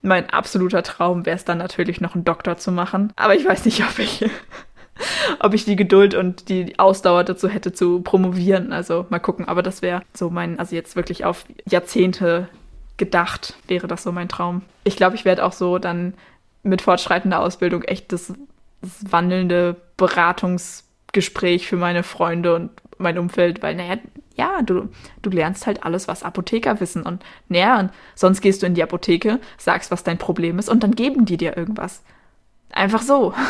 Mein 0.00 0.30
absoluter 0.30 0.84
Traum 0.84 1.26
wäre 1.26 1.36
es 1.36 1.44
dann 1.44 1.58
natürlich 1.58 2.00
noch 2.00 2.14
einen 2.14 2.24
Doktor 2.24 2.58
zu 2.58 2.70
machen. 2.70 3.12
Aber 3.16 3.34
ich 3.34 3.44
weiß 3.44 3.64
nicht, 3.64 3.82
ob 3.82 3.98
ich 3.98 4.24
ob 5.40 5.54
ich 5.54 5.64
die 5.64 5.76
Geduld 5.76 6.14
und 6.14 6.48
die 6.48 6.78
Ausdauer 6.78 7.24
dazu 7.24 7.48
hätte 7.48 7.72
zu 7.72 8.00
promovieren. 8.00 8.72
Also 8.72 9.06
mal 9.10 9.18
gucken. 9.18 9.46
Aber 9.46 9.62
das 9.62 9.82
wäre 9.82 10.02
so 10.14 10.30
mein, 10.30 10.58
also 10.58 10.74
jetzt 10.74 10.96
wirklich 10.96 11.24
auf 11.24 11.44
Jahrzehnte 11.68 12.48
gedacht, 12.96 13.56
wäre 13.66 13.86
das 13.86 14.02
so 14.02 14.12
mein 14.12 14.28
Traum. 14.28 14.62
Ich 14.84 14.96
glaube, 14.96 15.16
ich 15.16 15.24
werde 15.24 15.44
auch 15.44 15.52
so 15.52 15.78
dann 15.78 16.14
mit 16.62 16.82
fortschreitender 16.82 17.40
Ausbildung 17.40 17.82
echt 17.84 18.12
das, 18.12 18.32
das 18.82 19.12
wandelnde 19.12 19.76
Beratungsgespräch 19.96 21.66
für 21.66 21.76
meine 21.76 22.02
Freunde 22.02 22.54
und 22.54 22.70
mein 22.98 23.18
Umfeld, 23.18 23.62
weil, 23.62 23.76
naja, 23.76 23.96
ja, 24.36 24.62
du, 24.62 24.88
du 25.22 25.30
lernst 25.30 25.66
halt 25.66 25.84
alles, 25.84 26.08
was 26.08 26.22
Apotheker 26.22 26.80
wissen. 26.80 27.02
Und 27.02 27.24
naja, 27.48 27.80
und 27.80 27.90
sonst 28.14 28.40
gehst 28.40 28.62
du 28.62 28.66
in 28.66 28.74
die 28.74 28.82
Apotheke, 28.82 29.40
sagst, 29.56 29.90
was 29.90 30.04
dein 30.04 30.18
Problem 30.18 30.58
ist, 30.58 30.68
und 30.68 30.82
dann 30.82 30.94
geben 30.94 31.24
die 31.24 31.36
dir 31.36 31.56
irgendwas. 31.56 32.02
Einfach 32.70 33.02
so. 33.02 33.34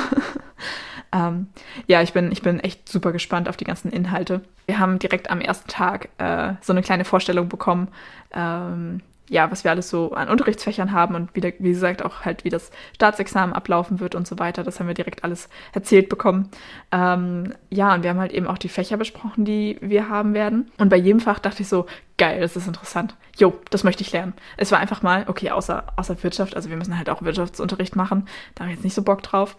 Ähm, 1.13 1.49
ja, 1.87 2.03
ich 2.03 2.13
bin, 2.13 2.33
ich 2.33 2.43
bin 2.43 2.61
echt 2.61 2.89
super 2.89 3.13
gespannt 3.13 3.49
auf 3.49 3.57
die 3.57 3.65
ganzen 3.65 3.91
Inhalte. 3.91 4.43
Wir 4.67 4.79
haben 4.79 4.99
direkt 4.99 5.31
am 5.31 5.41
ersten 5.41 5.69
Tag 5.69 6.11
äh, 6.19 6.55
so 6.61 6.73
eine 6.73 6.83
kleine 6.83 7.05
Vorstellung 7.05 7.49
bekommen, 7.49 7.89
ähm, 8.33 9.01
ja, 9.31 9.51
was 9.51 9.65
wir 9.65 9.71
alles 9.71 9.91
so 9.91 10.13
an 10.13 10.29
Unterrichtsfächern 10.29 10.93
haben 10.93 11.15
und 11.15 11.35
wie, 11.35 11.43
wie 11.43 11.71
gesagt 11.71 12.03
auch 12.03 12.25
halt, 12.25 12.45
wie 12.45 12.49
das 12.49 12.71
Staatsexamen 12.95 13.55
ablaufen 13.55 14.01
wird 14.01 14.15
und 14.15 14.27
so 14.27 14.39
weiter. 14.39 14.65
Das 14.65 14.81
haben 14.81 14.87
wir 14.87 14.95
direkt 14.95 15.25
alles 15.25 15.49
erzählt 15.73 16.09
bekommen. 16.09 16.49
Ähm, 16.93 17.53
ja, 17.71 17.95
und 17.95 18.03
wir 18.03 18.11
haben 18.11 18.21
halt 18.21 18.33
eben 18.33 18.47
auch 18.47 18.59
die 18.59 18.69
Fächer 18.69 18.97
besprochen, 18.97 19.45
die 19.45 19.77
wir 19.81 20.09
haben 20.09 20.35
werden. 20.35 20.71
Und 20.79 20.89
bei 20.89 20.97
jedem 20.97 21.21
Fach 21.21 21.39
dachte 21.39 21.63
ich 21.63 21.69
so, 21.69 21.87
geil, 22.17 22.41
das 22.41 22.57
ist 22.57 22.67
interessant. 22.67 23.17
Jo, 23.37 23.55
das 23.71 23.85
möchte 23.85 24.03
ich 24.03 24.13
lernen. 24.13 24.33
Es 24.57 24.73
war 24.73 24.79
einfach 24.79 25.03
mal, 25.03 25.25
okay, 25.29 25.51
außer, 25.51 25.85
außer 25.97 26.23
Wirtschaft, 26.23 26.57
also 26.57 26.71
wir 26.71 26.77
müssen 26.77 26.97
halt 26.97 27.11
auch 27.11 27.23
Wirtschaftsunterricht 27.23 27.97
machen, 27.97 28.27
da 28.55 28.65
habe 28.65 28.73
ich 28.73 28.79
jetzt 28.79 28.85
nicht 28.85 28.95
so 28.95 29.03
Bock 29.03 29.23
drauf. 29.23 29.57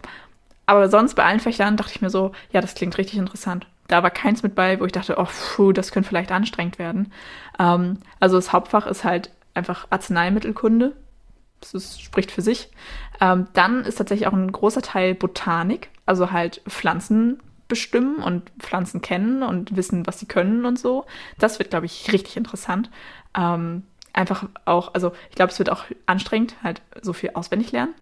Aber 0.70 0.88
sonst 0.88 1.14
bei 1.14 1.24
allen 1.24 1.40
Fächern 1.40 1.76
dachte 1.76 1.90
ich 1.96 2.00
mir 2.00 2.10
so, 2.10 2.30
ja, 2.52 2.60
das 2.60 2.76
klingt 2.76 2.96
richtig 2.96 3.18
interessant. 3.18 3.66
Da 3.88 4.04
war 4.04 4.10
keins 4.12 4.44
mit 4.44 4.54
bei, 4.54 4.78
wo 4.78 4.84
ich 4.84 4.92
dachte, 4.92 5.16
oh, 5.18 5.24
pfuh, 5.24 5.72
das 5.72 5.90
könnte 5.90 6.08
vielleicht 6.08 6.30
anstrengend 6.30 6.78
werden. 6.78 7.12
Ähm, 7.58 7.98
also 8.20 8.36
das 8.36 8.52
Hauptfach 8.52 8.86
ist 8.86 9.02
halt 9.02 9.32
einfach 9.52 9.88
Arzneimittelkunde. 9.90 10.94
Das 11.60 11.74
ist, 11.74 12.00
spricht 12.00 12.30
für 12.30 12.40
sich. 12.40 12.70
Ähm, 13.20 13.48
dann 13.52 13.84
ist 13.84 13.96
tatsächlich 13.96 14.28
auch 14.28 14.32
ein 14.32 14.52
großer 14.52 14.80
Teil 14.80 15.16
Botanik, 15.16 15.88
also 16.06 16.30
halt 16.30 16.62
Pflanzen 16.68 17.40
bestimmen 17.66 18.22
und 18.22 18.52
Pflanzen 18.60 19.00
kennen 19.02 19.42
und 19.42 19.74
wissen, 19.74 20.06
was 20.06 20.20
sie 20.20 20.26
können 20.26 20.66
und 20.66 20.78
so. 20.78 21.04
Das 21.40 21.58
wird, 21.58 21.70
glaube 21.70 21.86
ich, 21.86 22.12
richtig 22.12 22.36
interessant. 22.36 22.92
Ähm, 23.36 23.82
einfach 24.12 24.44
auch, 24.66 24.94
also 24.94 25.10
ich 25.30 25.34
glaube, 25.34 25.50
es 25.50 25.58
wird 25.58 25.70
auch 25.70 25.82
anstrengend, 26.06 26.54
halt 26.62 26.80
so 27.02 27.12
viel 27.12 27.30
auswendig 27.34 27.72
lernen. 27.72 27.92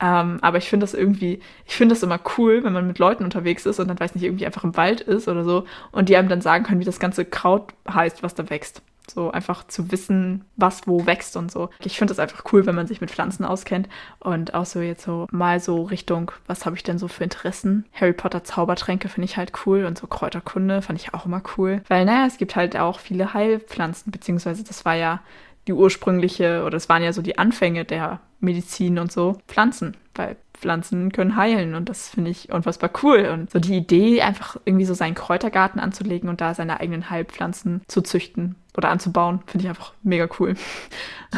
Ähm, 0.00 0.38
aber 0.42 0.58
ich 0.58 0.68
finde 0.68 0.84
das 0.84 0.94
irgendwie, 0.94 1.40
ich 1.66 1.76
finde 1.76 1.94
das 1.94 2.02
immer 2.02 2.18
cool, 2.36 2.64
wenn 2.64 2.72
man 2.72 2.86
mit 2.86 2.98
Leuten 2.98 3.24
unterwegs 3.24 3.64
ist 3.64 3.78
und 3.78 3.88
dann 3.88 4.00
weiß 4.00 4.14
nicht, 4.14 4.24
irgendwie 4.24 4.46
einfach 4.46 4.64
im 4.64 4.76
Wald 4.76 5.00
ist 5.00 5.28
oder 5.28 5.44
so 5.44 5.64
und 5.92 6.08
die 6.08 6.16
einem 6.16 6.28
dann 6.28 6.40
sagen 6.40 6.64
können, 6.64 6.80
wie 6.80 6.84
das 6.84 6.98
ganze 6.98 7.24
Kraut 7.24 7.72
heißt, 7.88 8.22
was 8.22 8.34
da 8.34 8.50
wächst. 8.50 8.82
So 9.06 9.30
einfach 9.30 9.66
zu 9.66 9.92
wissen, 9.92 10.46
was 10.56 10.86
wo 10.86 11.04
wächst 11.04 11.36
und 11.36 11.52
so. 11.52 11.68
Ich 11.84 11.98
finde 11.98 12.12
das 12.12 12.18
einfach 12.18 12.42
cool, 12.52 12.64
wenn 12.64 12.74
man 12.74 12.86
sich 12.86 13.02
mit 13.02 13.10
Pflanzen 13.10 13.44
auskennt 13.44 13.88
und 14.18 14.54
auch 14.54 14.64
so 14.64 14.80
jetzt 14.80 15.04
so 15.04 15.26
mal 15.30 15.60
so 15.60 15.82
Richtung, 15.82 16.32
was 16.46 16.64
habe 16.64 16.74
ich 16.74 16.82
denn 16.82 16.98
so 16.98 17.06
für 17.06 17.22
Interessen? 17.22 17.84
Harry 17.92 18.14
Potter 18.14 18.44
Zaubertränke 18.44 19.10
finde 19.10 19.26
ich 19.26 19.36
halt 19.36 19.52
cool 19.66 19.84
und 19.84 19.98
so 19.98 20.06
Kräuterkunde 20.06 20.80
fand 20.80 20.98
ich 20.98 21.12
auch 21.12 21.26
immer 21.26 21.42
cool. 21.56 21.82
Weil 21.88 22.06
naja, 22.06 22.26
es 22.26 22.38
gibt 22.38 22.56
halt 22.56 22.78
auch 22.78 22.98
viele 22.98 23.34
Heilpflanzen, 23.34 24.10
beziehungsweise 24.10 24.64
das 24.64 24.86
war 24.86 24.94
ja 24.94 25.20
die 25.66 25.72
ursprüngliche, 25.72 26.64
oder 26.64 26.76
es 26.76 26.88
waren 26.88 27.02
ja 27.02 27.12
so 27.12 27.22
die 27.22 27.38
Anfänge 27.38 27.84
der 27.84 28.20
Medizin 28.40 28.98
und 28.98 29.10
so, 29.10 29.38
Pflanzen. 29.48 29.96
Weil 30.14 30.36
Pflanzen 30.52 31.10
können 31.12 31.36
heilen 31.36 31.74
und 31.74 31.88
das 31.88 32.08
finde 32.08 32.30
ich 32.30 32.52
unfassbar 32.52 32.90
cool. 33.02 33.28
Und 33.32 33.50
so 33.50 33.58
die 33.58 33.76
Idee, 33.76 34.22
einfach 34.22 34.56
irgendwie 34.64 34.84
so 34.84 34.94
seinen 34.94 35.14
Kräutergarten 35.14 35.80
anzulegen 35.80 36.28
und 36.28 36.40
da 36.40 36.54
seine 36.54 36.80
eigenen 36.80 37.10
Heilpflanzen 37.10 37.82
zu 37.88 38.02
züchten 38.02 38.54
oder 38.76 38.90
anzubauen, 38.90 39.40
finde 39.46 39.64
ich 39.64 39.68
einfach 39.68 39.92
mega 40.02 40.28
cool. 40.38 40.54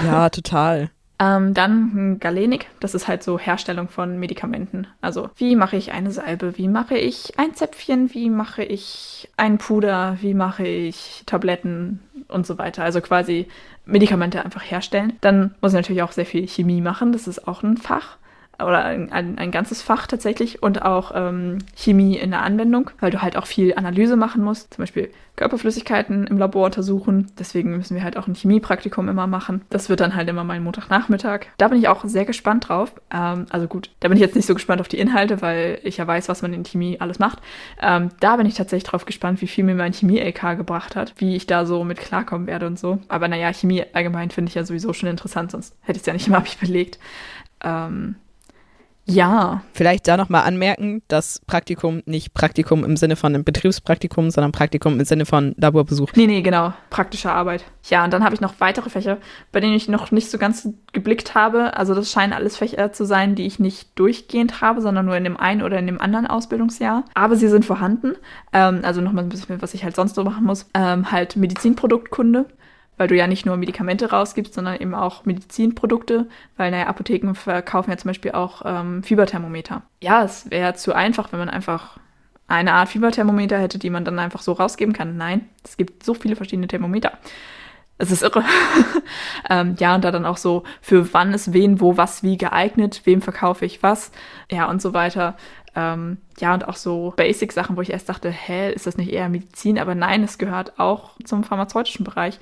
Ja, 0.05 0.29
total. 0.29 0.91
Ähm, 1.18 1.55
dann 1.55 2.18
Galenik, 2.20 2.66
das 2.81 2.94
ist 2.94 3.09
halt 3.09 3.22
so 3.22 3.38
Herstellung 3.38 3.88
von 3.88 4.18
Medikamenten. 4.18 4.87
Also 5.00 5.31
wie 5.37 5.57
mache 5.57 5.76
ich 5.76 5.92
eine 5.92 6.11
Salbe, 6.11 6.59
wie 6.59 6.68
mache 6.68 6.98
ich 6.98 7.38
ein 7.38 7.55
Zäpfchen, 7.55 8.12
wie 8.12 8.29
mache 8.29 8.62
ich 8.62 9.29
ein 9.37 9.59
Puder, 9.59 10.18
wie 10.20 10.35
mache 10.35 10.66
ich 10.66 11.22
Tabletten 11.24 12.00
und 12.29 12.46
so 12.46 12.59
weiter. 12.59 12.85
Also 12.85 13.00
quasi 13.00 13.46
Medikamente 13.87 14.44
einfach 14.44 14.62
herstellen. 14.62 15.14
Dann 15.22 15.55
muss 15.62 15.72
ich 15.72 15.76
natürlich 15.76 16.02
auch 16.02 16.12
sehr 16.12 16.26
viel 16.26 16.46
Chemie 16.46 16.81
machen, 16.83 17.12
das 17.12 17.26
ist 17.26 17.48
auch 17.48 17.62
ein 17.62 17.79
Fach 17.79 18.18
oder 18.59 18.85
ein, 18.85 19.12
ein, 19.12 19.38
ein, 19.38 19.51
ganzes 19.51 19.83
Fach 19.83 20.07
tatsächlich 20.07 20.62
und 20.62 20.83
auch 20.83 21.12
ähm, 21.14 21.59
Chemie 21.75 22.16
in 22.16 22.31
der 22.31 22.42
Anwendung, 22.42 22.90
weil 23.01 23.11
du 23.11 23.23
halt 23.23 23.37
auch 23.37 23.47
viel 23.47 23.75
Analyse 23.75 24.16
machen 24.16 24.42
musst, 24.42 24.75
zum 24.75 24.83
Beispiel 24.83 25.11
Körperflüssigkeiten 25.37 26.27
im 26.27 26.38
Labor 26.38 26.64
untersuchen. 26.64 27.31
Deswegen 27.38 27.77
müssen 27.77 27.95
wir 27.95 28.03
halt 28.03 28.16
auch 28.16 28.27
ein 28.27 28.35
Chemiepraktikum 28.35 29.09
immer 29.09 29.27
machen. 29.27 29.62
Das 29.71 29.88
wird 29.88 30.01
dann 30.01 30.14
halt 30.14 30.29
immer 30.29 30.45
mein 30.45 30.62
Montagnachmittag. 30.62 31.47
Da 31.59 31.69
bin 31.69 31.79
ich 31.79 31.88
auch 31.88 32.05
sehr 32.05 32.25
gespannt 32.25 32.69
drauf. 32.69 32.95
Ähm, 33.12 33.47
also 33.51 33.66
gut, 33.66 33.90
da 34.01 34.09
bin 34.09 34.16
ich 34.16 34.23
jetzt 34.23 34.35
nicht 34.35 34.47
so 34.47 34.55
gespannt 34.55 34.81
auf 34.81 34.88
die 34.88 34.99
Inhalte, 34.99 35.42
weil 35.42 35.79
ich 35.83 35.99
ja 35.99 36.07
weiß, 36.07 36.29
was 36.29 36.42
man 36.42 36.55
in 36.55 36.64
Chemie 36.64 36.97
alles 36.99 37.19
macht. 37.19 37.40
Ähm, 37.81 38.11
da 38.21 38.37
bin 38.37 38.47
ich 38.47 38.55
tatsächlich 38.55 38.88
drauf 38.88 39.05
gespannt, 39.05 39.42
wie 39.42 39.47
viel 39.47 39.64
mir 39.64 39.75
mein 39.75 39.92
Chemie-LK 39.92 40.57
gebracht 40.57 40.97
hat, 40.97 41.14
wie 41.19 41.37
ich 41.37 41.47
da 41.47 41.66
so 41.66 41.85
mit 41.85 41.99
klarkommen 41.99 42.47
werde 42.47 42.66
und 42.66 42.79
so. 42.79 42.99
Aber 43.09 43.29
naja, 43.29 43.53
Chemie 43.53 43.85
allgemein 43.92 44.31
finde 44.31 44.49
ich 44.49 44.55
ja 44.55 44.64
sowieso 44.64 44.92
schon 44.95 45.11
interessant, 45.11 45.51
sonst 45.51 45.77
hätte 45.83 45.99
ich 45.99 46.03
es 46.03 46.07
ja 46.07 46.14
nicht 46.14 46.27
immer 46.29 46.42
belegt. 46.61 46.99
Ähm, 47.62 48.16
ja. 49.09 49.62
Vielleicht 49.73 50.09
da 50.09 50.16
nochmal 50.16 50.42
anmerken, 50.42 51.03
dass 51.07 51.40
Praktikum 51.47 52.03
nicht 52.07 52.35
Praktikum 52.35 52.85
im 52.85 52.97
Sinne 52.97 53.14
von 53.14 53.35
einem 53.35 53.45
Betriebspraktikum, 53.45 54.31
sondern 54.31 54.51
Praktikum 54.51 54.99
im 54.99 55.05
Sinne 55.05 55.27
von 55.27 55.55
Laborbesuch. 55.57 56.11
Nee, 56.16 56.27
nee, 56.27 56.42
genau. 56.42 56.73
Praktische 56.90 57.31
Arbeit. 57.31 57.64
Ja, 57.88 58.05
und 58.05 58.12
dann 58.12 58.25
habe 58.25 58.35
ich 58.35 58.40
noch 58.40 58.55
weitere 58.59 58.90
Fächer, 58.90 59.19
bei 59.53 59.61
denen 59.61 59.75
ich 59.75 59.88
noch 59.88 60.11
nicht 60.11 60.29
so 60.29 60.38
ganz 60.38 60.69
geblickt 60.92 61.37
habe. 61.37 61.77
Also 61.77 61.95
das 61.95 62.11
scheinen 62.11 62.33
alles 62.33 62.57
Fächer 62.57 62.92
zu 62.92 63.05
sein, 63.05 63.37
die 63.37 63.47
ich 63.47 63.61
nicht 63.61 63.97
durchgehend 63.97 64.61
habe, 64.61 64.81
sondern 64.81 65.07
nur 65.07 65.16
in 65.16 65.25
dem 65.25 65.37
einen 65.37 65.62
oder 65.62 65.79
in 65.79 65.87
dem 65.87 66.01
anderen 66.01 66.27
Ausbildungsjahr. 66.27 67.05
Aber 67.14 67.37
sie 67.37 67.49
sind 67.49 67.64
vorhanden. 67.64 68.16
Ähm, 68.53 68.81
also 68.83 69.01
nochmal 69.01 69.23
ein 69.23 69.29
bisschen, 69.29 69.62
was 69.62 69.75
ich 69.75 69.85
halt 69.85 69.95
sonst 69.95 70.16
so 70.16 70.25
machen 70.25 70.45
muss. 70.45 70.66
Ähm, 70.75 71.12
halt 71.12 71.37
Medizinproduktkunde 71.37 72.47
weil 72.97 73.09
du 73.09 73.17
ja 73.17 73.27
nicht 73.27 73.47
nur 73.47 73.57
Medikamente 73.57 74.11
rausgibst, 74.11 74.55
sondern 74.55 74.77
eben 74.77 74.95
auch 74.95 75.25
Medizinprodukte, 75.25 76.29
weil 76.57 76.71
naja, 76.71 76.87
Apotheken 76.87 77.35
verkaufen 77.35 77.91
ja 77.91 77.97
zum 77.97 78.09
Beispiel 78.09 78.33
auch 78.33 78.63
ähm, 78.65 79.03
Fieberthermometer. 79.03 79.83
Ja, 80.03 80.25
es 80.25 80.51
wäre 80.51 80.75
zu 80.75 80.95
einfach, 80.95 81.33
wenn 81.33 81.39
man 81.39 81.51
einfach 81.51 81.99
eine 82.49 82.73
Art 82.73 82.89
Fieberthermometer 82.89 83.59
hätte, 83.59 83.79
die 83.79 83.91
man 83.91 84.05
dann 84.05 84.19
einfach 84.19 84.43
so 84.43 84.53
rausgeben 84.53 84.95
kann. 84.95 85.17
Nein, 85.17 85.49
es 85.65 85.77
gibt 85.77 86.05
so 86.05 86.15
viele 86.15 86.37
verschiedene 86.37 86.69
Thermometer. 86.69 87.13
Es 87.99 88.11
ist 88.11 88.23
irre. 88.23 88.45
ähm, 89.51 89.75
ja, 89.79 89.95
und 89.95 90.05
da 90.05 90.11
dann 90.11 90.27
auch 90.27 90.37
so, 90.37 90.65
für 90.81 91.13
wann 91.15 91.33
ist 91.33 91.53
wen, 91.53 91.81
wo, 91.81 91.97
was, 91.97 92.23
wie 92.23 92.37
geeignet, 92.37 93.03
wem 93.05 93.23
verkaufe 93.23 93.65
ich 93.65 93.83
was, 93.83 94.13
ja, 94.51 94.69
und 94.69 94.83
so 94.83 94.93
weiter. 94.93 95.37
Ähm, 95.75 96.19
ja, 96.39 96.55
und 96.55 96.69
auch 96.69 96.77
so 96.77 97.15
Basic-Sachen, 97.17 97.77
wo 97.77 97.81
ich 97.81 97.91
erst 97.91 98.09
dachte, 98.09 98.31
hä, 98.31 98.73
ist 98.73 98.87
das 98.87 98.97
nicht 98.97 99.13
eher 99.13 99.29
Medizin? 99.29 99.79
Aber 99.79 99.95
nein, 99.95 100.23
es 100.23 100.39
gehört 100.39 100.79
auch 100.79 101.13
zum 101.25 101.43
pharmazeutischen 101.43 102.05
Bereich 102.05 102.39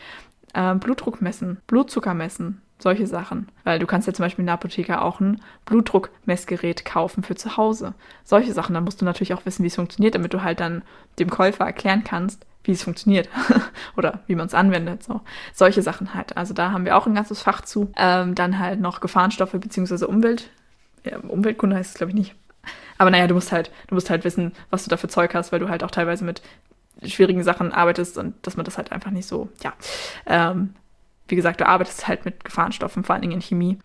äh, 0.55 0.75
Blutdruck 0.75 1.21
messen, 1.21 1.59
Blutzucker 1.67 2.15
messen, 2.15 2.63
solche 2.79 3.07
Sachen. 3.07 3.49
Weil 3.65 3.79
du 3.79 3.87
kannst 3.87 4.07
ja 4.07 4.15
zum 4.15 4.25
Beispiel 4.25 4.43
in 4.43 4.47
der 4.47 4.55
Apotheke 4.55 5.01
auch 5.03 5.21
ein 5.21 5.41
Blutdruckmessgerät 5.65 6.85
kaufen 6.85 7.23
für 7.23 7.35
zu 7.35 7.57
Hause. 7.57 7.95
Solche 8.25 8.53
Sachen. 8.53 8.75
Da 8.75 8.81
musst 8.81 9.01
du 9.01 9.05
natürlich 9.05 9.35
auch 9.35 9.47
wissen, 9.47 9.63
wie 9.63 9.69
es 9.69 9.77
funktioniert, 9.77 10.15
damit 10.15 10.33
du 10.33 10.43
halt 10.43 10.61
dann 10.61 10.83
dem 11.19 11.31
Käufer 11.31 11.65
erklären 11.65 12.05
kannst, 12.05 12.45
wie 12.65 12.73
es 12.73 12.83
funktioniert 12.83 13.29
oder 13.97 14.21
wie 14.27 14.35
man 14.35 14.47
es 14.47 14.55
anwendet. 14.55 15.03
So. 15.03 15.21
Solche 15.53 15.83
Sachen 15.83 16.15
halt. 16.15 16.37
Also 16.37 16.55
da 16.55 16.73
haben 16.73 16.85
wir 16.85 16.97
auch 16.97 17.07
ein 17.07 17.15
ganzes 17.15 17.43
Fach 17.43 17.61
zu. 17.63 17.93
Ähm, 17.97 18.35
dann 18.35 18.59
halt 18.59 18.81
noch 18.81 19.01
Gefahrenstoffe 19.01 19.53
bzw. 19.53 20.07
Umwelt. 20.07 20.51
Ja, 21.05 21.19
Umweltkunde 21.19 21.77
heißt 21.77 21.93
es, 21.93 21.99
glaube 21.99 22.11
ich, 22.11 22.17
nicht. 22.17 22.35
Aber 22.97 23.11
naja, 23.11 23.27
du 23.27 23.35
musst 23.35 23.53
halt, 23.53 23.71
du 23.89 23.95
musst 23.95 24.09
halt 24.09 24.25
wissen, 24.25 24.53
was 24.71 24.85
du 24.85 24.91
da 24.91 24.97
für 24.97 25.09
Zeug 25.09 25.35
hast, 25.35 25.53
weil 25.53 25.61
du 25.61 25.69
halt 25.69 25.85
auch 25.85 25.91
teilweise 25.91 26.25
mit 26.25 26.43
schwierigen 27.11 27.43
Sachen 27.43 27.73
arbeitest 27.73 28.19
und 28.19 28.35
dass 28.47 28.57
man 28.57 28.65
das 28.65 28.77
halt 28.77 28.93
einfach 28.93 29.11
nicht 29.11 29.27
so, 29.27 29.49
ja. 29.63 29.73
Ähm, 30.27 30.75
wie 31.29 31.37
gesagt, 31.37 31.61
du 31.61 31.67
arbeitest 31.67 32.07
halt 32.07 32.25
mit 32.25 32.45
Gefahrenstoffen, 32.45 33.05
vor 33.05 33.15
allen 33.15 33.23
Dingen 33.23 33.35
in 33.35 33.41
Chemie. 33.41 33.79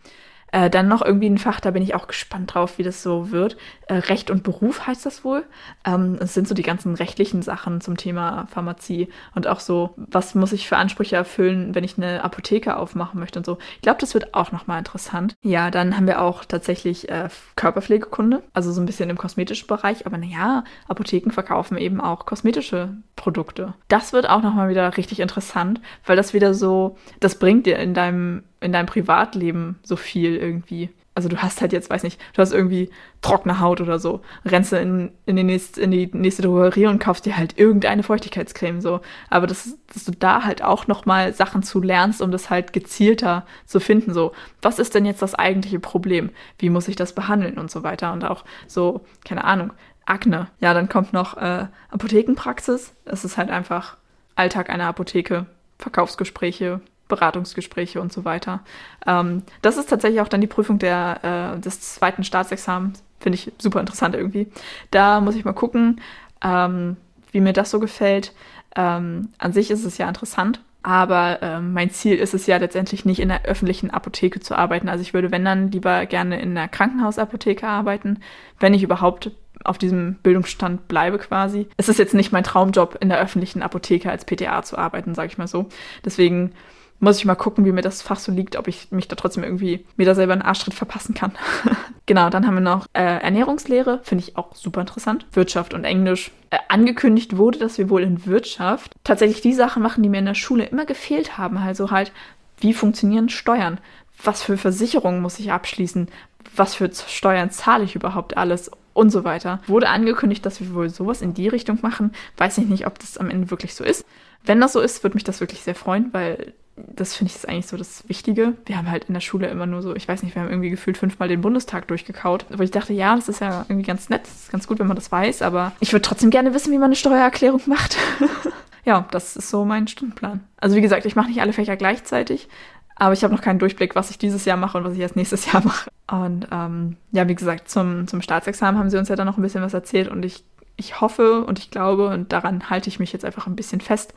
Äh, 0.52 0.70
dann 0.70 0.88
noch 0.88 1.02
irgendwie 1.04 1.30
ein 1.30 1.38
Fach, 1.38 1.60
da 1.60 1.72
bin 1.72 1.84
ich 1.84 1.96
auch 1.96 2.08
gespannt 2.08 2.54
drauf, 2.54 2.78
wie 2.78 2.84
das 2.84 3.04
so 3.04 3.32
wird. 3.32 3.58
Äh, 3.88 3.96
Recht 3.96 4.32
und 4.32 4.44
Beruf 4.44 4.88
heißt 4.88 5.06
das 5.06 5.24
wohl. 5.24 5.44
Ähm, 5.86 6.18
es 6.20 6.34
sind 6.34 6.48
so 6.48 6.56
die 6.56 6.64
ganzen 6.64 6.96
rechtlichen 6.96 7.42
Sachen 7.42 7.82
zum 7.82 7.98
Thema 7.98 8.48
Pharmazie 8.48 9.10
und 9.36 9.48
auch 9.48 9.60
so, 9.60 9.94
was 9.98 10.36
muss 10.36 10.54
ich 10.54 10.68
für 10.68 10.78
Ansprüche 10.78 11.16
erfüllen, 11.16 11.76
wenn 11.76 11.84
ich 11.84 11.98
eine 11.98 12.24
Apotheke 12.24 12.78
aufmachen 12.78 13.20
möchte 13.20 13.40
und 13.40 13.46
so. 13.46 13.58
Ich 13.76 13.82
glaube, 13.82 14.00
das 14.00 14.14
wird 14.14 14.34
auch 14.34 14.52
nochmal 14.52 14.80
interessant. 14.80 15.36
Ja, 15.44 15.72
dann 15.72 15.96
haben 15.96 16.08
wir 16.08 16.22
auch 16.22 16.46
tatsächlich 16.46 17.10
äh, 17.10 17.30
Körperpflegekunde, 17.56 18.44
also 18.54 18.72
so 18.72 18.82
ein 18.82 18.86
bisschen 18.86 19.10
im 19.10 19.18
kosmetischen 19.18 19.68
Bereich. 19.68 20.06
Aber 20.06 20.18
naja, 20.18 20.64
Apotheken 20.88 21.32
verkaufen 21.32 21.78
eben 21.78 22.02
auch 22.02 22.26
kosmetische 22.26 22.98
Produkte. 23.16 23.74
Das 23.88 24.14
wird 24.14 24.30
auch 24.30 24.42
nochmal 24.42 24.70
wieder 24.70 24.98
richtig 24.98 25.20
interessant, 25.20 25.82
weil 26.06 26.16
das 26.16 26.34
wieder 26.34 26.54
so, 26.54 26.98
das 27.20 27.36
bringt 27.36 27.66
dir 27.66 27.78
in 27.78 27.94
deinem 27.94 28.44
in 28.62 28.72
deinem 28.72 28.86
Privatleben 28.86 29.80
so 29.84 29.96
viel 29.96 30.36
irgendwie. 30.36 30.90
Also 31.16 31.28
du 31.28 31.38
hast 31.38 31.60
halt 31.60 31.74
jetzt, 31.74 31.90
weiß 31.90 32.04
nicht, 32.04 32.22
du 32.34 32.42
hast 32.42 32.54
irgendwie 32.54 32.92
trockene 33.22 33.60
Haut 33.60 33.82
oder 33.82 34.00
so, 34.00 34.22
rennst 34.46 34.72
du 34.72 34.80
in, 34.80 35.12
in, 35.26 35.36
die, 35.36 35.44
nächste, 35.44 35.82
in 35.82 35.92
die 35.92 36.10
nächste 36.14 36.44
Drogerie 36.44 36.88
und 36.88 37.00
kaufst 37.00 37.26
dir 37.26 37.36
halt 37.36 37.58
irgendeine 37.58 38.04
Feuchtigkeitscreme 38.04 38.80
so. 38.80 39.02
Aber 39.30 39.46
das, 39.46 39.78
dass 39.94 40.06
du 40.06 40.12
da 40.12 40.46
halt 40.46 40.64
auch 40.64 40.88
nochmal 40.88 41.34
Sachen 41.34 41.62
zu 41.62 41.82
lernst, 41.82 42.22
um 42.22 42.32
das 42.32 42.50
halt 42.50 42.72
gezielter 42.72 43.46
zu 43.66 43.82
finden. 43.82 44.14
So, 44.14 44.32
was 44.62 44.80
ist 44.80 44.96
denn 44.96 45.06
jetzt 45.06 45.22
das 45.22 45.36
eigentliche 45.36 45.80
Problem? 45.80 46.30
Wie 46.58 46.70
muss 46.70 46.88
ich 46.88 46.96
das 46.96 47.14
behandeln 47.14 47.58
und 47.58 47.70
so 47.70 47.84
weiter? 47.84 48.14
Und 48.14 48.24
auch 48.24 48.46
so, 48.68 49.02
keine 49.26 49.44
Ahnung, 49.44 49.74
Akne. 50.06 50.48
Ja, 50.60 50.74
dann 50.74 50.90
kommt 50.90 51.12
noch 51.12 51.38
äh, 51.38 51.68
Apothekenpraxis. 51.92 52.94
Das 53.06 53.26
ist 53.26 53.38
halt 53.38 53.50
einfach 53.50 53.98
Alltag 54.36 54.70
einer 54.70 54.88
Apotheke, 54.88 55.48
Verkaufsgespräche, 55.78 56.82
Beratungsgespräche 57.10 58.00
und 58.00 58.14
so 58.14 58.24
weiter. 58.24 58.62
Ähm, 59.06 59.44
das 59.62 59.76
ist 59.76 59.90
tatsächlich 59.90 60.22
auch 60.22 60.30
dann 60.30 60.40
die 60.40 60.48
Prüfung 60.48 60.80
der, 60.80 61.56
äh, 61.58 61.60
des 61.60 61.82
zweiten 61.82 62.24
Staatsexamens. 62.24 63.04
Finde 63.20 63.36
ich 63.36 63.52
super 63.58 63.82
interessant 63.82 64.16
irgendwie. 64.16 64.48
Da 64.92 65.20
muss 65.20 65.36
ich 65.36 65.44
mal 65.44 65.52
gucken, 65.52 66.00
ähm, 66.42 66.96
wie 67.34 67.42
mir 67.42 67.52
das 67.52 67.70
so 67.72 67.80
gefällt. 67.80 68.34
Ähm, 68.76 69.30
an 69.38 69.52
sich 69.52 69.72
ist 69.72 69.84
es 69.84 69.98
ja 69.98 70.08
interessant, 70.08 70.62
aber 70.84 71.40
ähm, 71.42 71.74
mein 71.74 71.90
Ziel 71.90 72.16
ist 72.16 72.34
es 72.34 72.48
ja 72.48 72.58
letztendlich 72.58 73.04
nicht 73.04 73.20
in 73.20 73.28
der 73.28 73.44
öffentlichen 73.44 73.90
Apotheke 73.90 74.40
zu 74.40 74.56
arbeiten. 74.56 74.88
Also 74.88 75.02
ich 75.02 75.14
würde, 75.14 75.32
wenn 75.32 75.44
dann, 75.44 75.72
lieber 75.72 76.06
gerne 76.06 76.40
in 76.40 76.56
der 76.56 76.70
Krankenhausapotheke 76.70 77.68
arbeiten, 77.68 78.20
wenn 78.60 78.74
ich 78.74 78.84
überhaupt 78.84 79.32
auf 79.64 79.78
diesem 79.78 80.16
Bildungsstand 80.24 80.88
bleibe 80.88 81.18
quasi. 81.18 81.68
Es 81.76 81.90
ist 81.90 82.00
jetzt 82.00 82.14
nicht 82.14 82.32
mein 82.32 82.44
Traumjob, 82.44 82.98
in 83.02 83.10
der 83.10 83.20
öffentlichen 83.20 83.62
Apotheke 83.62 84.10
als 84.10 84.24
PTA 84.24 84.64
zu 84.64 84.78
arbeiten, 84.78 85.16
sage 85.16 85.28
ich 85.28 85.38
mal 85.38 85.48
so. 85.48 85.68
Deswegen 86.06 86.54
muss 87.00 87.18
ich 87.18 87.26
mal 87.26 87.36
gucken, 87.36 87.66
wie 87.66 87.72
mir 87.72 87.82
das 87.82 88.02
Fach 88.02 88.20
so 88.20 88.32
liegt, 88.32 88.56
ob 88.56 88.68
ich 88.68 88.92
mich 88.92 89.08
da 89.08 89.16
trotzdem 89.16 89.44
irgendwie 89.44 89.86
mir 89.96 90.06
da 90.06 90.16
selber 90.16 90.34
einen 90.34 90.42
Arschtritt 90.42 90.74
verpassen 90.74 91.14
kann. 91.14 91.32
genau, 92.06 92.30
dann 92.30 92.46
haben 92.46 92.56
wir 92.56 92.62
noch 92.62 92.88
äh, 92.94 93.02
Ernährungslehre, 93.02 94.02
finde 94.04 94.26
ich 94.26 94.38
auch 94.38 94.56
super 94.56 94.82
interessant. 94.82 95.26
Wirtschaft 95.32 95.74
und 95.74 95.86
Englisch. 95.86 96.32
Äh, 96.50 96.58
angekündigt 96.68 97.38
wurde, 97.38 97.60
dass 97.60 97.78
wir 97.78 97.90
wohl 97.90 98.04
in 98.04 98.26
Wirtschaft 98.26 98.94
tatsächlich 99.04 99.42
die 99.42 99.54
Sachen 99.54 99.82
machen, 99.82 100.04
die 100.04 100.10
mir 100.10 100.20
in 100.20 100.26
der 100.26 100.36
Schule 100.36 100.66
immer 100.66 100.86
gefehlt 100.86 101.38
haben. 101.38 101.58
Also 101.58 101.92
halt, 101.92 102.12
wie 102.60 102.74
funktionieren 102.74 103.30
Steuern? 103.30 103.80
Was 104.24 104.44
für 104.44 104.58
Versicherungen 104.58 105.22
muss 105.22 105.40
ich 105.40 105.52
abschließen? 105.52 106.10
Was 106.56 106.76
für 106.76 106.90
Steuern 106.94 107.52
zahle 107.52 107.86
ich 107.86 107.96
überhaupt 107.96 108.38
alles? 108.38 108.72
Und 108.94 109.12
so 109.12 109.24
weiter. 109.24 109.62
Wurde 109.68 109.88
angekündigt, 109.88 110.46
dass 110.46 110.60
wir 110.60 110.74
wohl 110.74 110.90
sowas 110.90 111.22
in 111.22 111.34
die 111.34 111.48
Richtung 111.48 111.78
machen. 111.82 112.12
Weiß 112.36 112.58
ich 112.58 112.66
nicht, 112.66 112.86
ob 112.86 113.00
das 113.00 113.18
am 113.18 113.30
Ende 113.30 113.50
wirklich 113.50 113.74
so 113.74 113.86
ist. 113.86 114.04
Wenn 114.44 114.60
das 114.60 114.74
so 114.74 114.82
ist, 114.82 115.04
würde 115.04 115.14
mich 115.14 115.24
das 115.24 115.40
wirklich 115.40 115.62
sehr 115.62 115.76
freuen, 115.76 116.10
weil 116.12 116.54
das 116.88 117.16
finde 117.16 117.32
ich 117.32 117.36
ist 117.36 117.48
eigentlich 117.48 117.68
so 117.68 117.78
das 117.78 118.08
Wichtige. 118.08 118.54
Wir 118.66 118.78
haben 118.78 118.90
halt 118.90 119.06
in 119.06 119.14
der 119.14 119.22
Schule 119.22 119.48
immer 119.48 119.66
nur 119.66 119.82
so, 119.82 119.96
ich 119.96 120.08
weiß 120.08 120.24
nicht, 120.24 120.36
wir 120.36 120.42
haben 120.42 120.50
irgendwie 120.50 120.70
gefühlt 120.70 120.98
fünfmal 120.98 121.28
den 121.28 121.42
Bundestag 121.42 121.88
durchgekaut. 121.88 122.46
Aber 122.52 122.64
ich 122.64 122.72
dachte, 122.72 122.94
ja, 122.94 123.16
das 123.16 123.30
ist 123.30 123.42
ja 123.42 123.66
irgendwie 123.70 123.88
ganz 123.88 124.10
nett, 124.10 124.24
das 124.24 124.44
ist 124.44 124.52
ganz 124.52 124.68
gut, 124.68 124.80
wenn 124.80 124.88
man 124.88 124.96
das 124.96 125.12
weiß, 125.12 125.42
aber 125.42 125.74
ich 125.80 125.92
würde 125.94 126.04
trotzdem 126.04 126.30
gerne 126.30 126.54
wissen, 126.54 126.72
wie 126.72 126.78
man 126.78 126.86
eine 126.86 126.96
Steuererklärung 126.96 127.62
macht. 127.66 127.98
ja, 128.86 129.08
das 129.12 129.36
ist 129.36 129.50
so 129.50 129.66
mein 129.66 129.88
Stundenplan. 129.88 130.42
Also 130.58 130.76
wie 130.76 130.82
gesagt, 130.82 131.06
ich 131.06 131.16
mache 131.16 131.30
nicht 131.30 131.42
alle 131.42 131.54
Fächer 131.54 131.78
gleichzeitig, 131.78 132.48
aber 132.96 133.14
ich 133.14 133.24
habe 133.24 133.34
noch 133.34 133.42
keinen 133.42 133.60
Durchblick, 133.60 133.96
was 133.96 134.10
ich 134.10 134.18
dieses 134.18 134.46
Jahr 134.46 134.58
mache 134.58 134.78
und 134.78 134.84
was 134.84 134.94
ich 134.94 135.00
erst 135.00 135.16
nächstes 135.16 135.46
Jahr 135.52 135.64
mache. 135.64 135.90
Und 136.10 136.48
ähm, 136.52 136.98
ja, 137.12 137.28
wie 137.28 137.36
gesagt, 137.36 137.70
zum, 137.70 138.08
zum 138.08 138.22
Staatsexamen 138.22 138.80
haben 138.80 138.90
sie 138.90 138.98
uns 138.98 139.10
ja 139.10 139.16
dann 139.16 139.28
noch 139.28 139.38
ein 139.38 139.44
bisschen 139.44 139.64
was 139.64 139.74
erzählt 139.74 140.10
und 140.10 140.26
ich, 140.26 140.44
ich 140.76 141.02
hoffe 141.02 141.44
und 141.46 141.60
ich 141.60 141.72
glaube 141.72 142.08
und 142.08 142.32
daran 142.34 142.70
halte 142.70 142.90
ich 142.90 143.00
mich 143.00 143.14
jetzt 143.14 143.26
einfach 143.26 143.48
ein 143.48 143.56
bisschen 143.56 143.82
fest, 143.82 144.14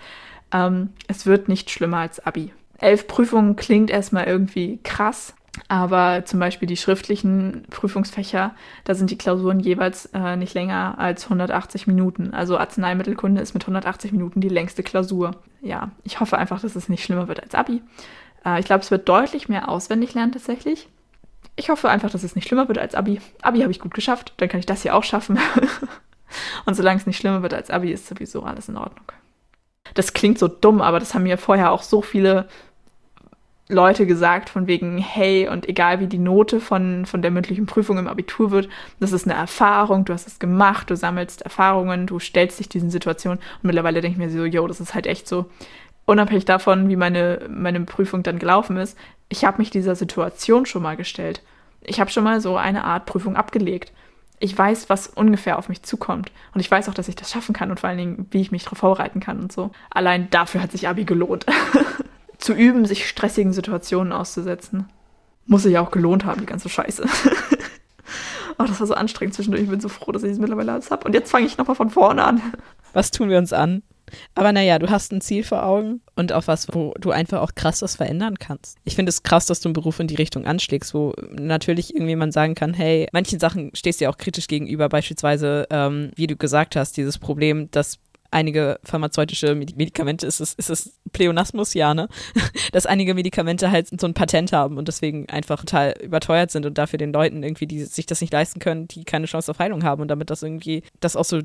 ähm, 0.53 0.90
es 1.09 1.26
wird 1.26 1.48
nicht 1.48 1.70
schlimmer 1.70 1.98
als 1.98 2.24
Abi. 2.24 2.53
Elf 2.78 3.07
Prüfungen 3.07 3.57
klingt 3.57 3.90
erstmal 3.90 4.24
irgendwie 4.26 4.80
krass, 4.82 5.34
Aber 5.68 6.24
zum 6.24 6.40
Beispiel 6.40 6.66
die 6.66 6.76
schriftlichen 6.76 7.64
Prüfungsfächer, 7.70 8.55
da 8.84 8.94
sind 8.94 9.11
die 9.11 9.18
Klausuren 9.18 9.61
jeweils 9.61 10.07
äh, 10.14 10.36
nicht 10.36 10.55
länger 10.55 10.94
als 10.98 11.24
180 11.24 11.86
Minuten. 11.86 12.32
Also 12.32 12.57
Arzneimittelkunde 12.59 13.40
ist 13.42 13.55
mit 13.55 13.64
180 13.64 14.12
Minuten 14.12 14.40
die 14.40 14.48
längste 14.48 14.82
Klausur. 14.82 15.32
Ja, 15.61 15.90
ich 16.05 16.20
hoffe 16.20 16.38
einfach, 16.38 16.61
dass 16.61 16.74
es 16.74 16.88
nicht 16.88 17.05
schlimmer 17.05 17.28
wird 17.28 17.42
als 17.42 17.55
Abi. 17.55 17.82
Äh, 18.44 18.61
ich 18.61 18.66
glaube, 18.66 18.82
es 18.82 18.90
wird 18.90 19.09
deutlich 19.09 19.48
mehr 19.48 19.68
auswendig 19.68 20.14
lernen 20.14 20.32
tatsächlich. 20.32 20.88
Ich 21.57 21.68
hoffe 21.68 21.90
einfach, 21.90 22.11
dass 22.11 22.22
es 22.22 22.34
nicht 22.34 22.48
schlimmer 22.48 22.68
wird 22.68 22.78
als 22.78 22.94
Abi. 22.94 23.20
Abi 23.42 23.61
habe 23.61 23.72
ich 23.72 23.80
gut 23.80 23.94
geschafft, 23.94 24.32
dann 24.38 24.48
kann 24.48 24.61
ich 24.61 24.66
das 24.66 24.82
hier 24.82 24.96
auch 24.96 25.05
schaffen. 25.05 25.38
Und 26.64 26.74
solange 26.74 26.98
es 26.98 27.07
nicht 27.07 27.18
schlimmer 27.18 27.42
wird 27.42 27.53
als 27.53 27.70
Abi, 27.70 27.92
ist 27.92 28.07
sowieso 28.07 28.42
alles 28.42 28.70
in 28.70 28.78
Ordnung. 28.78 29.05
Das 29.94 30.12
klingt 30.12 30.38
so 30.38 30.48
dumm, 30.48 30.80
aber 30.80 30.98
das 30.98 31.14
haben 31.14 31.24
mir 31.24 31.38
vorher 31.38 31.72
auch 31.72 31.82
so 31.82 32.02
viele 32.02 32.48
Leute 33.68 34.06
gesagt, 34.06 34.50
von 34.50 34.66
wegen, 34.66 34.98
hey, 34.98 35.48
und 35.48 35.68
egal 35.68 36.00
wie 36.00 36.06
die 36.06 36.18
Note 36.18 36.60
von, 36.60 37.06
von 37.06 37.22
der 37.22 37.30
mündlichen 37.30 37.66
Prüfung 37.66 37.98
im 37.98 38.08
Abitur 38.08 38.50
wird, 38.50 38.68
das 39.00 39.12
ist 39.12 39.26
eine 39.26 39.38
Erfahrung, 39.38 40.04
du 40.04 40.12
hast 40.12 40.26
es 40.26 40.38
gemacht, 40.38 40.90
du 40.90 40.96
sammelst 40.96 41.42
Erfahrungen, 41.42 42.06
du 42.06 42.18
stellst 42.18 42.60
dich 42.60 42.68
diesen 42.68 42.90
Situationen. 42.90 43.38
Und 43.38 43.64
mittlerweile 43.64 44.00
denke 44.00 44.20
ich 44.20 44.24
mir 44.24 44.30
so, 44.30 44.44
yo, 44.44 44.66
das 44.66 44.80
ist 44.80 44.94
halt 44.94 45.06
echt 45.06 45.26
so, 45.26 45.46
unabhängig 46.04 46.44
davon, 46.44 46.88
wie 46.88 46.96
meine, 46.96 47.48
meine 47.48 47.80
Prüfung 47.80 48.22
dann 48.22 48.38
gelaufen 48.38 48.76
ist, 48.76 48.98
ich 49.28 49.44
habe 49.44 49.58
mich 49.58 49.70
dieser 49.70 49.94
Situation 49.94 50.66
schon 50.66 50.82
mal 50.82 50.96
gestellt. 50.96 51.42
Ich 51.80 52.00
habe 52.00 52.10
schon 52.10 52.24
mal 52.24 52.40
so 52.40 52.56
eine 52.56 52.84
Art 52.84 53.06
Prüfung 53.06 53.36
abgelegt. 53.36 53.92
Ich 54.43 54.59
weiß, 54.59 54.88
was 54.88 55.07
ungefähr 55.07 55.57
auf 55.57 55.68
mich 55.68 55.84
zukommt. 55.84 56.32
Und 56.53 56.59
ich 56.59 56.68
weiß 56.68 56.88
auch, 56.88 56.95
dass 56.95 57.07
ich 57.07 57.14
das 57.14 57.30
schaffen 57.30 57.53
kann 57.53 57.70
und 57.70 57.78
vor 57.78 57.88
allen 57.88 57.99
Dingen, 57.99 58.26
wie 58.32 58.40
ich 58.40 58.51
mich 58.51 58.64
darauf 58.64 58.78
vorbereiten 58.78 59.20
kann 59.20 59.38
und 59.38 59.53
so. 59.53 59.70
Allein 59.88 60.30
dafür 60.30 60.61
hat 60.61 60.72
sich 60.72 60.88
Abi 60.88 61.05
gelohnt. 61.05 61.47
Zu 62.38 62.53
üben, 62.53 62.84
sich 62.84 63.09
stressigen 63.09 63.53
Situationen 63.53 64.12
auszusetzen. 64.12 64.88
Muss 65.47 65.62
sich 65.62 65.74
ja 65.74 65.80
auch 65.80 65.93
gelohnt 65.93 66.24
haben, 66.24 66.40
die 66.40 66.47
ganze 66.47 66.68
Scheiße. 66.68 67.05
oh, 68.59 68.64
das 68.64 68.80
war 68.80 68.86
so 68.88 68.95
anstrengend 68.95 69.36
zwischendurch. 69.36 69.62
Ich 69.62 69.70
bin 69.70 69.80
so 69.80 69.88
froh, 69.88 70.11
dass 70.11 70.24
ich 70.24 70.32
es 70.32 70.38
mittlerweile 70.40 70.72
alles 70.72 70.90
habe. 70.90 71.05
Und 71.05 71.14
jetzt 71.14 71.30
fange 71.30 71.47
ich 71.47 71.57
nochmal 71.57 71.76
von 71.76 71.90
vorne 71.90 72.24
an. 72.24 72.43
Was 72.95 73.12
tun 73.12 73.28
wir 73.28 73.38
uns 73.38 73.53
an? 73.53 73.84
Aber 74.34 74.53
naja, 74.53 74.78
du 74.78 74.90
hast 74.90 75.12
ein 75.12 75.20
Ziel 75.20 75.44
vor 75.44 75.64
Augen 75.64 76.00
und 76.16 76.32
auch 76.32 76.46
was, 76.46 76.68
wo 76.72 76.94
du 76.98 77.11
einfach 77.11 77.40
auch 77.40 77.55
krass 77.55 77.82
was 77.82 77.96
verändern 77.96 78.38
kannst. 78.38 78.78
Ich 78.84 78.94
finde 78.94 79.11
es 79.11 79.22
krass, 79.22 79.46
dass 79.46 79.61
du 79.61 79.68
einen 79.68 79.74
Beruf 79.74 80.00
in 80.00 80.07
die 80.07 80.14
Richtung 80.16 80.46
anschlägst, 80.46 80.94
wo 80.94 81.14
natürlich 81.30 81.94
irgendwie 81.94 82.16
man 82.16 82.32
sagen 82.32 82.55
kann, 82.55 82.74
hey, 82.74 83.09
manchen 83.12 83.38
Sachen 83.38 83.70
stehst 83.74 84.00
du 84.00 84.05
ja 84.05 84.11
auch 84.11 84.18
kritisch 84.18 84.48
gegenüber, 84.48 84.88
beispielsweise, 84.88 85.66
ähm, 85.70 86.11
wie 86.16 86.26
du 86.26 86.36
gesagt 86.36 86.76
hast, 86.76 86.96
dieses 86.96 87.18
Problem, 87.18 87.70
dass 87.70 87.98
einige 88.32 88.80
pharmazeutische 88.82 89.55
Medikamente, 89.55 90.26
ist 90.26 90.40
es, 90.40 90.55
ist 90.55 90.70
es 90.70 90.98
Pleonasmus, 91.12 91.74
ja, 91.74 91.94
ne? 91.94 92.09
Dass 92.72 92.86
einige 92.86 93.14
Medikamente 93.14 93.70
halt 93.70 93.88
so 94.00 94.07
ein 94.07 94.14
Patent 94.14 94.53
haben 94.53 94.78
und 94.78 94.88
deswegen 94.88 95.28
einfach 95.28 95.61
total 95.61 95.94
überteuert 96.03 96.50
sind 96.50 96.66
und 96.66 96.78
dafür 96.78 96.98
den 96.98 97.12
Leuten 97.12 97.42
irgendwie, 97.42 97.66
die 97.66 97.84
sich 97.84 98.07
das 98.07 98.20
nicht 98.20 98.32
leisten 98.32 98.59
können, 98.59 98.88
die 98.88 99.05
keine 99.05 99.26
Chance 99.26 99.50
auf 99.50 99.59
Heilung 99.59 99.84
haben 99.84 100.03
und 100.03 100.09
damit 100.09 100.30
das 100.30 100.42
irgendwie, 100.42 100.82
das 101.00 101.16
auch 101.16 101.24
so 101.24 101.40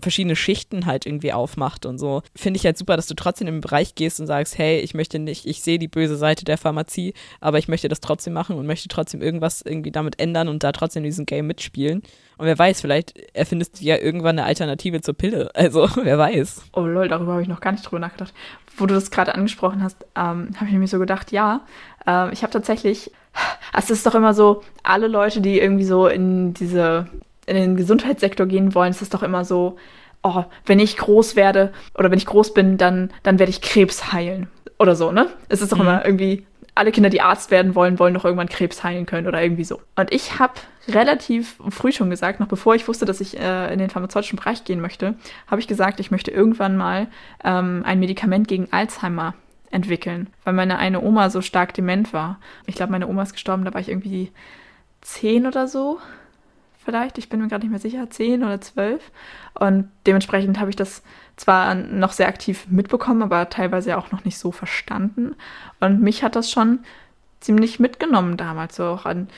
verschiedene 0.00 0.36
Schichten 0.36 0.86
halt 0.86 1.06
irgendwie 1.06 1.32
aufmacht 1.32 1.86
und 1.86 1.98
so. 1.98 2.22
Finde 2.34 2.58
ich 2.58 2.64
halt 2.64 2.78
super, 2.78 2.96
dass 2.96 3.06
du 3.06 3.14
trotzdem 3.14 3.48
im 3.48 3.60
Bereich 3.60 3.94
gehst 3.94 4.20
und 4.20 4.26
sagst, 4.26 4.58
hey, 4.58 4.80
ich 4.80 4.94
möchte 4.94 5.18
nicht, 5.18 5.46
ich 5.46 5.62
sehe 5.62 5.78
die 5.78 5.88
böse 5.88 6.16
Seite 6.16 6.44
der 6.44 6.58
Pharmazie, 6.58 7.14
aber 7.40 7.58
ich 7.58 7.68
möchte 7.68 7.88
das 7.88 8.00
trotzdem 8.00 8.32
machen 8.32 8.56
und 8.56 8.66
möchte 8.66 8.88
trotzdem 8.88 9.22
irgendwas 9.22 9.62
irgendwie 9.62 9.90
damit 9.90 10.20
ändern 10.20 10.48
und 10.48 10.62
da 10.62 10.72
trotzdem 10.72 11.02
diesen 11.02 11.26
Game 11.26 11.46
mitspielen. 11.46 12.02
Und 12.40 12.46
wer 12.46 12.58
weiß, 12.58 12.80
vielleicht 12.80 13.18
erfindest 13.34 13.80
du 13.80 13.84
ja 13.84 13.98
irgendwann 13.98 14.38
eine 14.38 14.46
Alternative 14.46 15.00
zur 15.00 15.14
Pille. 15.14 15.50
Also, 15.60 15.88
wer 16.02 16.16
weiß. 16.16 16.62
Oh 16.72 16.80
lol, 16.80 17.06
darüber 17.06 17.32
habe 17.32 17.42
ich 17.42 17.48
noch 17.48 17.60
gar 17.60 17.72
nicht 17.72 17.84
drüber 17.84 17.98
nachgedacht. 17.98 18.32
Wo 18.78 18.86
du 18.86 18.94
das 18.94 19.10
gerade 19.10 19.34
angesprochen 19.34 19.82
hast, 19.82 20.06
ähm, 20.16 20.50
habe 20.56 20.66
ich 20.66 20.72
mir 20.72 20.88
so 20.88 20.98
gedacht, 20.98 21.32
ja, 21.32 21.66
äh, 22.06 22.32
ich 22.32 22.42
habe 22.42 22.50
tatsächlich, 22.50 23.10
es 23.76 23.90
ist 23.90 24.06
doch 24.06 24.14
immer 24.14 24.32
so, 24.32 24.62
alle 24.82 25.06
Leute, 25.06 25.42
die 25.42 25.60
irgendwie 25.60 25.84
so 25.84 26.06
in 26.06 26.54
diese 26.54 27.08
in 27.50 27.56
den 27.56 27.76
Gesundheitssektor 27.76 28.46
gehen 28.46 28.74
wollen, 28.74 28.90
ist 28.90 29.02
es 29.02 29.10
doch 29.10 29.22
immer 29.22 29.44
so, 29.44 29.76
oh, 30.22 30.44
wenn 30.66 30.78
ich 30.78 30.96
groß 30.96 31.34
werde 31.34 31.72
oder 31.98 32.10
wenn 32.10 32.18
ich 32.18 32.26
groß 32.26 32.54
bin, 32.54 32.78
dann, 32.78 33.10
dann 33.22 33.38
werde 33.38 33.50
ich 33.50 33.60
Krebs 33.60 34.12
heilen. 34.12 34.48
Oder 34.78 34.94
so, 34.94 35.10
ne? 35.12 35.26
Es 35.48 35.60
ist 35.60 35.72
doch 35.72 35.78
mhm. 35.78 35.82
immer 35.82 36.04
irgendwie, 36.04 36.46
alle 36.74 36.92
Kinder, 36.92 37.10
die 37.10 37.20
Arzt 37.20 37.50
werden 37.50 37.74
wollen, 37.74 37.98
wollen 37.98 38.14
doch 38.14 38.24
irgendwann 38.24 38.48
Krebs 38.48 38.84
heilen 38.84 39.04
können 39.04 39.26
oder 39.26 39.42
irgendwie 39.42 39.64
so. 39.64 39.80
Und 39.96 40.12
ich 40.12 40.38
habe 40.38 40.54
relativ 40.88 41.56
früh 41.70 41.92
schon 41.92 42.08
gesagt, 42.08 42.40
noch 42.40 42.46
bevor 42.46 42.74
ich 42.74 42.86
wusste, 42.86 43.04
dass 43.04 43.20
ich 43.20 43.38
äh, 43.38 43.72
in 43.72 43.78
den 43.78 43.90
pharmazeutischen 43.90 44.38
Bereich 44.38 44.64
gehen 44.64 44.80
möchte, 44.80 45.14
habe 45.48 45.60
ich 45.60 45.68
gesagt, 45.68 46.00
ich 46.00 46.10
möchte 46.10 46.30
irgendwann 46.30 46.76
mal 46.76 47.08
ähm, 47.44 47.82
ein 47.84 47.98
Medikament 47.98 48.48
gegen 48.48 48.68
Alzheimer 48.70 49.34
entwickeln, 49.70 50.28
weil 50.44 50.54
meine 50.54 50.78
eine 50.78 51.00
Oma 51.02 51.30
so 51.30 51.42
stark 51.42 51.74
dement 51.74 52.12
war. 52.12 52.38
Ich 52.66 52.76
glaube, 52.76 52.92
meine 52.92 53.08
Oma 53.08 53.22
ist 53.22 53.32
gestorben, 53.32 53.64
da 53.64 53.74
war 53.74 53.80
ich 53.80 53.88
irgendwie 53.88 54.30
zehn 55.00 55.46
oder 55.46 55.66
so 55.66 55.98
vielleicht, 56.84 57.18
ich 57.18 57.28
bin 57.28 57.40
mir 57.40 57.48
gerade 57.48 57.64
nicht 57.64 57.70
mehr 57.70 57.80
sicher, 57.80 58.10
zehn 58.10 58.42
oder 58.42 58.60
zwölf. 58.60 59.10
Und 59.54 59.88
dementsprechend 60.06 60.58
habe 60.58 60.70
ich 60.70 60.76
das 60.76 61.02
zwar 61.36 61.74
noch 61.74 62.12
sehr 62.12 62.28
aktiv 62.28 62.66
mitbekommen, 62.68 63.22
aber 63.22 63.48
teilweise 63.48 63.96
auch 63.96 64.12
noch 64.12 64.24
nicht 64.24 64.38
so 64.38 64.52
verstanden. 64.52 65.36
Und 65.80 66.00
mich 66.00 66.22
hat 66.22 66.36
das 66.36 66.50
schon 66.50 66.80
ziemlich 67.40 67.80
mitgenommen 67.80 68.36
damals 68.36 68.76
so 68.76 68.84
auch 68.84 69.06
an, 69.06 69.28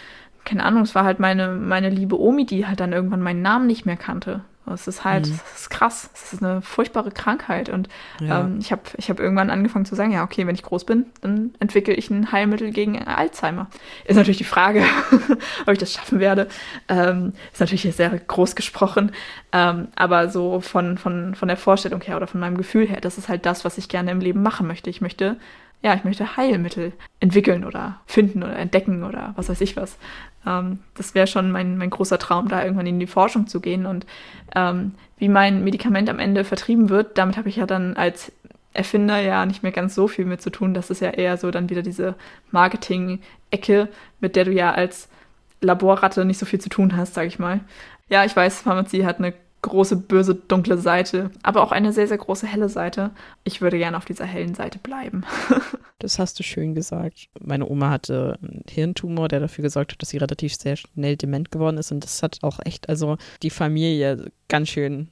keine 0.44 0.64
Ahnung, 0.64 0.82
es 0.82 0.94
war 0.94 1.04
halt 1.04 1.20
meine, 1.20 1.48
meine 1.48 1.88
liebe 1.88 2.20
Omi, 2.20 2.46
die 2.46 2.66
halt 2.66 2.80
dann 2.80 2.92
irgendwann 2.92 3.22
meinen 3.22 3.42
Namen 3.42 3.66
nicht 3.66 3.86
mehr 3.86 3.96
kannte. 3.96 4.44
Es 4.66 4.86
ist 4.86 5.04
halt, 5.04 5.28
mhm. 5.28 5.40
ist 5.54 5.70
krass. 5.70 6.10
Es 6.14 6.32
ist 6.32 6.42
eine 6.42 6.62
furchtbare 6.62 7.10
Krankheit. 7.10 7.68
Und 7.68 7.88
ja. 8.20 8.40
ähm, 8.40 8.58
ich 8.60 8.70
habe 8.70 8.82
ich 8.96 9.10
hab 9.10 9.18
irgendwann 9.18 9.50
angefangen 9.50 9.84
zu 9.84 9.94
sagen, 9.94 10.12
ja, 10.12 10.22
okay, 10.22 10.46
wenn 10.46 10.54
ich 10.54 10.62
groß 10.62 10.84
bin, 10.84 11.06
dann 11.20 11.54
entwickle 11.58 11.94
ich 11.94 12.10
ein 12.10 12.32
Heilmittel 12.32 12.70
gegen 12.70 13.02
Alzheimer. 13.02 13.68
Ist 14.04 14.16
natürlich 14.16 14.38
die 14.38 14.44
Frage, 14.44 14.84
ob 15.66 15.72
ich 15.72 15.78
das 15.78 15.92
schaffen 15.92 16.20
werde. 16.20 16.48
Ähm, 16.88 17.32
ist 17.52 17.60
natürlich 17.60 17.82
sehr 17.94 18.10
groß 18.10 18.54
gesprochen. 18.54 19.12
Ähm, 19.52 19.88
aber 19.96 20.28
so 20.28 20.60
von, 20.60 20.98
von, 20.98 21.34
von 21.34 21.48
der 21.48 21.56
Vorstellung 21.56 22.00
her 22.00 22.16
oder 22.16 22.26
von 22.26 22.40
meinem 22.40 22.56
Gefühl 22.56 22.86
her, 22.86 23.00
das 23.00 23.18
ist 23.18 23.28
halt 23.28 23.46
das, 23.46 23.64
was 23.64 23.78
ich 23.78 23.88
gerne 23.88 24.10
im 24.10 24.20
Leben 24.20 24.42
machen 24.42 24.66
möchte. 24.66 24.90
Ich 24.90 25.00
möchte 25.00 25.36
ja, 25.82 25.94
ich 25.94 26.04
möchte 26.04 26.36
Heilmittel 26.36 26.92
entwickeln 27.18 27.64
oder 27.64 28.00
finden 28.06 28.44
oder 28.44 28.56
entdecken 28.56 29.02
oder 29.02 29.32
was 29.34 29.48
weiß 29.48 29.60
ich 29.60 29.76
was. 29.76 29.98
Ähm, 30.46 30.80
das 30.94 31.14
wäre 31.14 31.26
schon 31.26 31.50
mein, 31.50 31.78
mein 31.78 31.90
großer 31.90 32.18
Traum, 32.18 32.48
da 32.48 32.62
irgendwann 32.62 32.86
in 32.86 33.00
die 33.00 33.06
Forschung 33.06 33.46
zu 33.46 33.60
gehen. 33.60 33.86
Und 33.86 34.06
ähm, 34.54 34.94
wie 35.18 35.28
mein 35.28 35.64
Medikament 35.64 36.08
am 36.10 36.18
Ende 36.18 36.44
vertrieben 36.44 36.88
wird, 36.88 37.18
damit 37.18 37.36
habe 37.36 37.48
ich 37.48 37.56
ja 37.56 37.66
dann 37.66 37.96
als 37.96 38.32
Erfinder 38.74 39.20
ja 39.20 39.44
nicht 39.46 39.62
mehr 39.62 39.72
ganz 39.72 39.94
so 39.94 40.08
viel 40.08 40.24
mit 40.24 40.40
zu 40.42 40.50
tun. 40.50 40.74
Das 40.74 40.90
ist 40.90 41.00
ja 41.00 41.10
eher 41.10 41.36
so 41.36 41.50
dann 41.50 41.68
wieder 41.68 41.82
diese 41.82 42.14
Marketing-Ecke, 42.50 43.88
mit 44.20 44.36
der 44.36 44.44
du 44.44 44.52
ja 44.52 44.72
als 44.72 45.08
Laborratte 45.60 46.24
nicht 46.24 46.38
so 46.38 46.46
viel 46.46 46.60
zu 46.60 46.68
tun 46.68 46.96
hast, 46.96 47.14
sage 47.14 47.28
ich 47.28 47.38
mal. 47.38 47.60
Ja, 48.08 48.24
ich 48.24 48.34
weiß, 48.34 48.62
Pharmazie 48.62 49.06
hat 49.06 49.18
eine 49.18 49.34
große, 49.62 49.96
böse, 49.96 50.34
dunkle 50.34 50.76
Seite, 50.76 51.30
aber 51.42 51.62
auch 51.62 51.72
eine 51.72 51.92
sehr, 51.92 52.08
sehr 52.08 52.18
große 52.18 52.46
helle 52.46 52.68
Seite. 52.68 53.10
Ich 53.44 53.60
würde 53.60 53.78
gerne 53.78 53.96
auf 53.96 54.04
dieser 54.04 54.24
hellen 54.24 54.54
Seite 54.54 54.78
bleiben. 54.78 55.24
das 56.02 56.18
hast 56.18 56.38
du 56.38 56.42
schön 56.42 56.74
gesagt. 56.74 57.28
Meine 57.40 57.68
Oma 57.68 57.90
hatte 57.90 58.38
einen 58.42 58.64
Hirntumor, 58.68 59.28
der 59.28 59.40
dafür 59.40 59.62
gesorgt 59.62 59.92
hat, 59.92 60.02
dass 60.02 60.08
sie 60.08 60.18
relativ 60.18 60.54
sehr 60.54 60.76
schnell 60.76 61.16
dement 61.16 61.50
geworden 61.50 61.78
ist. 61.78 61.92
Und 61.92 62.02
das 62.02 62.22
hat 62.22 62.38
auch 62.42 62.58
echt, 62.64 62.88
also 62.88 63.16
die 63.42 63.50
Familie 63.50 64.30
ganz 64.48 64.68
schön 64.68 65.08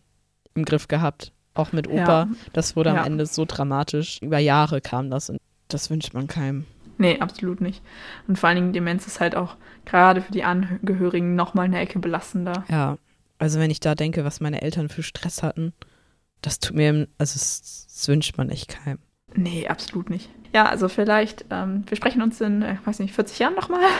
im 0.55 0.65
Griff 0.65 0.89
gehabt. 0.89 1.33
Auch 1.55 1.73
mit 1.73 1.89
Opa. 1.89 2.23
Ja. 2.23 2.29
Das 2.53 2.75
wurde 2.75 2.91
ja. 2.91 3.01
am 3.01 3.07
Ende 3.07 3.27
so 3.27 3.45
dramatisch. 3.45 4.21
Über 4.21 4.39
Jahre 4.39 4.81
kam 4.81 5.11
das 5.11 5.31
und 5.31 5.39
das 5.69 5.91
wünscht 5.91 6.13
man 6.13 6.27
keinem. 6.27 6.65
Nee, 6.99 7.19
absolut 7.21 7.61
nicht. 7.61 7.83
Und 8.27 8.39
vor 8.39 8.49
allen 8.49 8.57
Dingen 8.57 8.73
Demenz 8.73 9.07
ist 9.07 9.21
halt 9.21 9.37
auch 9.37 9.57
gerade 9.85 10.21
für 10.21 10.33
die 10.33 10.45
Angehörigen 10.45 11.35
nochmal 11.35 11.67
eine 11.67 11.79
Ecke 11.79 11.99
belastender. 11.99 12.65
Ja, 12.69 12.99
also 13.39 13.59
wenn 13.59 13.71
ich 13.71 13.81
da 13.81 13.95
denke, 13.95 14.25
was 14.25 14.41
meine 14.41 14.61
Eltern 14.61 14.89
für 14.89 15.03
Stress 15.03 15.43
hatten, 15.43 15.73
das 16.43 16.59
tut 16.59 16.77
mir, 16.77 17.09
also 17.17 17.35
das, 17.35 17.87
das 17.89 18.09
wünscht 18.09 18.37
man 18.37 18.51
echt 18.51 18.69
keinem. 18.69 18.99
Nee, 19.35 19.69
absolut 19.69 20.11
nicht. 20.11 20.29
Ja, 20.53 20.67
also 20.67 20.89
vielleicht, 20.89 21.45
ähm, 21.51 21.85
wir 21.87 21.97
sprechen 21.97 22.23
uns 22.23 22.41
in, 22.41 22.63
ich 22.63 22.69
äh, 22.69 22.77
weiß 22.87 22.99
nicht, 22.99 23.15
40 23.15 23.39
Jahren 23.39 23.55
nochmal. 23.55 23.83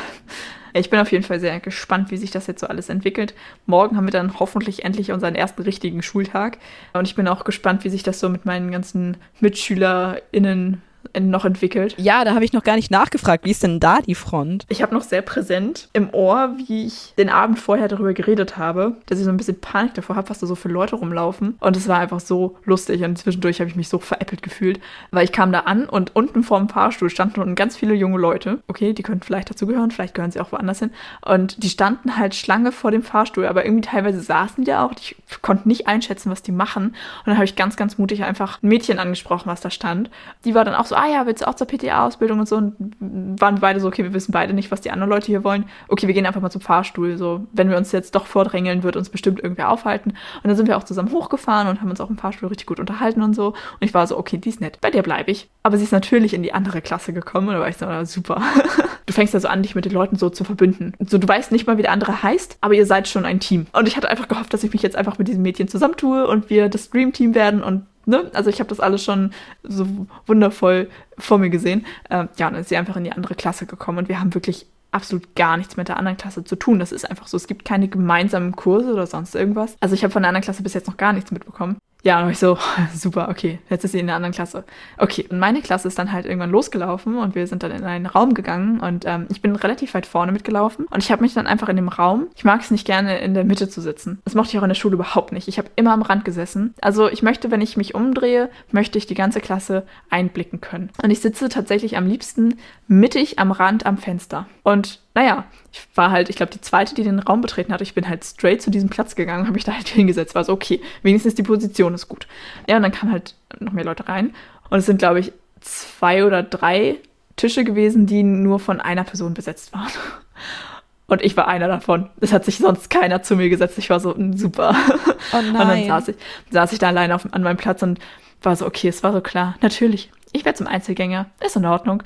Ich 0.73 0.89
bin 0.89 1.01
auf 1.01 1.11
jeden 1.11 1.25
Fall 1.25 1.41
sehr 1.41 1.59
gespannt, 1.59 2.13
wie 2.13 2.17
sich 2.17 2.31
das 2.31 2.47
jetzt 2.47 2.61
so 2.61 2.69
alles 2.69 2.91
entwickelt. 2.91 3.35
Morgen 3.67 3.97
haben 3.97 4.07
wir 4.07 4.13
dann 4.13 4.39
hoffentlich 4.39 4.85
endlich 4.85 5.11
unseren 5.11 5.35
ersten 5.35 5.63
richtigen 5.63 6.01
Schultag. 6.01 6.59
Und 6.93 7.09
ich 7.09 7.17
bin 7.17 7.27
auch 7.27 7.43
gespannt, 7.43 7.83
wie 7.83 7.89
sich 7.89 8.05
das 8.05 8.21
so 8.21 8.29
mit 8.29 8.45
meinen 8.45 8.71
ganzen 8.71 9.17
MitschülerInnen 9.41 10.81
noch 11.19 11.45
entwickelt. 11.45 11.95
Ja, 11.99 12.25
da 12.25 12.35
habe 12.35 12.45
ich 12.45 12.53
noch 12.53 12.63
gar 12.63 12.77
nicht 12.77 12.91
nachgefragt. 12.91 13.45
Wie 13.45 13.51
ist 13.51 13.63
denn 13.63 13.81
da 13.81 14.01
die 14.01 14.15
Front? 14.15 14.65
Ich 14.69 14.83
habe 14.83 14.95
noch 14.95 15.03
sehr 15.03 15.23
präsent 15.23 15.89
im 15.93 16.13
Ohr, 16.13 16.55
wie 16.67 16.87
ich 16.87 17.15
den 17.19 17.29
Abend 17.29 17.59
vorher 17.59 17.89
darüber 17.89 18.13
geredet 18.13 18.57
habe, 18.57 18.97
dass 19.07 19.19
ich 19.19 19.25
so 19.25 19.31
ein 19.31 19.37
bisschen 19.37 19.61
Panik 19.61 19.95
davor 19.95 20.17
habe, 20.17 20.31
was 20.31 20.39
da 20.39 20.47
so 20.47 20.55
für 20.55 20.69
Leute 20.69 20.97
rumlaufen. 20.97 21.57
Und 21.61 21.77
es 21.77 21.89
war 21.89 21.99
einfach 21.99 22.21
so 22.21 22.57
lustig 22.65 23.03
und 23.03 23.17
zwischendurch 23.19 23.61
habe 23.61 23.71
ich 23.71 23.77
mich 23.77 23.89
so 23.89 23.99
veräppelt 23.99 24.43
gefühlt, 24.43 24.81
weil 25.11 25.25
ich 25.25 25.33
kam 25.33 25.53
da 25.53 25.61
an 25.61 25.87
und 25.87 26.15
unten 26.15 26.43
vorm 26.43 26.69
Fahrstuhl 26.69 27.11
standen 27.11 27.41
unten 27.41 27.55
ganz 27.55 27.77
viele 27.77 27.95
junge 27.95 28.19
Leute. 28.19 28.59
Okay, 28.69 28.93
die 28.93 29.03
könnten 29.03 29.25
vielleicht 29.25 29.51
dazugehören, 29.51 29.91
vielleicht 29.91 30.15
gehören 30.15 30.31
sie 30.31 30.41
auch 30.41 30.53
woanders 30.53 30.79
hin. 30.79 30.91
Und 31.25 31.63
die 31.63 31.69
standen 31.69 32.17
halt 32.17 32.35
Schlange 32.35 32.73
vor 32.73 32.91
dem 32.91 33.03
Fahrstuhl, 33.03 33.47
aber 33.47 33.65
irgendwie 33.65 33.89
teilweise 33.89 34.21
saßen 34.21 34.65
die 34.65 34.75
auch. 34.75 34.93
Ich 34.93 35.17
konnte 35.43 35.69
nicht 35.69 35.87
einschätzen, 35.87 36.31
was 36.31 36.43
die 36.43 36.53
machen. 36.53 36.87
Und 36.87 37.27
dann 37.27 37.37
habe 37.37 37.45
ich 37.45 37.57
ganz, 37.57 37.77
ganz 37.77 37.99
mutig 37.99 38.25
einfach 38.25 38.63
ein 38.63 38.69
Mädchen 38.69 38.99
angesprochen, 38.99 39.47
was 39.47 39.61
da 39.61 39.71
stand. 39.71 40.11
Die 40.45 40.55
war 40.55 40.65
dann 40.65 40.75
auch 40.75 40.90
so, 40.91 40.97
ah 40.97 41.07
ja, 41.07 41.27
willst 41.27 41.43
du 41.43 41.49
auch 41.49 41.55
zur 41.55 41.67
PTA-Ausbildung 41.67 42.41
und 42.41 42.49
so? 42.49 42.57
Und 42.57 42.95
waren 43.41 43.61
beide 43.61 43.81
so, 43.81 43.89
okay, 43.89 44.03
wir 44.05 44.13
wissen 44.13 44.33
beide 44.33 44.53
nicht, 44.53 44.71
was 44.71 44.81
die 44.81 44.91
anderen 44.91 45.11
Leute 45.11 45.27
hier 45.27 45.43
wollen. 45.45 45.65
Okay, 45.89 46.07
wir 46.07 46.15
gehen 46.15 46.27
einfach 46.27 46.41
mal 46.41 46.51
zum 46.51 46.61
Fahrstuhl. 46.61 47.17
So, 47.17 47.47
wenn 47.53 47.71
wir 47.71 47.77
uns 47.77 47.93
jetzt 47.93 48.15
doch 48.15 48.27
vordrängeln, 48.27 48.83
wird 48.83 48.97
uns 48.97 49.09
bestimmt 49.09 49.41
irgendwer 49.41 49.71
aufhalten. 49.71 50.11
Und 50.11 50.45
dann 50.45 50.57
sind 50.57 50.67
wir 50.67 50.77
auch 50.77 50.85
zusammen 50.85 51.13
hochgefahren 51.13 51.69
und 51.69 51.81
haben 51.81 51.91
uns 51.91 52.01
auch 52.01 52.11
im 52.11 52.19
Fahrstuhl 52.19 52.49
richtig 52.49 52.67
gut 52.67 52.81
unterhalten 52.81 53.23
und 53.23 53.35
so. 53.35 53.49
Und 53.49 53.57
ich 53.81 53.95
war 53.95 54.07
so, 54.07 54.19
okay, 54.19 54.37
die 54.37 54.49
ist 54.49 54.61
nett, 54.61 54.79
bei 54.81 54.91
der 54.91 55.03
bleibe 55.03 55.31
ich. 55.31 55.49
Aber 55.63 55.79
sie 55.79 55.85
ist 55.85 55.93
natürlich 55.93 56.35
in 56.35 56.43
die 56.43 56.53
andere 56.53 56.83
Klasse 56.83 57.13
gekommen 57.13 57.49
und 57.49 57.55
da 57.55 57.61
war 57.61 57.69
ich 57.69 57.77
so, 57.77 57.87
super. 58.05 58.43
du 59.07 59.13
fängst 59.13 59.35
ja 59.35 59.41
so 59.41 59.49
an, 59.49 59.63
dich 59.63 59.75
mit 59.75 59.85
den 59.85 59.93
Leuten 59.93 60.17
so 60.17 60.31
zu 60.31 60.45
verbünden. 60.45 60.95
So, 60.99 61.19
du 61.19 61.27
weißt 61.27 61.53
nicht 61.53 61.67
mal, 61.67 61.79
wie 61.79 61.83
der 61.83 61.93
andere 61.93 62.23
heißt, 62.23 62.59
aber 62.61 62.75
ihr 62.75 62.87
seid 62.87 63.09
schon 63.09 63.25
ein 63.25 63.41
Team. 63.41 63.67
Und 63.73 63.89
ich 63.89 63.97
hatte 63.97 64.09
einfach 64.09 64.29
gehofft, 64.29 64.53
dass 64.53 64.65
ich 64.65 64.73
mich 64.73 64.83
jetzt 64.83 64.97
einfach 64.97 65.19
mit 65.19 65.29
diesem 65.29 65.43
Mädchen 65.43 65.69
zusammentue 65.69 66.27
und 66.27 66.51
wir 66.51 66.69
das 66.69 66.91
Dream 66.91 67.13
Team 67.13 67.35
werden 67.35 67.63
und 67.63 67.87
Ne? 68.07 68.31
Also 68.35 68.51
ich 68.51 68.61
habe 68.61 68.69
das 68.69 68.81
alles 68.81 69.05
schon 69.05 69.33
so 69.63 69.87
wundervoll 70.27 70.89
vor 71.19 71.39
mir 71.39 71.51
gesehen. 71.51 71.87
Ähm, 72.09 72.29
ja, 72.39 72.47
und 72.49 72.55
dann 72.55 72.63
ist 72.63 72.69
sie 72.69 72.77
einfach 72.77 72.97
in 72.97 73.05
die 73.05 73.13
andere 73.13 73.35
Klasse 73.35 73.67
gekommen 73.67 73.99
und 73.99 74.09
wir 74.09 74.21
haben 74.21 74.35
wirklich 74.35 74.67
absolut 74.93 75.35
gar 75.37 75.57
nichts 75.57 75.77
mit 75.77 75.89
der 75.89 75.97
anderen 75.97 76.17
Klasse 76.17 76.45
zu 76.45 76.57
tun. 76.57 76.79
Das 76.79 76.93
ist 76.93 77.09
einfach 77.09 77.27
so. 77.27 77.37
Es 77.37 77.47
gibt 77.47 77.65
keine 77.65 77.89
gemeinsamen 77.89 78.57
Kurse 78.57 78.93
oder 78.93 79.07
sonst 79.07 79.35
irgendwas. 79.35 79.77
Also 79.81 79.95
ich 79.95 80.03
habe 80.03 80.13
von 80.13 80.23
der 80.23 80.31
anderen 80.31 80.43
Klasse 80.43 80.63
bis 80.63 80.75
jetzt 80.75 80.89
noch 80.89 80.97
gar 80.97 81.13
nichts 81.13 81.31
mitbekommen. 81.31 81.79
Ja, 82.03 82.23
war 82.23 82.31
ich 82.31 82.39
so, 82.39 82.59
super, 82.95 83.29
okay, 83.29 83.59
jetzt 83.69 83.85
ist 83.85 83.93
sie 83.93 83.99
in 83.99 84.07
der 84.07 84.17
anderen 84.17 84.33
Klasse. 84.33 84.65
Okay, 84.99 85.27
und 85.29 85.39
meine 85.39 85.61
Klasse 85.61 85.89
ist 85.89 85.99
dann 85.99 86.13
halt 86.13 86.27
irgendwann 86.27 86.51
losgelaufen 86.51 87.19
und 87.19 87.35
wir 87.35 87.47
sind 87.47 87.63
dann 87.63 87.71
in 87.73 87.85
einen 87.85 88.07
Raum 88.07 88.35
gegangen 88.35 88.81
und 88.81 89.05
ähm, 89.07 89.27
ich 89.31 89.43
bin 89.43 89.55
relativ 89.57 89.95
weit 89.95 90.07
vorne 90.07 90.33
mitgelaufen 90.33 90.87
und 90.87 91.03
ich 91.03 91.13
habe 91.13 91.23
mich 91.23 91.35
dann 91.35 91.47
einfach 91.47 91.69
in 91.69 91.77
dem 91.77 91.89
Raum, 91.89 92.29
ich 92.37 92.45
mag 92.45 92.61
es 92.61 92.71
nicht 92.71 92.87
gerne 92.87 93.19
in 93.19 93.35
der 93.35 93.45
Mitte 93.45 93.69
zu 93.69 93.81
sitzen. 93.81 94.21
Das 94.25 94.35
mochte 94.35 94.53
ich 94.53 94.59
auch 94.59 94.63
in 94.63 94.69
der 94.69 94.75
Schule 94.75 94.95
überhaupt 94.95 95.33
nicht. 95.33 95.49
Ich 95.49 95.59
habe 95.59 95.69
immer 95.77 95.93
am 95.93 96.03
Rand 96.03 96.25
gesessen. 96.25 96.75
Also 96.81 97.09
ich 97.09 97.23
möchte, 97.23 97.51
wenn 97.51 97.61
ich 97.61 97.77
mich 97.77 97.95
umdrehe, 97.95 98.51
möchte 98.73 98.99
ich 98.99 99.07
die 99.07 99.15
ganze 99.15 99.41
Klasse 99.41 99.85
einblicken 100.09 100.61
können. 100.61 100.91
Und 101.03 101.11
ich 101.11 101.21
sitze 101.21 101.49
tatsächlich 101.49 101.97
am 101.97 102.07
liebsten 102.07 102.57
mittig 102.89 103.39
am 103.39 103.53
Rand 103.53 103.87
am 103.87 103.99
Fenster. 103.99 104.47
Und 104.63 105.01
naja, 105.15 105.45
ich 105.73 105.87
war 105.95 106.11
halt, 106.11 106.29
ich 106.29 106.37
glaube, 106.37 106.53
die 106.53 106.61
zweite, 106.61 106.95
die 106.95 107.03
den 107.03 107.19
Raum 107.19 107.41
betreten 107.41 107.73
hat. 107.73 107.81
Ich 107.81 107.95
bin 107.95 108.09
halt 108.09 108.25
straight 108.25 108.63
zu 108.63 108.71
diesem 108.71 108.89
Platz 108.89 109.17
gegangen, 109.17 109.45
habe 109.45 109.55
mich 109.55 109.65
da 109.65 109.73
halt 109.73 109.89
hingesetzt. 109.89 110.35
War 110.35 110.45
so, 110.45 110.53
okay, 110.53 110.81
wenigstens 111.03 111.35
die 111.35 111.43
Position 111.43 111.95
ist 111.95 112.09
gut. 112.09 112.27
Ja, 112.69 112.77
und 112.77 112.83
dann 112.83 112.93
kamen 112.93 113.13
halt 113.13 113.35
noch 113.59 113.73
mehr 113.73 113.85
Leute 113.85 114.09
rein. 114.09 114.35
Und 114.69 114.79
es 114.79 114.87
sind, 114.87 114.99
glaube 114.99 115.21
ich, 115.21 115.33
zwei 115.61 116.25
oder 116.25 116.43
drei 116.43 116.97
Tische 117.37 117.65
gewesen, 117.65 118.07
die 118.07 118.23
nur 118.23 118.61
von 118.61 118.81
einer 118.81 119.05
Person 119.05 119.35
besetzt 119.35 119.73
waren. 119.73 119.89
Und 121.07 121.23
ich 121.23 121.37
war 121.37 121.49
einer 121.49 121.67
davon. 121.67 122.09
Es 122.21 122.33
hat 122.33 122.45
sich 122.45 122.59
sonst 122.59 122.89
keiner 122.89 123.21
zu 123.21 123.35
mir 123.35 123.49
gesetzt. 123.49 123.77
Ich 123.79 123.91
war 123.91 123.99
so, 123.99 124.15
hm, 124.15 124.37
super. 124.37 124.77
Oh 125.33 125.43
nein. 125.43 125.49
Und 125.49 125.59
dann 125.59 125.87
saß 125.87 126.09
ich, 126.09 126.17
saß 126.51 126.73
ich 126.73 126.79
da 126.79 126.89
alleine 126.89 127.15
auf, 127.15 127.27
an 127.33 127.43
meinem 127.43 127.57
Platz 127.57 127.83
und 127.83 127.99
war 128.43 128.57
so, 128.57 128.67
okay, 128.67 128.89
es 128.89 129.03
war 129.03 129.13
so 129.13 129.21
klar. 129.21 129.57
Natürlich, 129.61 130.11
ich 130.33 130.45
werde 130.45 130.57
zum 130.57 130.67
Einzelgänger. 130.67 131.27
Ist 131.45 131.57
in 131.57 131.67
Ordnung. 131.67 132.03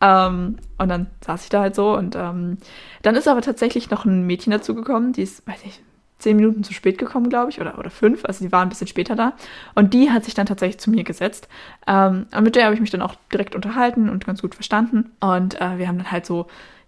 Ähm, 0.00 0.56
und 0.78 0.88
dann 0.88 1.08
saß 1.24 1.44
ich 1.44 1.50
da 1.50 1.60
halt 1.60 1.74
so 1.74 1.96
und 1.96 2.16
ähm, 2.16 2.58
dann 3.02 3.16
ist 3.16 3.28
aber 3.28 3.42
tatsächlich 3.42 3.90
noch 3.90 4.04
ein 4.04 4.26
Mädchen 4.26 4.50
dazugekommen, 4.50 5.12
die 5.12 5.22
ist, 5.22 5.46
weiß 5.46 5.60
ich, 5.64 5.82
zehn 6.18 6.36
Minuten 6.36 6.64
zu 6.64 6.72
spät 6.72 6.98
gekommen, 6.98 7.28
glaube 7.28 7.50
ich, 7.50 7.60
oder, 7.60 7.78
oder 7.78 7.90
fünf, 7.90 8.24
also 8.24 8.44
die 8.44 8.52
war 8.52 8.62
ein 8.62 8.68
bisschen 8.68 8.86
später 8.86 9.16
da. 9.16 9.32
Und 9.74 9.94
die 9.94 10.10
hat 10.10 10.24
sich 10.24 10.34
dann 10.34 10.46
tatsächlich 10.46 10.78
zu 10.78 10.90
mir 10.90 11.04
gesetzt. 11.04 11.48
Ähm, 11.86 12.26
und 12.34 12.42
mit 12.44 12.56
der 12.56 12.64
habe 12.64 12.74
ich 12.74 12.80
mich 12.80 12.90
dann 12.90 13.02
auch 13.02 13.14
direkt 13.32 13.54
unterhalten 13.54 14.08
und 14.08 14.26
ganz 14.26 14.42
gut 14.42 14.54
verstanden. 14.54 15.10
Und 15.20 15.60
äh, 15.60 15.78
wir 15.78 15.88
haben 15.88 15.98
dann 15.98 16.12
halt 16.12 16.26
so 16.26 16.46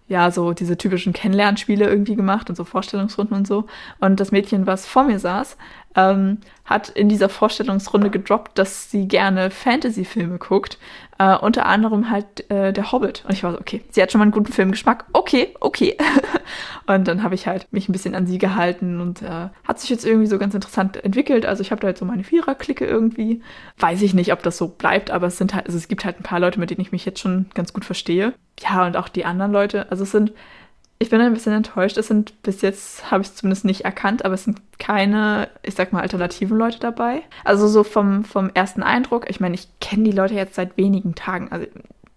ja, 0.09 0.31
so 0.31 0.53
diese 0.53 0.77
typischen 0.77 1.13
Kennenlernspiele 1.13 1.89
irgendwie 1.89 2.17
gemacht 2.17 2.51
und 2.51 2.57
so 2.57 2.65
Vorstellungsrunden 2.65 3.37
und 3.37 3.47
so. 3.47 3.67
Und 3.99 4.21
das 4.21 4.31
Mädchen, 4.31 4.67
was 4.67 4.87
vor 4.87 5.05
mir 5.05 5.19
saß, 5.19 5.57
ähm, 5.95 6.39
hat 6.65 6.89
in 6.89 7.09
dieser 7.09 7.29
Vorstellungsrunde 7.29 8.11
gedroppt, 8.11 8.59
dass 8.59 8.91
sie 8.91 9.09
gerne 9.09 9.51
Fantasy-Filme 9.51 10.39
guckt. 10.39 10.79
Äh, 11.19 11.37
unter 11.37 11.67
anderem 11.67 12.11
halt 12.11 12.51
äh, 12.51 12.73
Der 12.73 12.93
Hobbit. 12.93 13.25
Und 13.27 13.35
ich 13.35 13.43
war 13.43 13.53
so, 13.53 13.61
okay, 13.61 13.83
sie 13.91 14.03
hat 14.03 14.11
schon 14.11 14.19
mal 14.19 14.25
einen 14.25 14.33
guten 14.33 14.53
Filmgeschmack. 14.53 15.05
Okay, 15.13 15.55
okay. 15.61 15.97
und 16.87 17.07
dann 17.07 17.23
habe 17.23 17.35
ich 17.35 17.47
halt 17.47 17.67
mich 17.73 17.89
ein 17.89 17.93
bisschen 17.93 18.15
an 18.15 18.27
sie 18.27 18.39
gehalten 18.39 19.01
und 19.01 19.23
äh, 19.23 19.49
hat 19.65 19.81
sich 19.81 19.91
jetzt 19.91 20.07
irgendwie 20.07 20.27
so 20.27 20.39
ganz 20.39 20.55
interessant 20.55 21.03
entwickelt. 21.05 21.47
Also 21.47 21.61
ich 21.61 21.71
habe 21.71 21.81
da 21.81 21.89
halt 21.89 21.99
so 21.99 22.05
meine 22.05 22.25
Vierer-Clique 22.25 22.87
irgendwie. 22.87 23.43
Weiß 23.79 24.03
ich 24.03 24.15
nicht, 24.15 24.33
ob 24.33 24.43
das 24.43 24.57
so 24.57 24.69
bleibt, 24.69 25.11
aber 25.11 25.27
es 25.27 25.37
sind 25.37 25.55
halt, 25.55 25.67
also 25.67 25.77
es 25.77 25.89
gibt 25.89 26.05
halt 26.05 26.21
ein 26.21 26.25
paar 26.25 26.41
Leute, 26.41 26.59
mit 26.59 26.71
denen 26.71 26.81
ich 26.81 26.93
mich 26.93 27.05
jetzt 27.05 27.21
schon 27.21 27.47
ganz 27.55 27.73
gut 27.73 27.85
verstehe. 27.85 28.33
Ja, 28.61 28.87
und 28.87 28.97
auch 28.97 29.09
die 29.09 29.25
anderen 29.25 29.53
Leute. 29.53 29.91
Also 29.91 30.05
es 30.05 30.13
sind 30.13 30.33
ich 31.03 31.11
bin 31.11 31.21
ein 31.21 31.35
bisschen 31.35 31.53
enttäuscht. 31.53 31.97
Es 31.97 32.07
sind 32.07 32.41
bis 32.45 32.63
jetzt, 32.63 33.11
habe 33.11 33.23
ich 33.23 33.29
es 33.29 33.35
zumindest 33.35 33.65
nicht 33.65 33.81
erkannt, 33.81 34.25
aber 34.25 34.35
es 34.35 34.45
sind 34.45 34.61
keine, 34.79 35.49
ich 35.63 35.75
sag 35.75 35.93
mal, 35.93 36.01
alternativen 36.01 36.57
Leute 36.57 36.79
dabei. 36.79 37.23
Also 37.43 37.67
so 37.67 37.83
vom, 37.83 38.25
vom 38.25 38.51
ersten 38.55 38.85
Eindruck, 38.85 39.29
ich 39.29 39.41
meine, 39.41 39.57
ich 39.57 39.67
kenne 39.81 40.05
die 40.05 40.13
Leute 40.13 40.35
jetzt 40.35 40.55
seit 40.55 40.77
wenigen 40.77 41.17
Tagen. 41.17 41.49
Also 41.51 41.67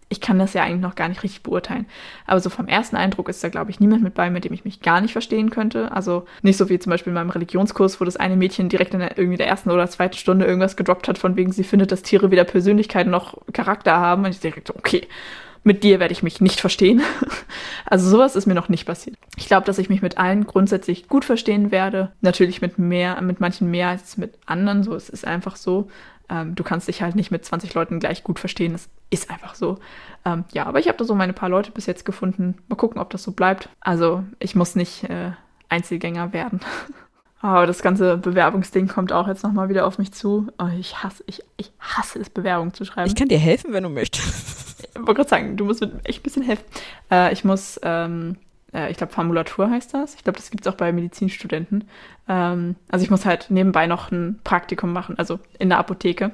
ich 0.08 0.22
kann 0.22 0.38
das 0.38 0.54
ja 0.54 0.64
eigentlich 0.64 0.82
noch 0.82 0.94
gar 0.94 1.10
nicht 1.10 1.24
richtig 1.24 1.42
beurteilen. 1.42 1.88
Aber 2.28 2.40
so 2.40 2.52
vom 2.52 2.68
ersten 2.68 2.96
Eindruck 2.96 3.28
ist 3.28 3.44
da, 3.44 3.50
glaube 3.50 3.72
ich, 3.72 3.80
niemand 3.80 4.04
mit 4.04 4.14
bei, 4.14 4.30
mit 4.30 4.46
dem 4.46 4.54
ich 4.54 4.66
mich 4.66 4.82
gar 4.82 5.02
nicht 5.02 5.14
verstehen 5.14 5.50
könnte. 5.50 5.92
Also 5.92 6.26
nicht 6.44 6.58
so 6.58 6.70
wie 6.70 6.78
zum 6.78 6.92
Beispiel 6.92 7.10
in 7.10 7.16
meinem 7.16 7.32
Religionskurs, 7.32 8.00
wo 8.00 8.06
das 8.06 8.18
eine 8.18 8.36
Mädchen 8.36 8.70
direkt 8.70 8.94
in 8.94 9.00
der, 9.00 9.18
irgendwie 9.18 9.38
der 9.38 9.48
ersten 9.48 9.72
oder 9.72 9.88
zweiten 9.90 10.16
Stunde 10.16 10.46
irgendwas 10.46 10.78
gedroppt 10.78 11.08
hat, 11.08 11.18
von 11.18 11.36
wegen 11.36 11.52
sie 11.52 11.64
findet, 11.64 11.92
dass 11.92 12.04
Tiere 12.04 12.30
weder 12.30 12.44
Persönlichkeit 12.44 13.08
noch 13.08 13.42
Charakter 13.52 13.98
haben. 13.98 14.26
Und 14.26 14.30
ich 14.30 14.40
direkt 14.40 14.68
so, 14.68 14.76
okay, 14.76 15.08
mit 15.66 15.84
dir 15.84 16.00
werde 16.00 16.14
ich 16.14 16.24
mich 16.24 16.42
nicht 16.42 16.62
verstehen. 16.62 17.02
Also 17.88 18.10
sowas 18.10 18.36
ist 18.36 18.48
mir 18.48 18.56
noch 18.56 18.68
nicht 18.68 18.88
passiert. 18.88 19.16
Ich 19.38 19.46
glaube, 19.46 19.68
dass 19.68 19.78
ich 19.78 19.90
mich 19.90 20.02
mit 20.02 20.18
allen 20.18 20.48
grundsätzlich 20.48 21.08
gut 21.08 21.24
verstehen 21.24 21.70
werde. 21.70 22.12
Natürlich 22.22 22.60
mit 22.60 22.80
mehr, 22.80 23.22
mit 23.22 23.40
manchen 23.40 23.70
mehr 23.70 23.90
als 23.90 24.18
mit 24.18 24.40
anderen. 24.48 24.82
So, 24.82 24.96
es 24.96 25.08
ist 25.08 25.26
einfach 25.26 25.56
so. 25.56 25.88
Ähm, 26.28 26.56
du 26.56 26.64
kannst 26.64 26.88
dich 26.88 27.04
halt 27.04 27.16
nicht 27.16 27.30
mit 27.30 27.46
20 27.46 27.76
Leuten 27.76 28.00
gleich 28.00 28.24
gut 28.24 28.40
verstehen. 28.40 28.72
Das 28.72 28.90
ist 29.12 29.30
einfach 29.30 29.54
so. 29.54 29.78
Ähm, 30.26 30.46
ja, 30.52 30.66
aber 30.66 30.80
ich 30.80 30.88
habe 30.88 30.98
da 30.98 31.04
so 31.04 31.14
meine 31.14 31.34
paar 31.34 31.50
Leute 31.50 31.70
bis 31.70 31.86
jetzt 31.86 32.06
gefunden. 32.06 32.58
Mal 32.68 32.76
gucken, 32.76 33.00
ob 33.00 33.12
das 33.12 33.22
so 33.22 33.34
bleibt. 33.34 33.70
Also 33.82 34.24
ich 34.40 34.56
muss 34.56 34.76
nicht 34.76 35.04
äh, 35.04 35.34
Einzelgänger 35.70 36.34
werden. 36.34 36.62
Aber 37.46 37.68
das 37.68 37.84
ganze 37.84 38.18
Bewerbungsding 38.18 38.88
kommt 38.88 39.14
auch 39.14 39.28
jetzt 39.28 39.44
nochmal 39.44 39.70
wieder 39.70 39.86
auf 39.86 40.00
mich 40.00 40.12
zu. 40.12 40.48
Oh, 40.58 40.66
ich 40.80 41.04
hasse, 41.04 41.24
ich, 41.28 41.44
ich 41.58 41.72
hasse 41.80 42.18
es, 42.18 42.32
Bewerbungen 42.32 42.74
zu 42.74 42.86
schreiben. 42.86 43.08
Ich 43.08 43.16
kann 43.16 43.28
dir 43.28 43.38
helfen, 43.38 43.72
wenn 43.72 43.84
du 43.84 43.90
möchtest. 43.90 44.88
Ich 44.96 45.00
wollte 45.00 45.14
gerade 45.14 45.30
sagen, 45.30 45.56
du 45.56 45.66
musst 45.66 45.82
mir 45.82 45.92
echt 46.06 46.22
ein 46.22 46.24
bisschen 46.24 46.42
helfen. 46.42 46.64
Äh, 47.12 47.32
ich 47.34 47.44
muss, 47.44 47.80
ähm, 47.84 48.38
äh, 48.74 48.90
ich 48.90 48.98
glaube, 48.98 49.14
Formulatur 49.14 49.70
heißt 49.70 49.94
das. 49.94 50.16
Ich 50.16 50.24
glaube, 50.24 50.40
das 50.40 50.50
gibt 50.50 50.66
es 50.66 50.74
auch 50.74 50.78
bei 50.78 50.92
Medizinstudenten. 50.92 51.84
Ähm, 52.28 52.78
also 52.90 53.04
ich 53.04 53.12
muss 53.12 53.26
halt 53.26 53.48
nebenbei 53.50 53.86
noch 53.86 54.10
ein 54.10 54.40
Praktikum 54.44 54.92
machen, 54.92 55.20
also 55.20 55.40
in 55.60 55.70
der 55.70 55.78
Apotheke. 55.78 56.32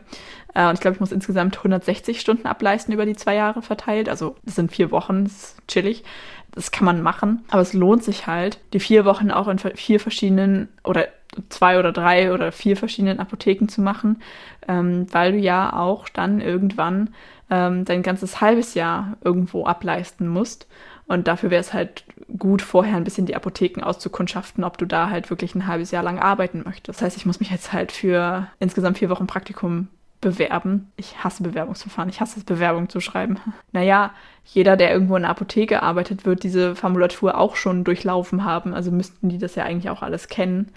Äh, 0.54 0.68
und 0.68 0.76
ich 0.76 0.80
glaube, 0.80 0.96
ich 0.96 1.02
muss 1.02 1.12
insgesamt 1.12 1.58
160 1.58 2.22
Stunden 2.22 2.48
ableisten 2.48 2.94
über 2.94 3.06
die 3.06 3.18
zwei 3.18 3.36
Jahre 3.36 3.62
verteilt. 3.62 4.08
Also 4.08 4.38
das 4.44 4.56
sind 4.56 4.72
vier 4.72 4.92
Wochen, 4.92 5.26
das 5.26 5.34
ist 5.34 5.68
chillig 5.68 6.06
das 6.54 6.72
kann 6.72 6.86
man 6.86 7.02
machen, 7.02 7.44
aber 7.50 7.62
es 7.62 7.74
lohnt 7.74 8.04
sich 8.04 8.28
halt, 8.28 8.60
die 8.74 8.80
vier 8.80 9.06
Wochen 9.06 9.32
auch 9.32 9.48
in 9.48 9.60
vier 9.60 10.00
verschiedenen 10.00 10.70
oder 10.84 11.08
zwei 11.50 11.80
oder 11.80 11.92
drei 11.92 12.34
oder 12.34 12.52
vier 12.52 12.76
verschiedenen 12.76 13.20
Apotheken 13.20 13.68
zu 13.68 13.82
machen, 13.82 14.22
ähm, 14.68 15.08
weil 15.12 15.34
du 15.34 15.38
ja 15.38 15.74
auch 15.74 16.10
dann 16.10 16.42
irgendwann 16.42 17.12
ähm, 17.50 17.86
dein 17.86 18.04
ganzes 18.04 18.42
halbes 18.42 18.74
Jahr 18.74 19.18
irgendwo 19.24 19.66
ableisten 19.66 20.28
musst. 20.28 20.68
Und 21.08 21.28
dafür 21.28 21.50
wäre 21.50 21.62
es 21.62 21.74
halt 21.74 22.06
gut, 22.38 22.62
vorher 22.62 22.96
ein 22.96 23.04
bisschen 23.04 23.26
die 23.26 23.36
Apotheken 23.36 23.84
auszukundschaften, 23.84 24.64
ob 24.64 24.78
du 24.78 24.86
da 24.86 25.10
halt 25.10 25.30
wirklich 25.30 25.56
ein 25.56 25.68
halbes 25.68 25.92
Jahr 25.92 26.04
lang 26.04 26.20
arbeiten 26.20 26.64
möchtest. 26.66 27.00
Das 27.00 27.02
heißt, 27.02 27.18
ich 27.18 27.26
muss 27.26 27.40
mich 27.40 27.52
jetzt 27.52 27.74
halt 27.74 27.92
für 27.92 28.48
insgesamt 28.60 28.98
vier 28.98 29.10
Wochen 29.10 29.28
Praktikum 29.28 29.90
bewerben. 30.22 30.92
Ich 30.96 31.24
hasse 31.24 31.44
Bewerbungsverfahren. 31.44 32.10
Ich 32.10 32.22
hasse 32.22 32.40
es, 32.40 32.46
Bewerbungen 32.46 32.90
zu 32.90 33.02
schreiben. 33.02 33.38
Naja, 33.74 34.12
jeder, 34.46 34.76
der 34.76 34.92
irgendwo 34.92 35.16
in 35.16 35.22
der 35.22 35.32
Apotheke 35.32 35.82
arbeitet, 35.82 36.26
wird 36.26 36.44
diese 36.44 36.76
Formulatur 36.76 37.38
auch 37.38 37.56
schon 37.56 37.84
durchlaufen 37.84 38.44
haben. 38.44 38.74
Also 38.74 38.92
müssten 38.92 39.30
die 39.30 39.38
das 39.38 39.56
ja 39.56 39.64
eigentlich 39.64 39.90
auch 39.90 40.02
alles 40.02 40.28
kennen. 40.28 40.72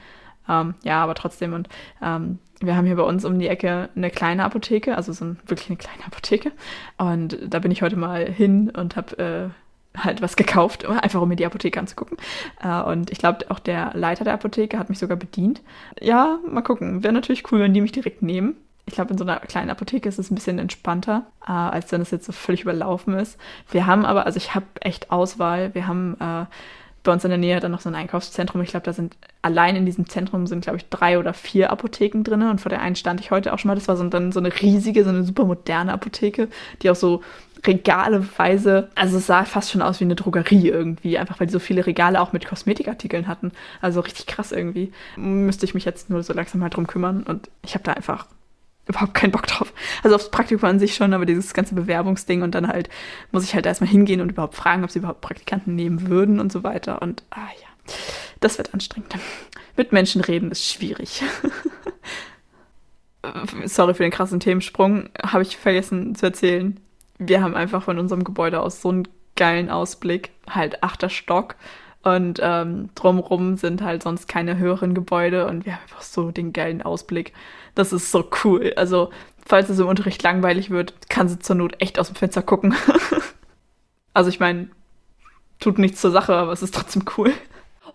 Ähm, 0.48 0.74
ja, 0.82 1.02
aber 1.02 1.14
trotzdem. 1.14 1.52
Und 1.52 1.68
ähm, 2.02 2.38
wir 2.60 2.76
haben 2.76 2.86
hier 2.86 2.96
bei 2.96 3.02
uns 3.02 3.24
um 3.24 3.38
die 3.38 3.48
Ecke 3.48 3.88
eine 3.96 4.10
kleine 4.10 4.44
Apotheke, 4.44 4.96
also 4.96 5.12
so 5.12 5.24
ein, 5.24 5.38
wirklich 5.46 5.68
eine 5.68 5.76
kleine 5.76 6.04
Apotheke. 6.06 6.52
Und 6.98 7.38
da 7.46 7.58
bin 7.58 7.70
ich 7.70 7.82
heute 7.82 7.96
mal 7.96 8.26
hin 8.30 8.70
und 8.70 8.96
habe 8.96 9.52
äh, 9.94 9.98
halt 9.98 10.22
was 10.22 10.36
gekauft, 10.36 10.86
einfach 10.88 11.20
um 11.20 11.28
mir 11.28 11.36
die 11.36 11.46
Apotheke 11.46 11.80
anzugucken. 11.80 12.16
Äh, 12.62 12.82
und 12.82 13.10
ich 13.10 13.18
glaube, 13.18 13.50
auch 13.50 13.58
der 13.58 13.90
Leiter 13.94 14.24
der 14.24 14.34
Apotheke 14.34 14.78
hat 14.78 14.88
mich 14.88 14.98
sogar 14.98 15.16
bedient. 15.16 15.62
Ja, 16.00 16.38
mal 16.48 16.62
gucken. 16.62 17.02
Wäre 17.02 17.12
natürlich 17.12 17.50
cool, 17.50 17.60
wenn 17.60 17.74
die 17.74 17.80
mich 17.80 17.92
direkt 17.92 18.22
nehmen 18.22 18.56
ich 18.86 18.94
glaube, 18.94 19.12
in 19.12 19.18
so 19.18 19.24
einer 19.24 19.40
kleinen 19.40 19.70
Apotheke 19.70 20.08
ist 20.08 20.18
es 20.18 20.30
ein 20.30 20.34
bisschen 20.34 20.58
entspannter, 20.58 21.24
äh, 21.46 21.52
als 21.52 21.90
wenn 21.92 22.00
es 22.00 22.10
jetzt 22.10 22.26
so 22.26 22.32
völlig 22.32 22.62
überlaufen 22.62 23.14
ist. 23.14 23.38
Wir 23.70 23.86
haben 23.86 24.04
aber, 24.04 24.26
also 24.26 24.36
ich 24.36 24.54
habe 24.54 24.66
echt 24.80 25.10
Auswahl. 25.10 25.74
Wir 25.74 25.86
haben 25.86 26.16
äh, 26.20 26.44
bei 27.02 27.12
uns 27.12 27.24
in 27.24 27.30
der 27.30 27.38
Nähe 27.38 27.60
dann 27.60 27.70
noch 27.70 27.80
so 27.80 27.88
ein 27.88 27.94
Einkaufszentrum. 27.94 28.62
Ich 28.62 28.70
glaube, 28.70 28.84
da 28.84 28.92
sind 28.92 29.16
allein 29.42 29.76
in 29.76 29.86
diesem 29.86 30.08
Zentrum 30.08 30.46
sind, 30.46 30.62
glaube 30.62 30.78
ich, 30.78 30.88
drei 30.88 31.18
oder 31.18 31.34
vier 31.34 31.70
Apotheken 31.70 32.22
drin. 32.24 32.42
Und 32.42 32.60
vor 32.60 32.70
der 32.70 32.80
einen 32.80 32.96
stand 32.96 33.20
ich 33.20 33.30
heute 33.30 33.52
auch 33.52 33.58
schon 33.58 33.68
mal. 33.68 33.74
Das 33.74 33.88
war 33.88 33.96
so, 33.96 34.08
dann 34.08 34.32
so 34.32 34.40
eine 34.40 34.52
riesige, 34.60 35.04
so 35.04 35.10
eine 35.10 35.22
super 35.22 35.44
moderne 35.44 35.92
Apotheke, 35.92 36.48
die 36.82 36.90
auch 36.90 36.96
so 36.96 37.22
regaleweise, 37.66 38.90
also 38.94 39.16
es 39.16 39.26
sah 39.26 39.44
fast 39.44 39.70
schon 39.70 39.80
aus 39.80 40.00
wie 40.00 40.04
eine 40.04 40.16
Drogerie 40.16 40.68
irgendwie, 40.68 41.16
einfach 41.16 41.40
weil 41.40 41.46
die 41.46 41.52
so 41.52 41.58
viele 41.58 41.86
Regale 41.86 42.20
auch 42.20 42.32
mit 42.32 42.46
Kosmetikartikeln 42.46 43.26
hatten. 43.26 43.52
Also 43.80 44.00
richtig 44.00 44.26
krass 44.26 44.52
irgendwie. 44.52 44.92
Müsste 45.16 45.64
ich 45.64 45.74
mich 45.74 45.84
jetzt 45.84 46.10
nur 46.10 46.22
so 46.22 46.32
langsam 46.32 46.60
mal 46.60 46.68
drum 46.68 46.86
kümmern 46.86 47.22
und 47.22 47.48
ich 47.62 47.74
habe 47.74 47.84
da 47.84 47.92
einfach 47.92 48.26
überhaupt 48.86 49.14
keinen 49.14 49.32
Bock 49.32 49.46
drauf. 49.46 49.72
Also 50.02 50.16
aufs 50.16 50.30
Praktikum 50.30 50.68
an 50.68 50.78
sich 50.78 50.94
schon, 50.94 51.14
aber 51.14 51.26
dieses 51.26 51.54
ganze 51.54 51.74
Bewerbungsding 51.74 52.42
und 52.42 52.54
dann 52.54 52.68
halt 52.68 52.88
muss 53.32 53.44
ich 53.44 53.54
halt 53.54 53.66
erstmal 53.66 53.90
hingehen 53.90 54.20
und 54.20 54.30
überhaupt 54.30 54.54
fragen, 54.54 54.84
ob 54.84 54.90
sie 54.90 54.98
überhaupt 54.98 55.20
Praktikanten 55.20 55.74
nehmen 55.74 56.08
würden 56.08 56.40
und 56.40 56.52
so 56.52 56.64
weiter. 56.64 57.02
Und 57.02 57.22
ah 57.30 57.48
ja, 57.60 57.94
das 58.40 58.58
wird 58.58 58.74
anstrengend. 58.74 59.14
Mit 59.76 59.92
Menschen 59.92 60.20
reden 60.20 60.50
ist 60.50 60.64
schwierig. 60.64 61.22
Sorry 63.64 63.94
für 63.94 64.02
den 64.02 64.12
krassen 64.12 64.40
Themensprung, 64.40 65.08
habe 65.22 65.42
ich 65.42 65.56
vergessen 65.56 66.14
zu 66.14 66.26
erzählen. 66.26 66.78
Wir 67.18 67.42
haben 67.42 67.54
einfach 67.54 67.82
von 67.82 67.98
unserem 67.98 68.22
Gebäude 68.22 68.60
aus 68.60 68.82
so 68.82 68.90
einen 68.90 69.08
geilen 69.34 69.70
Ausblick, 69.70 70.30
halt 70.48 70.82
achter 70.82 71.08
Stock. 71.08 71.56
Und 72.02 72.38
ähm, 72.42 72.90
drumrum 72.94 73.56
sind 73.56 73.80
halt 73.80 74.02
sonst 74.02 74.28
keine 74.28 74.58
höheren 74.58 74.92
Gebäude 74.92 75.46
und 75.46 75.64
wir 75.64 75.74
haben 75.74 75.82
einfach 75.82 76.02
so 76.02 76.30
den 76.30 76.52
geilen 76.52 76.82
Ausblick. 76.82 77.32
Das 77.74 77.92
ist 77.92 78.10
so 78.10 78.28
cool. 78.44 78.72
Also, 78.76 79.10
falls 79.44 79.68
es 79.68 79.78
im 79.78 79.86
Unterricht 79.86 80.22
langweilig 80.22 80.70
wird, 80.70 80.94
kann 81.08 81.28
sie 81.28 81.38
zur 81.38 81.56
Not 81.56 81.80
echt 81.80 81.98
aus 81.98 82.08
dem 82.08 82.16
Fenster 82.16 82.42
gucken. 82.42 82.74
also, 84.14 84.28
ich 84.28 84.40
meine, 84.40 84.68
tut 85.60 85.78
nichts 85.78 86.00
zur 86.00 86.10
Sache, 86.10 86.34
aber 86.34 86.52
es 86.52 86.62
ist 86.62 86.74
trotzdem 86.74 87.04
cool. 87.16 87.32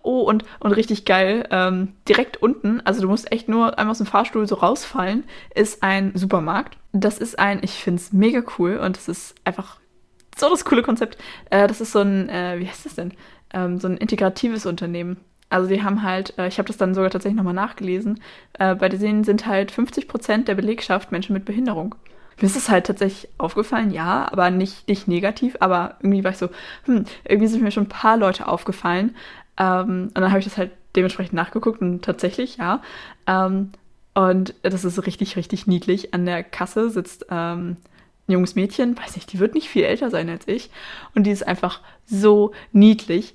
Oh, 0.02 0.20
und, 0.22 0.44
und 0.60 0.72
richtig 0.72 1.04
geil, 1.04 1.46
ähm, 1.50 1.92
direkt 2.08 2.38
unten, 2.38 2.80
also 2.86 3.02
du 3.02 3.08
musst 3.08 3.30
echt 3.32 3.50
nur 3.50 3.78
einmal 3.78 3.90
aus 3.90 3.98
dem 3.98 4.06
Fahrstuhl 4.06 4.46
so 4.46 4.54
rausfallen, 4.54 5.24
ist 5.54 5.82
ein 5.82 6.12
Supermarkt. 6.14 6.78
Das 6.92 7.18
ist 7.18 7.38
ein, 7.38 7.60
ich 7.62 7.72
finde 7.72 8.00
es 8.00 8.10
mega 8.10 8.42
cool 8.58 8.78
und 8.78 8.96
es 8.96 9.08
ist 9.08 9.34
einfach 9.44 9.78
so 10.38 10.48
das 10.48 10.64
coole 10.64 10.82
Konzept. 10.82 11.18
Äh, 11.50 11.68
das 11.68 11.82
ist 11.82 11.92
so 11.92 11.98
ein, 11.98 12.30
äh, 12.30 12.58
wie 12.58 12.66
heißt 12.66 12.86
das 12.86 12.94
denn? 12.94 13.12
ähm, 13.52 13.78
so 13.78 13.88
ein 13.88 13.96
integratives 13.96 14.66
Unternehmen. 14.66 15.18
Also 15.50 15.68
die 15.68 15.82
haben 15.82 16.02
halt, 16.02 16.38
äh, 16.38 16.48
ich 16.48 16.58
habe 16.58 16.68
das 16.68 16.76
dann 16.78 16.94
sogar 16.94 17.10
tatsächlich 17.10 17.36
nochmal 17.36 17.54
nachgelesen, 17.54 18.20
äh, 18.58 18.74
bei 18.74 18.88
denen 18.88 19.24
sind 19.24 19.46
halt 19.46 19.70
50 19.70 20.08
Prozent 20.08 20.48
der 20.48 20.54
Belegschaft 20.54 21.12
Menschen 21.12 21.34
mit 21.34 21.44
Behinderung. 21.44 21.96
Mir 22.40 22.46
ist 22.46 22.56
es 22.56 22.70
halt 22.70 22.86
tatsächlich 22.86 23.28
aufgefallen, 23.36 23.90
ja, 23.90 24.26
aber 24.32 24.50
nicht, 24.50 24.88
nicht 24.88 25.08
negativ, 25.08 25.56
aber 25.60 25.96
irgendwie 26.00 26.24
war 26.24 26.30
ich 26.30 26.38
so, 26.38 26.48
hm, 26.84 27.04
irgendwie 27.24 27.48
sind 27.48 27.62
mir 27.62 27.70
schon 27.70 27.84
ein 27.84 27.88
paar 27.90 28.16
Leute 28.16 28.48
aufgefallen. 28.48 29.14
Ähm, 29.58 30.10
und 30.14 30.18
dann 30.18 30.30
habe 30.30 30.38
ich 30.38 30.46
das 30.46 30.56
halt 30.56 30.70
dementsprechend 30.96 31.34
nachgeguckt 31.34 31.82
und 31.82 32.02
tatsächlich, 32.02 32.56
ja. 32.56 32.80
Ähm, 33.26 33.72
und 34.14 34.54
das 34.62 34.84
ist 34.84 35.06
richtig, 35.06 35.36
richtig 35.36 35.66
niedlich. 35.66 36.14
An 36.14 36.26
der 36.26 36.42
Kasse 36.42 36.90
sitzt 36.90 37.26
ähm, 37.30 37.76
ein 38.28 38.32
junges 38.32 38.54
Mädchen, 38.54 38.96
weiß 38.96 39.16
nicht, 39.16 39.32
die 39.32 39.38
wird 39.38 39.54
nicht 39.54 39.68
viel 39.68 39.84
älter 39.84 40.10
sein 40.10 40.28
als 40.28 40.48
ich. 40.48 40.70
Und 41.14 41.24
die 41.24 41.30
ist 41.30 41.46
einfach 41.46 41.80
so 42.06 42.52
niedlich. 42.72 43.34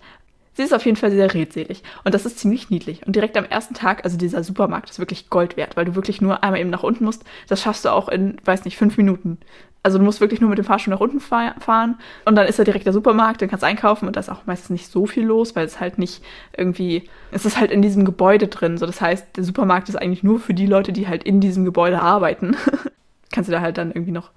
Sie 0.56 0.64
ist 0.64 0.74
auf 0.74 0.86
jeden 0.86 0.97
Fall 0.97 1.12
sehr 1.12 1.34
redselig. 1.34 1.84
Und 2.03 2.16
das 2.16 2.26
ist 2.26 2.39
ziemlich 2.39 2.70
niedlich. 2.70 3.06
Und 3.06 3.16
direkt 3.16 3.38
am 3.38 3.45
ersten 3.45 3.74
Tag, 3.74 4.06
also 4.06 4.18
dieser 4.18 4.43
Supermarkt 4.43 4.89
ist 4.89 4.99
wirklich 4.99 5.30
Gold 5.30 5.58
wert, 5.58 5.76
weil 5.76 5.86
du 5.86 5.95
wirklich 5.95 6.22
nur 6.22 6.43
einmal 6.43 6.62
eben 6.62 6.70
nach 6.70 6.84
unten 6.84 7.03
musst. 7.03 7.24
Das 7.47 7.62
schaffst 7.62 7.86
du 7.86 7.89
auch 7.89 8.08
in, 8.08 8.38
weiß 8.45 8.66
nicht, 8.66 8.78
fünf 8.78 8.97
Minuten. 8.97 9.38
Also 9.84 9.99
du 9.99 10.03
musst 10.03 10.20
wirklich 10.20 10.41
nur 10.41 10.49
mit 10.49 10.58
dem 10.58 10.66
Fahrstuhl 10.66 10.91
nach 10.91 10.99
unten 10.99 11.20
fahren 11.20 11.99
und 12.26 12.36
dann 12.36 12.47
ist 12.47 12.58
da 12.58 12.64
direkt 12.64 12.88
der 12.88 12.93
Supermarkt, 12.93 13.43
dann 13.43 13.49
kannst 13.49 13.62
du 13.62 13.68
einkaufen 13.68 14.08
und 14.08 14.16
da 14.16 14.20
ist 14.20 14.32
auch 14.32 14.47
meistens 14.47 14.72
nicht 14.72 14.88
so 14.88 15.06
viel 15.06 15.24
los, 15.24 15.56
weil 15.56 15.64
es 15.64 15.80
halt 15.80 15.99
nicht 15.99 16.24
irgendwie, 16.58 17.08
es 17.32 17.45
ist 17.45 17.60
halt 17.60 17.70
in 17.70 17.84
diesem 17.84 18.03
Gebäude 18.03 18.47
drin. 18.47 18.80
So, 18.80 18.88
das 18.88 18.99
heißt, 18.99 19.38
der 19.38 19.43
Supermarkt 19.43 19.88
ist 19.88 19.95
eigentlich 19.95 20.24
nur 20.24 20.39
für 20.39 20.56
die 20.56 20.66
Leute, 20.66 20.91
die 20.91 21.08
halt 21.08 21.22
in 21.22 21.39
diesem 21.39 21.66
Gebäude 21.66 22.01
arbeiten. 22.01 22.58
kannst 23.32 23.47
du 23.47 23.51
da 23.51 23.62
halt 23.62 23.78
dann 23.78 23.91
irgendwie 23.91 24.12
noch 24.12 24.32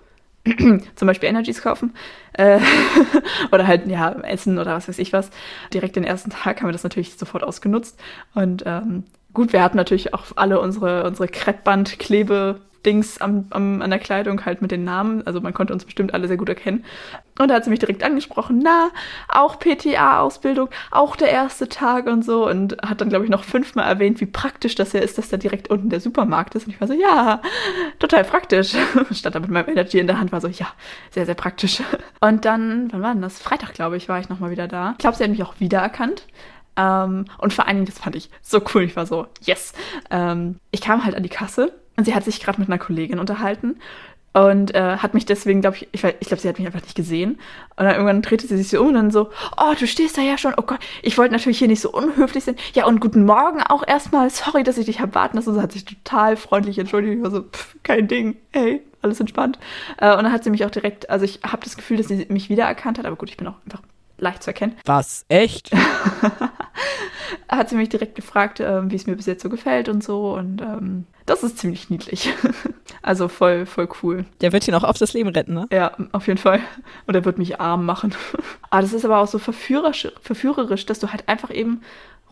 zum 0.94 1.07
Beispiel 1.07 1.28
Energies 1.28 1.62
kaufen 1.62 1.94
äh, 2.34 2.61
oder 3.53 3.66
halt 3.66 3.86
ja 3.86 4.12
essen 4.22 4.59
oder 4.59 4.74
was 4.74 4.88
weiß 4.88 4.99
ich 4.99 5.12
was. 5.12 5.30
Direkt 5.72 5.96
den 5.96 6.05
ersten 6.05 6.30
Tag 6.30 6.61
haben 6.61 6.68
wir 6.68 6.72
das 6.72 6.84
natürlich 6.84 7.16
sofort 7.16 7.44
ausgenutzt 7.44 8.01
und 8.34 8.64
ähm, 8.66 9.05
gut, 9.32 9.53
wir 9.53 9.62
hatten 9.62 9.76
natürlich 9.76 10.14
auch 10.14 10.24
alle 10.36 10.61
unsere 10.61 11.05
unsere 11.05 11.28
Kreppbandklebe 11.28 12.61
Dings 12.87 13.18
am, 13.18 13.47
am, 13.51 13.83
an 13.83 13.91
der 13.91 13.99
Kleidung 13.99 14.45
halt 14.45 14.62
mit 14.62 14.70
den 14.70 14.85
Namen. 14.85 15.26
Also 15.26 15.41
man 15.41 15.53
konnte 15.53 15.72
uns 15.72 15.85
bestimmt 15.85 16.14
alle 16.14 16.29
sehr 16.29 16.37
gut 16.37 16.49
erkennen. 16.49 16.85
Und 17.39 17.49
da 17.49 17.55
hat 17.55 17.64
sie 17.64 17.70
mich 17.70 17.79
direkt 17.79 18.03
angesprochen, 18.03 18.61
na, 18.62 18.91
auch 19.29 19.59
PTA-Ausbildung, 19.59 20.68
auch 20.91 21.14
der 21.16 21.31
erste 21.31 21.68
Tag 21.68 22.07
und 22.07 22.24
so. 22.24 22.49
Und 22.49 22.76
hat 22.83 23.01
dann, 23.01 23.09
glaube 23.09 23.24
ich, 23.24 23.31
noch 23.31 23.45
fünfmal 23.45 23.87
erwähnt, 23.89 24.20
wie 24.20 24.26
praktisch 24.26 24.74
das 24.74 24.93
ja 24.93 25.01
ist, 25.01 25.18
dass 25.18 25.29
da 25.29 25.37
direkt 25.37 25.70
unten 25.70 25.89
der 25.89 26.01
Supermarkt 26.01 26.55
ist. 26.55 26.66
Und 26.66 26.72
ich 26.72 26.81
war 26.81 26.89
so, 26.89 26.95
ja, 26.95 27.41
total 27.99 28.24
praktisch. 28.24 28.74
Stand 29.12 29.35
da 29.35 29.41
mit 29.41 29.51
meinem 29.51 29.68
Energy 29.68 29.99
in 29.99 30.07
der 30.07 30.18
Hand, 30.18 30.33
war 30.33 30.41
so, 30.41 30.49
ja, 30.49 30.68
sehr, 31.11 31.26
sehr 31.26 31.35
praktisch. 31.35 31.83
Und 32.20 32.45
dann, 32.45 32.89
wann 32.93 33.03
war 33.03 33.12
denn 33.12 33.22
das? 33.22 33.41
Freitag, 33.41 33.74
glaube 33.74 33.97
ich, 33.97 34.09
war 34.09 34.20
ich 34.20 34.29
nochmal 34.29 34.51
wieder 34.51 34.68
da. 34.68 34.93
Ich 34.93 34.99
glaube, 34.99 35.16
sie 35.16 35.24
hat 35.24 35.31
mich 35.31 35.43
auch 35.43 35.55
wiedererkannt. 35.59 36.26
Ähm, 36.76 37.24
und 37.39 37.53
vor 37.53 37.66
allen 37.66 37.79
Dingen, 37.79 37.87
das 37.87 37.99
fand 37.99 38.14
ich 38.14 38.31
so 38.41 38.62
cool. 38.72 38.85
Ich 38.85 38.95
war 38.95 39.05
so, 39.05 39.26
yes. 39.43 39.72
Ähm, 40.11 40.61
ich 40.70 40.81
kam 40.81 41.05
halt 41.05 41.16
an 41.16 41.24
die 41.24 41.29
Kasse 41.29 41.72
und 41.99 42.05
sie 42.05 42.14
hat 42.14 42.24
sich 42.24 42.40
gerade 42.40 42.61
mit 42.61 42.68
einer 42.68 42.78
Kollegin 42.78 43.18
unterhalten 43.18 43.76
und 44.32 44.72
äh, 44.74 44.99
hat 44.99 45.14
mich 45.14 45.26
deswegen, 45.26 45.62
glaube 45.62 45.76
ich, 45.76 45.88
ich, 45.90 46.05
ich 46.05 46.28
glaube, 46.28 46.40
sie 46.40 46.49
hat 46.49 46.59
mich 46.59 46.66
einfach 46.66 46.82
nicht 46.82 46.94
gesehen. 46.94 47.40
Und 47.76 47.86
dann 47.86 47.94
irgendwann 47.94 48.22
drehte 48.22 48.46
sie 48.46 48.57
sich 48.57 48.68
so 48.68 48.80
um 48.80 48.88
und 48.88 48.94
dann 48.94 49.11
so, 49.11 49.30
oh, 49.57 49.74
du 49.76 49.86
stehst 49.86 50.16
da 50.16 50.22
ja 50.22 50.38
schon, 50.38 50.55
oh 50.57 50.62
Gott, 50.62 50.78
ich 51.03 51.18
wollte 51.18 51.32
natürlich 51.32 51.59
hier 51.59 51.66
nicht 51.66 51.80
so 51.80 51.90
unhöflich 51.90 52.44
sein. 52.44 52.55
Ja, 52.72 52.86
und 52.86 53.01
guten 53.01 53.24
Morgen 53.24 53.62
auch 53.62 53.84
erstmal, 53.84 54.30
sorry, 54.30 54.62
dass 54.62 54.78
ich 54.78 54.86
dich 54.86 55.01
habe 55.01 55.14
warten 55.16 55.36
lassen. 55.36 55.49
Und 55.49 55.57
sie 55.57 55.62
hat 55.62 55.72
sich 55.72 55.84
total 55.84 56.36
freundlich 56.36 56.78
entschuldigt. 56.78 57.16
Ich 57.16 57.22
war 57.22 57.32
so, 57.32 57.42
pff, 57.42 57.76
kein 57.82 58.07
Ding, 58.07 58.36
hey, 58.53 58.80
alles 59.03 59.18
entspannt. 59.18 59.59
Äh, 59.96 60.14
und 60.16 60.22
dann 60.22 60.32
hat 60.32 60.44
sie 60.44 60.51
mich 60.51 60.64
auch 60.64 60.70
direkt, 60.70 61.11
also 61.11 61.24
ich 61.24 61.40
habe 61.44 61.64
das 61.64 61.76
Gefühl, 61.76 61.96
dass 61.96 62.07
sie 62.07 62.26
mich 62.28 62.49
wiedererkannt 62.49 62.99
hat, 62.99 63.07
aber 63.07 63.16
gut, 63.16 63.30
ich 63.30 63.38
bin 63.38 63.49
auch 63.49 63.57
einfach 63.64 63.82
leicht 64.18 64.44
zu 64.44 64.51
erkennen. 64.51 64.76
Was? 64.84 65.24
Echt? 65.28 65.70
hat 67.49 67.68
sie 67.68 67.76
mich 67.76 67.88
direkt 67.88 68.14
gefragt, 68.14 68.61
äh, 68.61 68.88
wie 68.88 68.96
es 68.96 69.07
mir 69.07 69.16
bis 69.16 69.26
jetzt 69.26 69.42
so 69.42 69.49
gefällt 69.49 69.88
und 69.88 70.05
so. 70.05 70.34
Und 70.34 70.61
ähm, 70.61 71.07
das 71.29 71.43
ist 71.43 71.59
ziemlich 71.59 71.91
niedlich. 71.91 72.33
also 73.03 73.29
voll, 73.29 73.66
voll 73.66 73.89
cool. 74.03 74.24
Der 74.41 74.53
wird 74.53 74.64
hier 74.64 74.72
noch 74.74 74.85
oft 74.85 75.01
das 75.01 75.12
Leben 75.12 75.31
retten, 75.31 75.55
ne? 75.55 75.66
Ja, 75.72 75.93
auf 76.12 76.26
jeden 76.26 76.39
Fall. 76.39 76.61
Und 77.07 77.14
er 77.14 77.24
wird 77.24 77.39
mich 77.39 77.61
arm 77.61 77.85
machen. 77.87 78.14
aber 78.70 78.83
das 78.83 78.93
ist 78.93 79.05
aber 79.05 79.18
auch 79.18 79.26
so 79.26 79.39
verführerisch, 79.39 80.09
verführerisch, 80.20 80.87
dass 80.87 80.99
du 80.99 81.09
halt 81.12 81.29
einfach 81.29 81.51
eben 81.51 81.83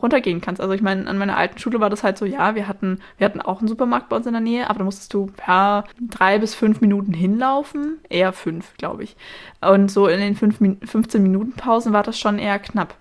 runtergehen 0.03 0.41
kannst. 0.41 0.61
Also 0.61 0.75
ich 0.75 0.83
meine, 0.83 1.07
an 1.09 1.19
meiner 1.19 1.37
alten 1.37 1.59
Schule 1.59 1.81
war 1.81 1.91
das 1.91 2.03
halt 2.03 2.19
so, 2.19 2.27
ja, 2.27 2.55
wir 2.55 2.69
hatten, 2.69 3.01
wir 3.19 3.25
hatten 3.25 3.41
auch 3.41 3.61
einen 3.61 3.69
Supermarkt 3.69 4.09
bei 4.09 4.17
uns 4.17 4.27
in 4.27 4.33
der 4.33 4.43
Nähe, 4.43 4.69
aber 4.69 4.81
da 4.81 4.85
musstest 4.85 5.15
du 5.15 5.31
ja 5.47 5.85
drei 6.01 6.39
bis 6.39 6.55
fünf 6.55 6.81
Minuten 6.81 7.15
hinlaufen. 7.15 7.99
Eher 8.09 8.33
fünf, 8.33 8.75
glaube 8.77 9.05
ich. 9.05 9.17
Und 9.61 9.91
so 9.91 10.07
in 10.07 10.21
den 10.21 10.37
fünf, 10.37 10.59
15 10.59 11.23
Minuten 11.23 11.53
Pausen 11.53 11.93
war 11.93 12.03
das 12.03 12.19
schon 12.19 12.39
eher 12.39 12.59
knapp. 12.59 12.95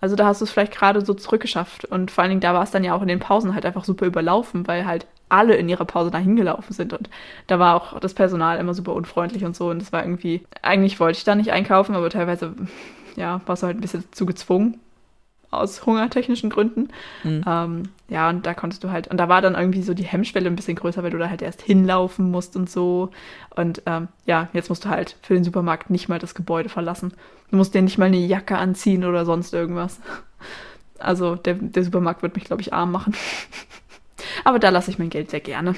Also 0.00 0.16
da 0.16 0.26
hast 0.26 0.40
du 0.40 0.44
es 0.44 0.50
vielleicht 0.50 0.72
gerade 0.72 1.04
so 1.04 1.14
zurückgeschafft. 1.14 1.84
Und 1.84 2.10
vor 2.10 2.22
allen 2.22 2.30
Dingen, 2.30 2.40
da 2.40 2.54
war 2.54 2.62
es 2.62 2.70
dann 2.70 2.84
ja 2.84 2.94
auch 2.94 3.02
in 3.02 3.08
den 3.08 3.18
Pausen 3.18 3.54
halt 3.54 3.66
einfach 3.66 3.84
super 3.84 4.06
überlaufen, 4.06 4.66
weil 4.66 4.86
halt 4.86 5.06
alle 5.28 5.56
in 5.56 5.68
ihrer 5.68 5.84
Pause 5.84 6.10
dahin 6.10 6.36
gelaufen 6.36 6.72
sind. 6.72 6.92
Und 6.92 7.10
da 7.46 7.58
war 7.58 7.74
auch 7.74 8.00
das 8.00 8.14
Personal 8.14 8.58
immer 8.58 8.74
super 8.74 8.94
unfreundlich 8.94 9.44
und 9.44 9.56
so. 9.56 9.70
Und 9.70 9.82
es 9.82 9.92
war 9.92 10.02
irgendwie, 10.02 10.44
eigentlich 10.62 11.00
wollte 11.00 11.18
ich 11.18 11.24
da 11.24 11.34
nicht 11.34 11.52
einkaufen, 11.52 11.94
aber 11.94 12.10
teilweise, 12.10 12.54
ja, 13.16 13.40
warst 13.46 13.62
du 13.62 13.66
halt 13.66 13.78
ein 13.78 13.80
bisschen 13.82 14.04
zu 14.12 14.26
gezwungen 14.26 14.80
aus 15.50 15.84
hungertechnischen 15.86 16.50
Gründen. 16.50 16.88
Mhm. 17.24 17.44
Ähm, 17.46 17.82
ja, 18.08 18.30
und 18.30 18.46
da 18.46 18.54
konntest 18.54 18.82
du 18.84 18.90
halt, 18.90 19.08
und 19.08 19.18
da 19.18 19.28
war 19.28 19.42
dann 19.42 19.54
irgendwie 19.54 19.82
so 19.82 19.92
die 19.92 20.04
Hemmschwelle 20.04 20.48
ein 20.48 20.56
bisschen 20.56 20.76
größer, 20.76 21.02
weil 21.02 21.10
du 21.10 21.18
da 21.18 21.28
halt 21.28 21.42
erst 21.42 21.60
hinlaufen 21.60 22.30
musst 22.30 22.56
und 22.56 22.70
so. 22.70 23.10
Und 23.54 23.82
ähm, 23.84 24.08
ja, 24.24 24.48
jetzt 24.54 24.70
musst 24.70 24.86
du 24.86 24.88
halt 24.88 25.16
für 25.22 25.34
den 25.34 25.44
Supermarkt 25.44 25.90
nicht 25.90 26.08
mal 26.08 26.18
das 26.18 26.34
Gebäude 26.34 26.70
verlassen. 26.70 27.12
Du 27.50 27.56
musst 27.56 27.74
dir 27.74 27.82
nicht 27.82 27.98
mal 27.98 28.06
eine 28.06 28.16
Jacke 28.16 28.56
anziehen 28.56 29.04
oder 29.04 29.24
sonst 29.24 29.52
irgendwas. 29.54 30.00
Also 31.00 31.36
der, 31.36 31.54
der 31.54 31.84
Supermarkt 31.84 32.22
wird 32.24 32.34
mich, 32.34 32.42
glaube 32.42 32.60
ich, 32.60 32.72
arm 32.72 32.90
machen. 32.90 33.14
Aber 34.44 34.58
da 34.58 34.70
lasse 34.70 34.90
ich 34.90 34.98
mein 34.98 35.10
Geld 35.10 35.30
sehr 35.30 35.38
gerne. 35.38 35.76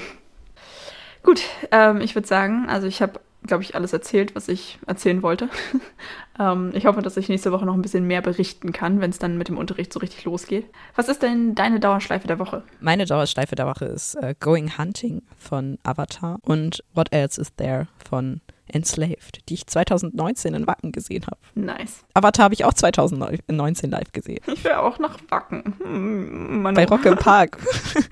Gut, 1.21 1.43
ähm, 1.69 2.01
ich 2.01 2.15
würde 2.15 2.27
sagen, 2.27 2.65
also 2.67 2.87
ich 2.87 3.03
habe 3.03 3.19
glaube 3.45 3.63
ich, 3.63 3.75
alles 3.75 3.93
erzählt, 3.93 4.35
was 4.35 4.47
ich 4.47 4.79
erzählen 4.85 5.23
wollte. 5.23 5.49
ähm, 6.39 6.71
ich 6.73 6.85
hoffe, 6.85 7.01
dass 7.01 7.17
ich 7.17 7.29
nächste 7.29 7.51
Woche 7.51 7.65
noch 7.65 7.73
ein 7.73 7.81
bisschen 7.81 8.05
mehr 8.05 8.21
berichten 8.21 8.71
kann, 8.71 9.01
wenn 9.01 9.09
es 9.09 9.19
dann 9.19 9.37
mit 9.37 9.47
dem 9.47 9.57
Unterricht 9.57 9.91
so 9.91 9.99
richtig 9.99 10.25
losgeht. 10.25 10.65
Was 10.95 11.09
ist 11.09 11.23
denn 11.23 11.55
deine 11.55 11.79
Dauerschleife 11.79 12.27
der 12.27 12.39
Woche? 12.39 12.63
Meine 12.79 13.05
Dauerschleife 13.05 13.55
der 13.55 13.67
Woche 13.67 13.85
ist 13.85 14.15
uh, 14.15 14.33
Going 14.39 14.77
Hunting 14.77 15.23
von 15.37 15.77
Avatar 15.83 16.39
und 16.43 16.83
What 16.93 17.11
Else 17.11 17.41
Is 17.41 17.55
There 17.55 17.87
von 18.07 18.41
Enslaved, 18.73 19.47
die 19.49 19.55
ich 19.55 19.67
2019 19.67 20.53
in 20.53 20.67
Wacken 20.67 20.91
gesehen 20.91 21.25
habe. 21.25 21.37
Nice. 21.55 22.03
Avatar 22.13 22.45
habe 22.45 22.53
ich 22.53 22.65
auch 22.65 22.73
2019 22.73 23.91
live 23.91 24.11
gesehen. 24.11 24.39
Ich 24.47 24.63
will 24.63 24.73
auch 24.73 24.99
nach 24.99 25.17
Wacken. 25.29 25.75
Hm, 25.83 26.63
Bei 26.73 26.85
Rock 26.85 27.05
im 27.05 27.15
Park. 27.17 27.57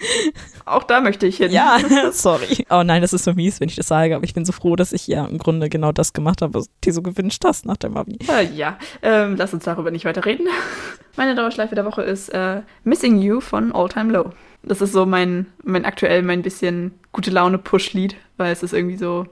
auch 0.66 0.84
da 0.84 1.02
möchte 1.02 1.26
ich 1.28 1.38
hin. 1.38 1.52
Ja, 1.52 1.80
sorry. 2.12 2.66
Oh 2.70 2.84
nein, 2.84 3.02
das 3.02 3.14
ist 3.14 3.24
so 3.24 3.34
mies, 3.34 3.60
wenn 3.60 3.70
ich 3.70 3.76
das 3.76 3.88
sage, 3.88 4.16
aber 4.16 4.24
ich 4.24 4.34
bin 4.34 4.46
so 4.46 4.52
froh, 4.52 4.76
dass 4.76 4.94
ich 4.94 5.08
ja 5.08 5.26
im 5.26 5.38
Grunde 5.38 5.70
genau 5.70 5.92
das 5.92 6.14
gemacht 6.14 6.42
habe, 6.42 6.54
was 6.54 6.70
dir 6.84 6.94
so 6.94 7.02
gewünscht 7.02 7.44
hast 7.46 7.66
nach 7.66 7.78
dem 7.78 7.98
Abi. 7.98 8.20
Äh, 8.30 8.46
ja, 8.54 8.78
ähm, 9.02 9.36
lass 9.38 9.54
uns 9.54 9.64
darüber 9.64 9.92
nicht 9.92 10.06
weiter 10.06 10.26
reden. 10.26 10.48
Meine 11.16 11.36
Dauerschleife 11.36 11.76
der 11.76 11.86
Woche 11.86 12.02
ist 12.04 12.30
äh, 12.30 12.62
Missing 12.84 13.22
You 13.22 13.42
von 13.42 13.74
All 13.74 13.90
Time 13.90 14.12
Low. 14.14 14.32
Das 14.64 14.82
ist 14.82 14.92
so 14.92 15.06
mein, 15.06 15.48
mein 15.64 15.86
aktuell 15.86 16.22
mein 16.22 16.42
bisschen 16.42 16.94
gute 17.14 17.32
Laune 17.32 17.58
Push-Lied, 17.58 18.16
weil 18.38 18.52
es 18.52 18.62
ist 18.64 18.74
irgendwie 18.74 18.98
so 18.98 19.26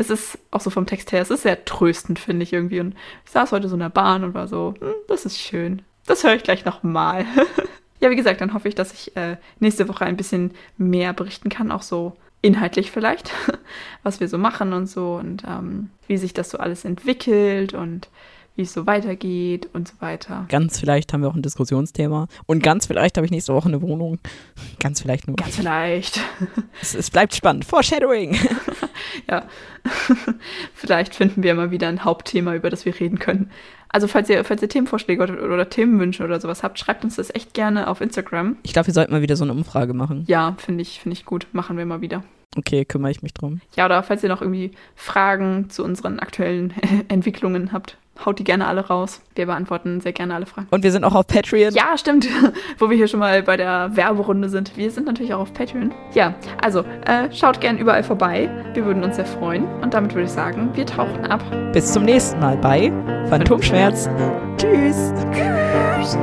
es 0.00 0.08
ist 0.08 0.38
auch 0.50 0.62
so 0.62 0.70
vom 0.70 0.86
Text 0.86 1.12
her, 1.12 1.20
es 1.20 1.30
ist 1.30 1.42
sehr 1.42 1.66
tröstend, 1.66 2.18
finde 2.18 2.42
ich 2.42 2.54
irgendwie. 2.54 2.80
Und 2.80 2.94
ich 3.26 3.30
saß 3.32 3.52
heute 3.52 3.68
so 3.68 3.74
in 3.74 3.80
der 3.80 3.90
Bahn 3.90 4.24
und 4.24 4.32
war 4.32 4.48
so, 4.48 4.74
hm, 4.80 4.94
das 5.08 5.26
ist 5.26 5.38
schön. 5.38 5.82
Das 6.06 6.24
höre 6.24 6.34
ich 6.34 6.42
gleich 6.42 6.64
nochmal. 6.64 7.26
ja, 8.00 8.08
wie 8.08 8.16
gesagt, 8.16 8.40
dann 8.40 8.54
hoffe 8.54 8.68
ich, 8.68 8.74
dass 8.74 8.94
ich 8.94 9.14
äh, 9.14 9.36
nächste 9.58 9.88
Woche 9.88 10.06
ein 10.06 10.16
bisschen 10.16 10.52
mehr 10.78 11.12
berichten 11.12 11.50
kann, 11.50 11.70
auch 11.70 11.82
so 11.82 12.16
inhaltlich 12.40 12.90
vielleicht, 12.90 13.30
was 14.02 14.20
wir 14.20 14.28
so 14.28 14.38
machen 14.38 14.72
und 14.72 14.86
so 14.86 15.16
und 15.16 15.44
ähm, 15.46 15.90
wie 16.06 16.16
sich 16.16 16.32
das 16.32 16.48
so 16.48 16.56
alles 16.56 16.86
entwickelt 16.86 17.74
und 17.74 18.08
wie 18.60 18.64
es 18.64 18.74
so 18.74 18.86
weitergeht 18.86 19.70
und 19.72 19.88
so 19.88 19.94
weiter. 20.00 20.44
Ganz 20.50 20.78
vielleicht 20.78 21.12
haben 21.12 21.22
wir 21.22 21.28
auch 21.30 21.34
ein 21.34 21.40
Diskussionsthema. 21.40 22.28
Und 22.44 22.62
ganz 22.62 22.86
vielleicht 22.86 23.16
habe 23.16 23.24
ich 23.24 23.30
nächste 23.30 23.54
Woche 23.54 23.68
eine 23.68 23.80
Wohnung. 23.80 24.18
Ganz 24.78 25.00
vielleicht 25.00 25.26
nur. 25.26 25.36
Ganz 25.36 25.56
vielleicht. 25.56 26.20
Es, 26.82 26.94
es 26.94 27.10
bleibt 27.10 27.34
spannend. 27.34 27.64
Foreshadowing. 27.64 28.36
ja. 29.30 29.44
vielleicht 30.74 31.14
finden 31.14 31.42
wir 31.42 31.54
mal 31.54 31.70
wieder 31.70 31.88
ein 31.88 32.04
Hauptthema, 32.04 32.54
über 32.54 32.70
das 32.70 32.84
wir 32.84 32.98
reden 32.98 33.18
können. 33.18 33.50
Also 33.88 34.06
falls 34.06 34.28
ihr, 34.28 34.44
falls 34.44 34.62
ihr 34.62 34.68
Themenvorschläge 34.68 35.22
oder, 35.22 35.42
oder 35.42 35.68
Themenwünsche 35.68 36.22
oder 36.24 36.40
sowas 36.40 36.62
habt, 36.62 36.78
schreibt 36.78 37.04
uns 37.04 37.16
das 37.16 37.34
echt 37.34 37.54
gerne 37.54 37.88
auf 37.88 38.00
Instagram. 38.00 38.56
Ich 38.62 38.72
glaube, 38.72 38.88
wir 38.88 38.94
sollten 38.94 39.12
mal 39.12 39.22
wieder 39.22 39.36
so 39.36 39.44
eine 39.44 39.52
Umfrage 39.52 39.94
machen. 39.94 40.24
Ja, 40.26 40.54
finde 40.58 40.82
ich, 40.82 41.00
finde 41.00 41.14
ich 41.14 41.24
gut. 41.24 41.46
Machen 41.52 41.76
wir 41.76 41.86
mal 41.86 42.00
wieder. 42.00 42.22
Okay, 42.56 42.84
kümmere 42.84 43.10
ich 43.12 43.22
mich 43.22 43.32
drum. 43.32 43.60
Ja, 43.76 43.86
oder 43.86 44.02
falls 44.02 44.22
ihr 44.22 44.28
noch 44.28 44.42
irgendwie 44.42 44.72
Fragen 44.96 45.70
zu 45.70 45.84
unseren 45.84 46.18
aktuellen 46.18 46.74
Entwicklungen 47.08 47.72
habt, 47.72 47.96
haut 48.24 48.38
die 48.38 48.44
gerne 48.44 48.66
alle 48.66 48.86
raus. 48.86 49.20
Wir 49.34 49.46
beantworten 49.46 50.00
sehr 50.00 50.12
gerne 50.12 50.34
alle 50.34 50.46
Fragen. 50.46 50.68
Und 50.70 50.82
wir 50.82 50.92
sind 50.92 51.04
auch 51.04 51.14
auf 51.14 51.26
Patreon. 51.26 51.72
Ja, 51.74 51.96
stimmt. 51.96 52.28
Wo 52.78 52.90
wir 52.90 52.96
hier 52.96 53.08
schon 53.08 53.20
mal 53.20 53.42
bei 53.42 53.56
der 53.56 53.90
Werberunde 53.94 54.48
sind. 54.48 54.76
Wir 54.76 54.90
sind 54.90 55.06
natürlich 55.06 55.34
auch 55.34 55.40
auf 55.40 55.52
Patreon. 55.52 55.92
Ja, 56.14 56.34
also 56.62 56.80
äh, 56.80 57.32
schaut 57.32 57.60
gerne 57.60 57.78
überall 57.78 58.02
vorbei. 58.02 58.50
Wir 58.74 58.84
würden 58.84 59.02
uns 59.04 59.16
sehr 59.16 59.26
freuen. 59.26 59.64
Und 59.82 59.94
damit 59.94 60.14
würde 60.14 60.24
ich 60.24 60.32
sagen, 60.32 60.70
wir 60.74 60.86
tauchen 60.86 61.24
ab. 61.26 61.42
Bis 61.72 61.92
zum 61.92 62.04
nächsten 62.04 62.40
Mal 62.40 62.56
bei 62.56 62.92
Phantomschmerz. 63.28 64.08
Tschüss. 64.56 65.12
Tschüss. 65.32 66.18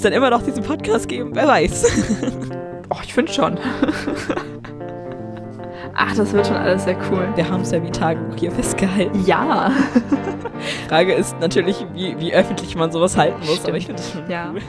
Es 0.00 0.02
denn 0.02 0.12
immer 0.14 0.30
noch 0.30 0.42
diesen 0.42 0.64
Podcast 0.64 1.08
geben? 1.08 1.30
Wer 1.34 1.46
weiß. 1.46 1.84
oh, 2.90 2.96
ich 3.04 3.12
finde 3.12 3.30
schon. 3.32 3.58
Ach, 5.94 6.16
das 6.16 6.32
wird 6.32 6.46
schon 6.46 6.56
alles 6.56 6.84
sehr 6.84 6.96
cool. 7.10 7.28
Wir 7.34 7.48
haben 7.48 7.60
es 7.60 7.70
ja 7.70 7.82
wie 7.82 7.90
Tagebuch 7.90 8.34
hier 8.38 8.50
festgehalten. 8.50 9.22
Ja. 9.26 9.70
Frage 10.88 11.12
ist 11.12 11.38
natürlich, 11.38 11.84
wie, 11.94 12.18
wie 12.18 12.32
öffentlich 12.32 12.74
man 12.76 12.90
sowas 12.90 13.18
halten 13.18 13.40
muss, 13.40 13.56
Stimmt. 13.56 13.68
aber 13.68 13.76
ich 13.76 13.86
finde 13.86 14.00
das 14.00 14.12
schon 14.12 14.30
ja. 14.30 14.50
cool. 14.52 14.62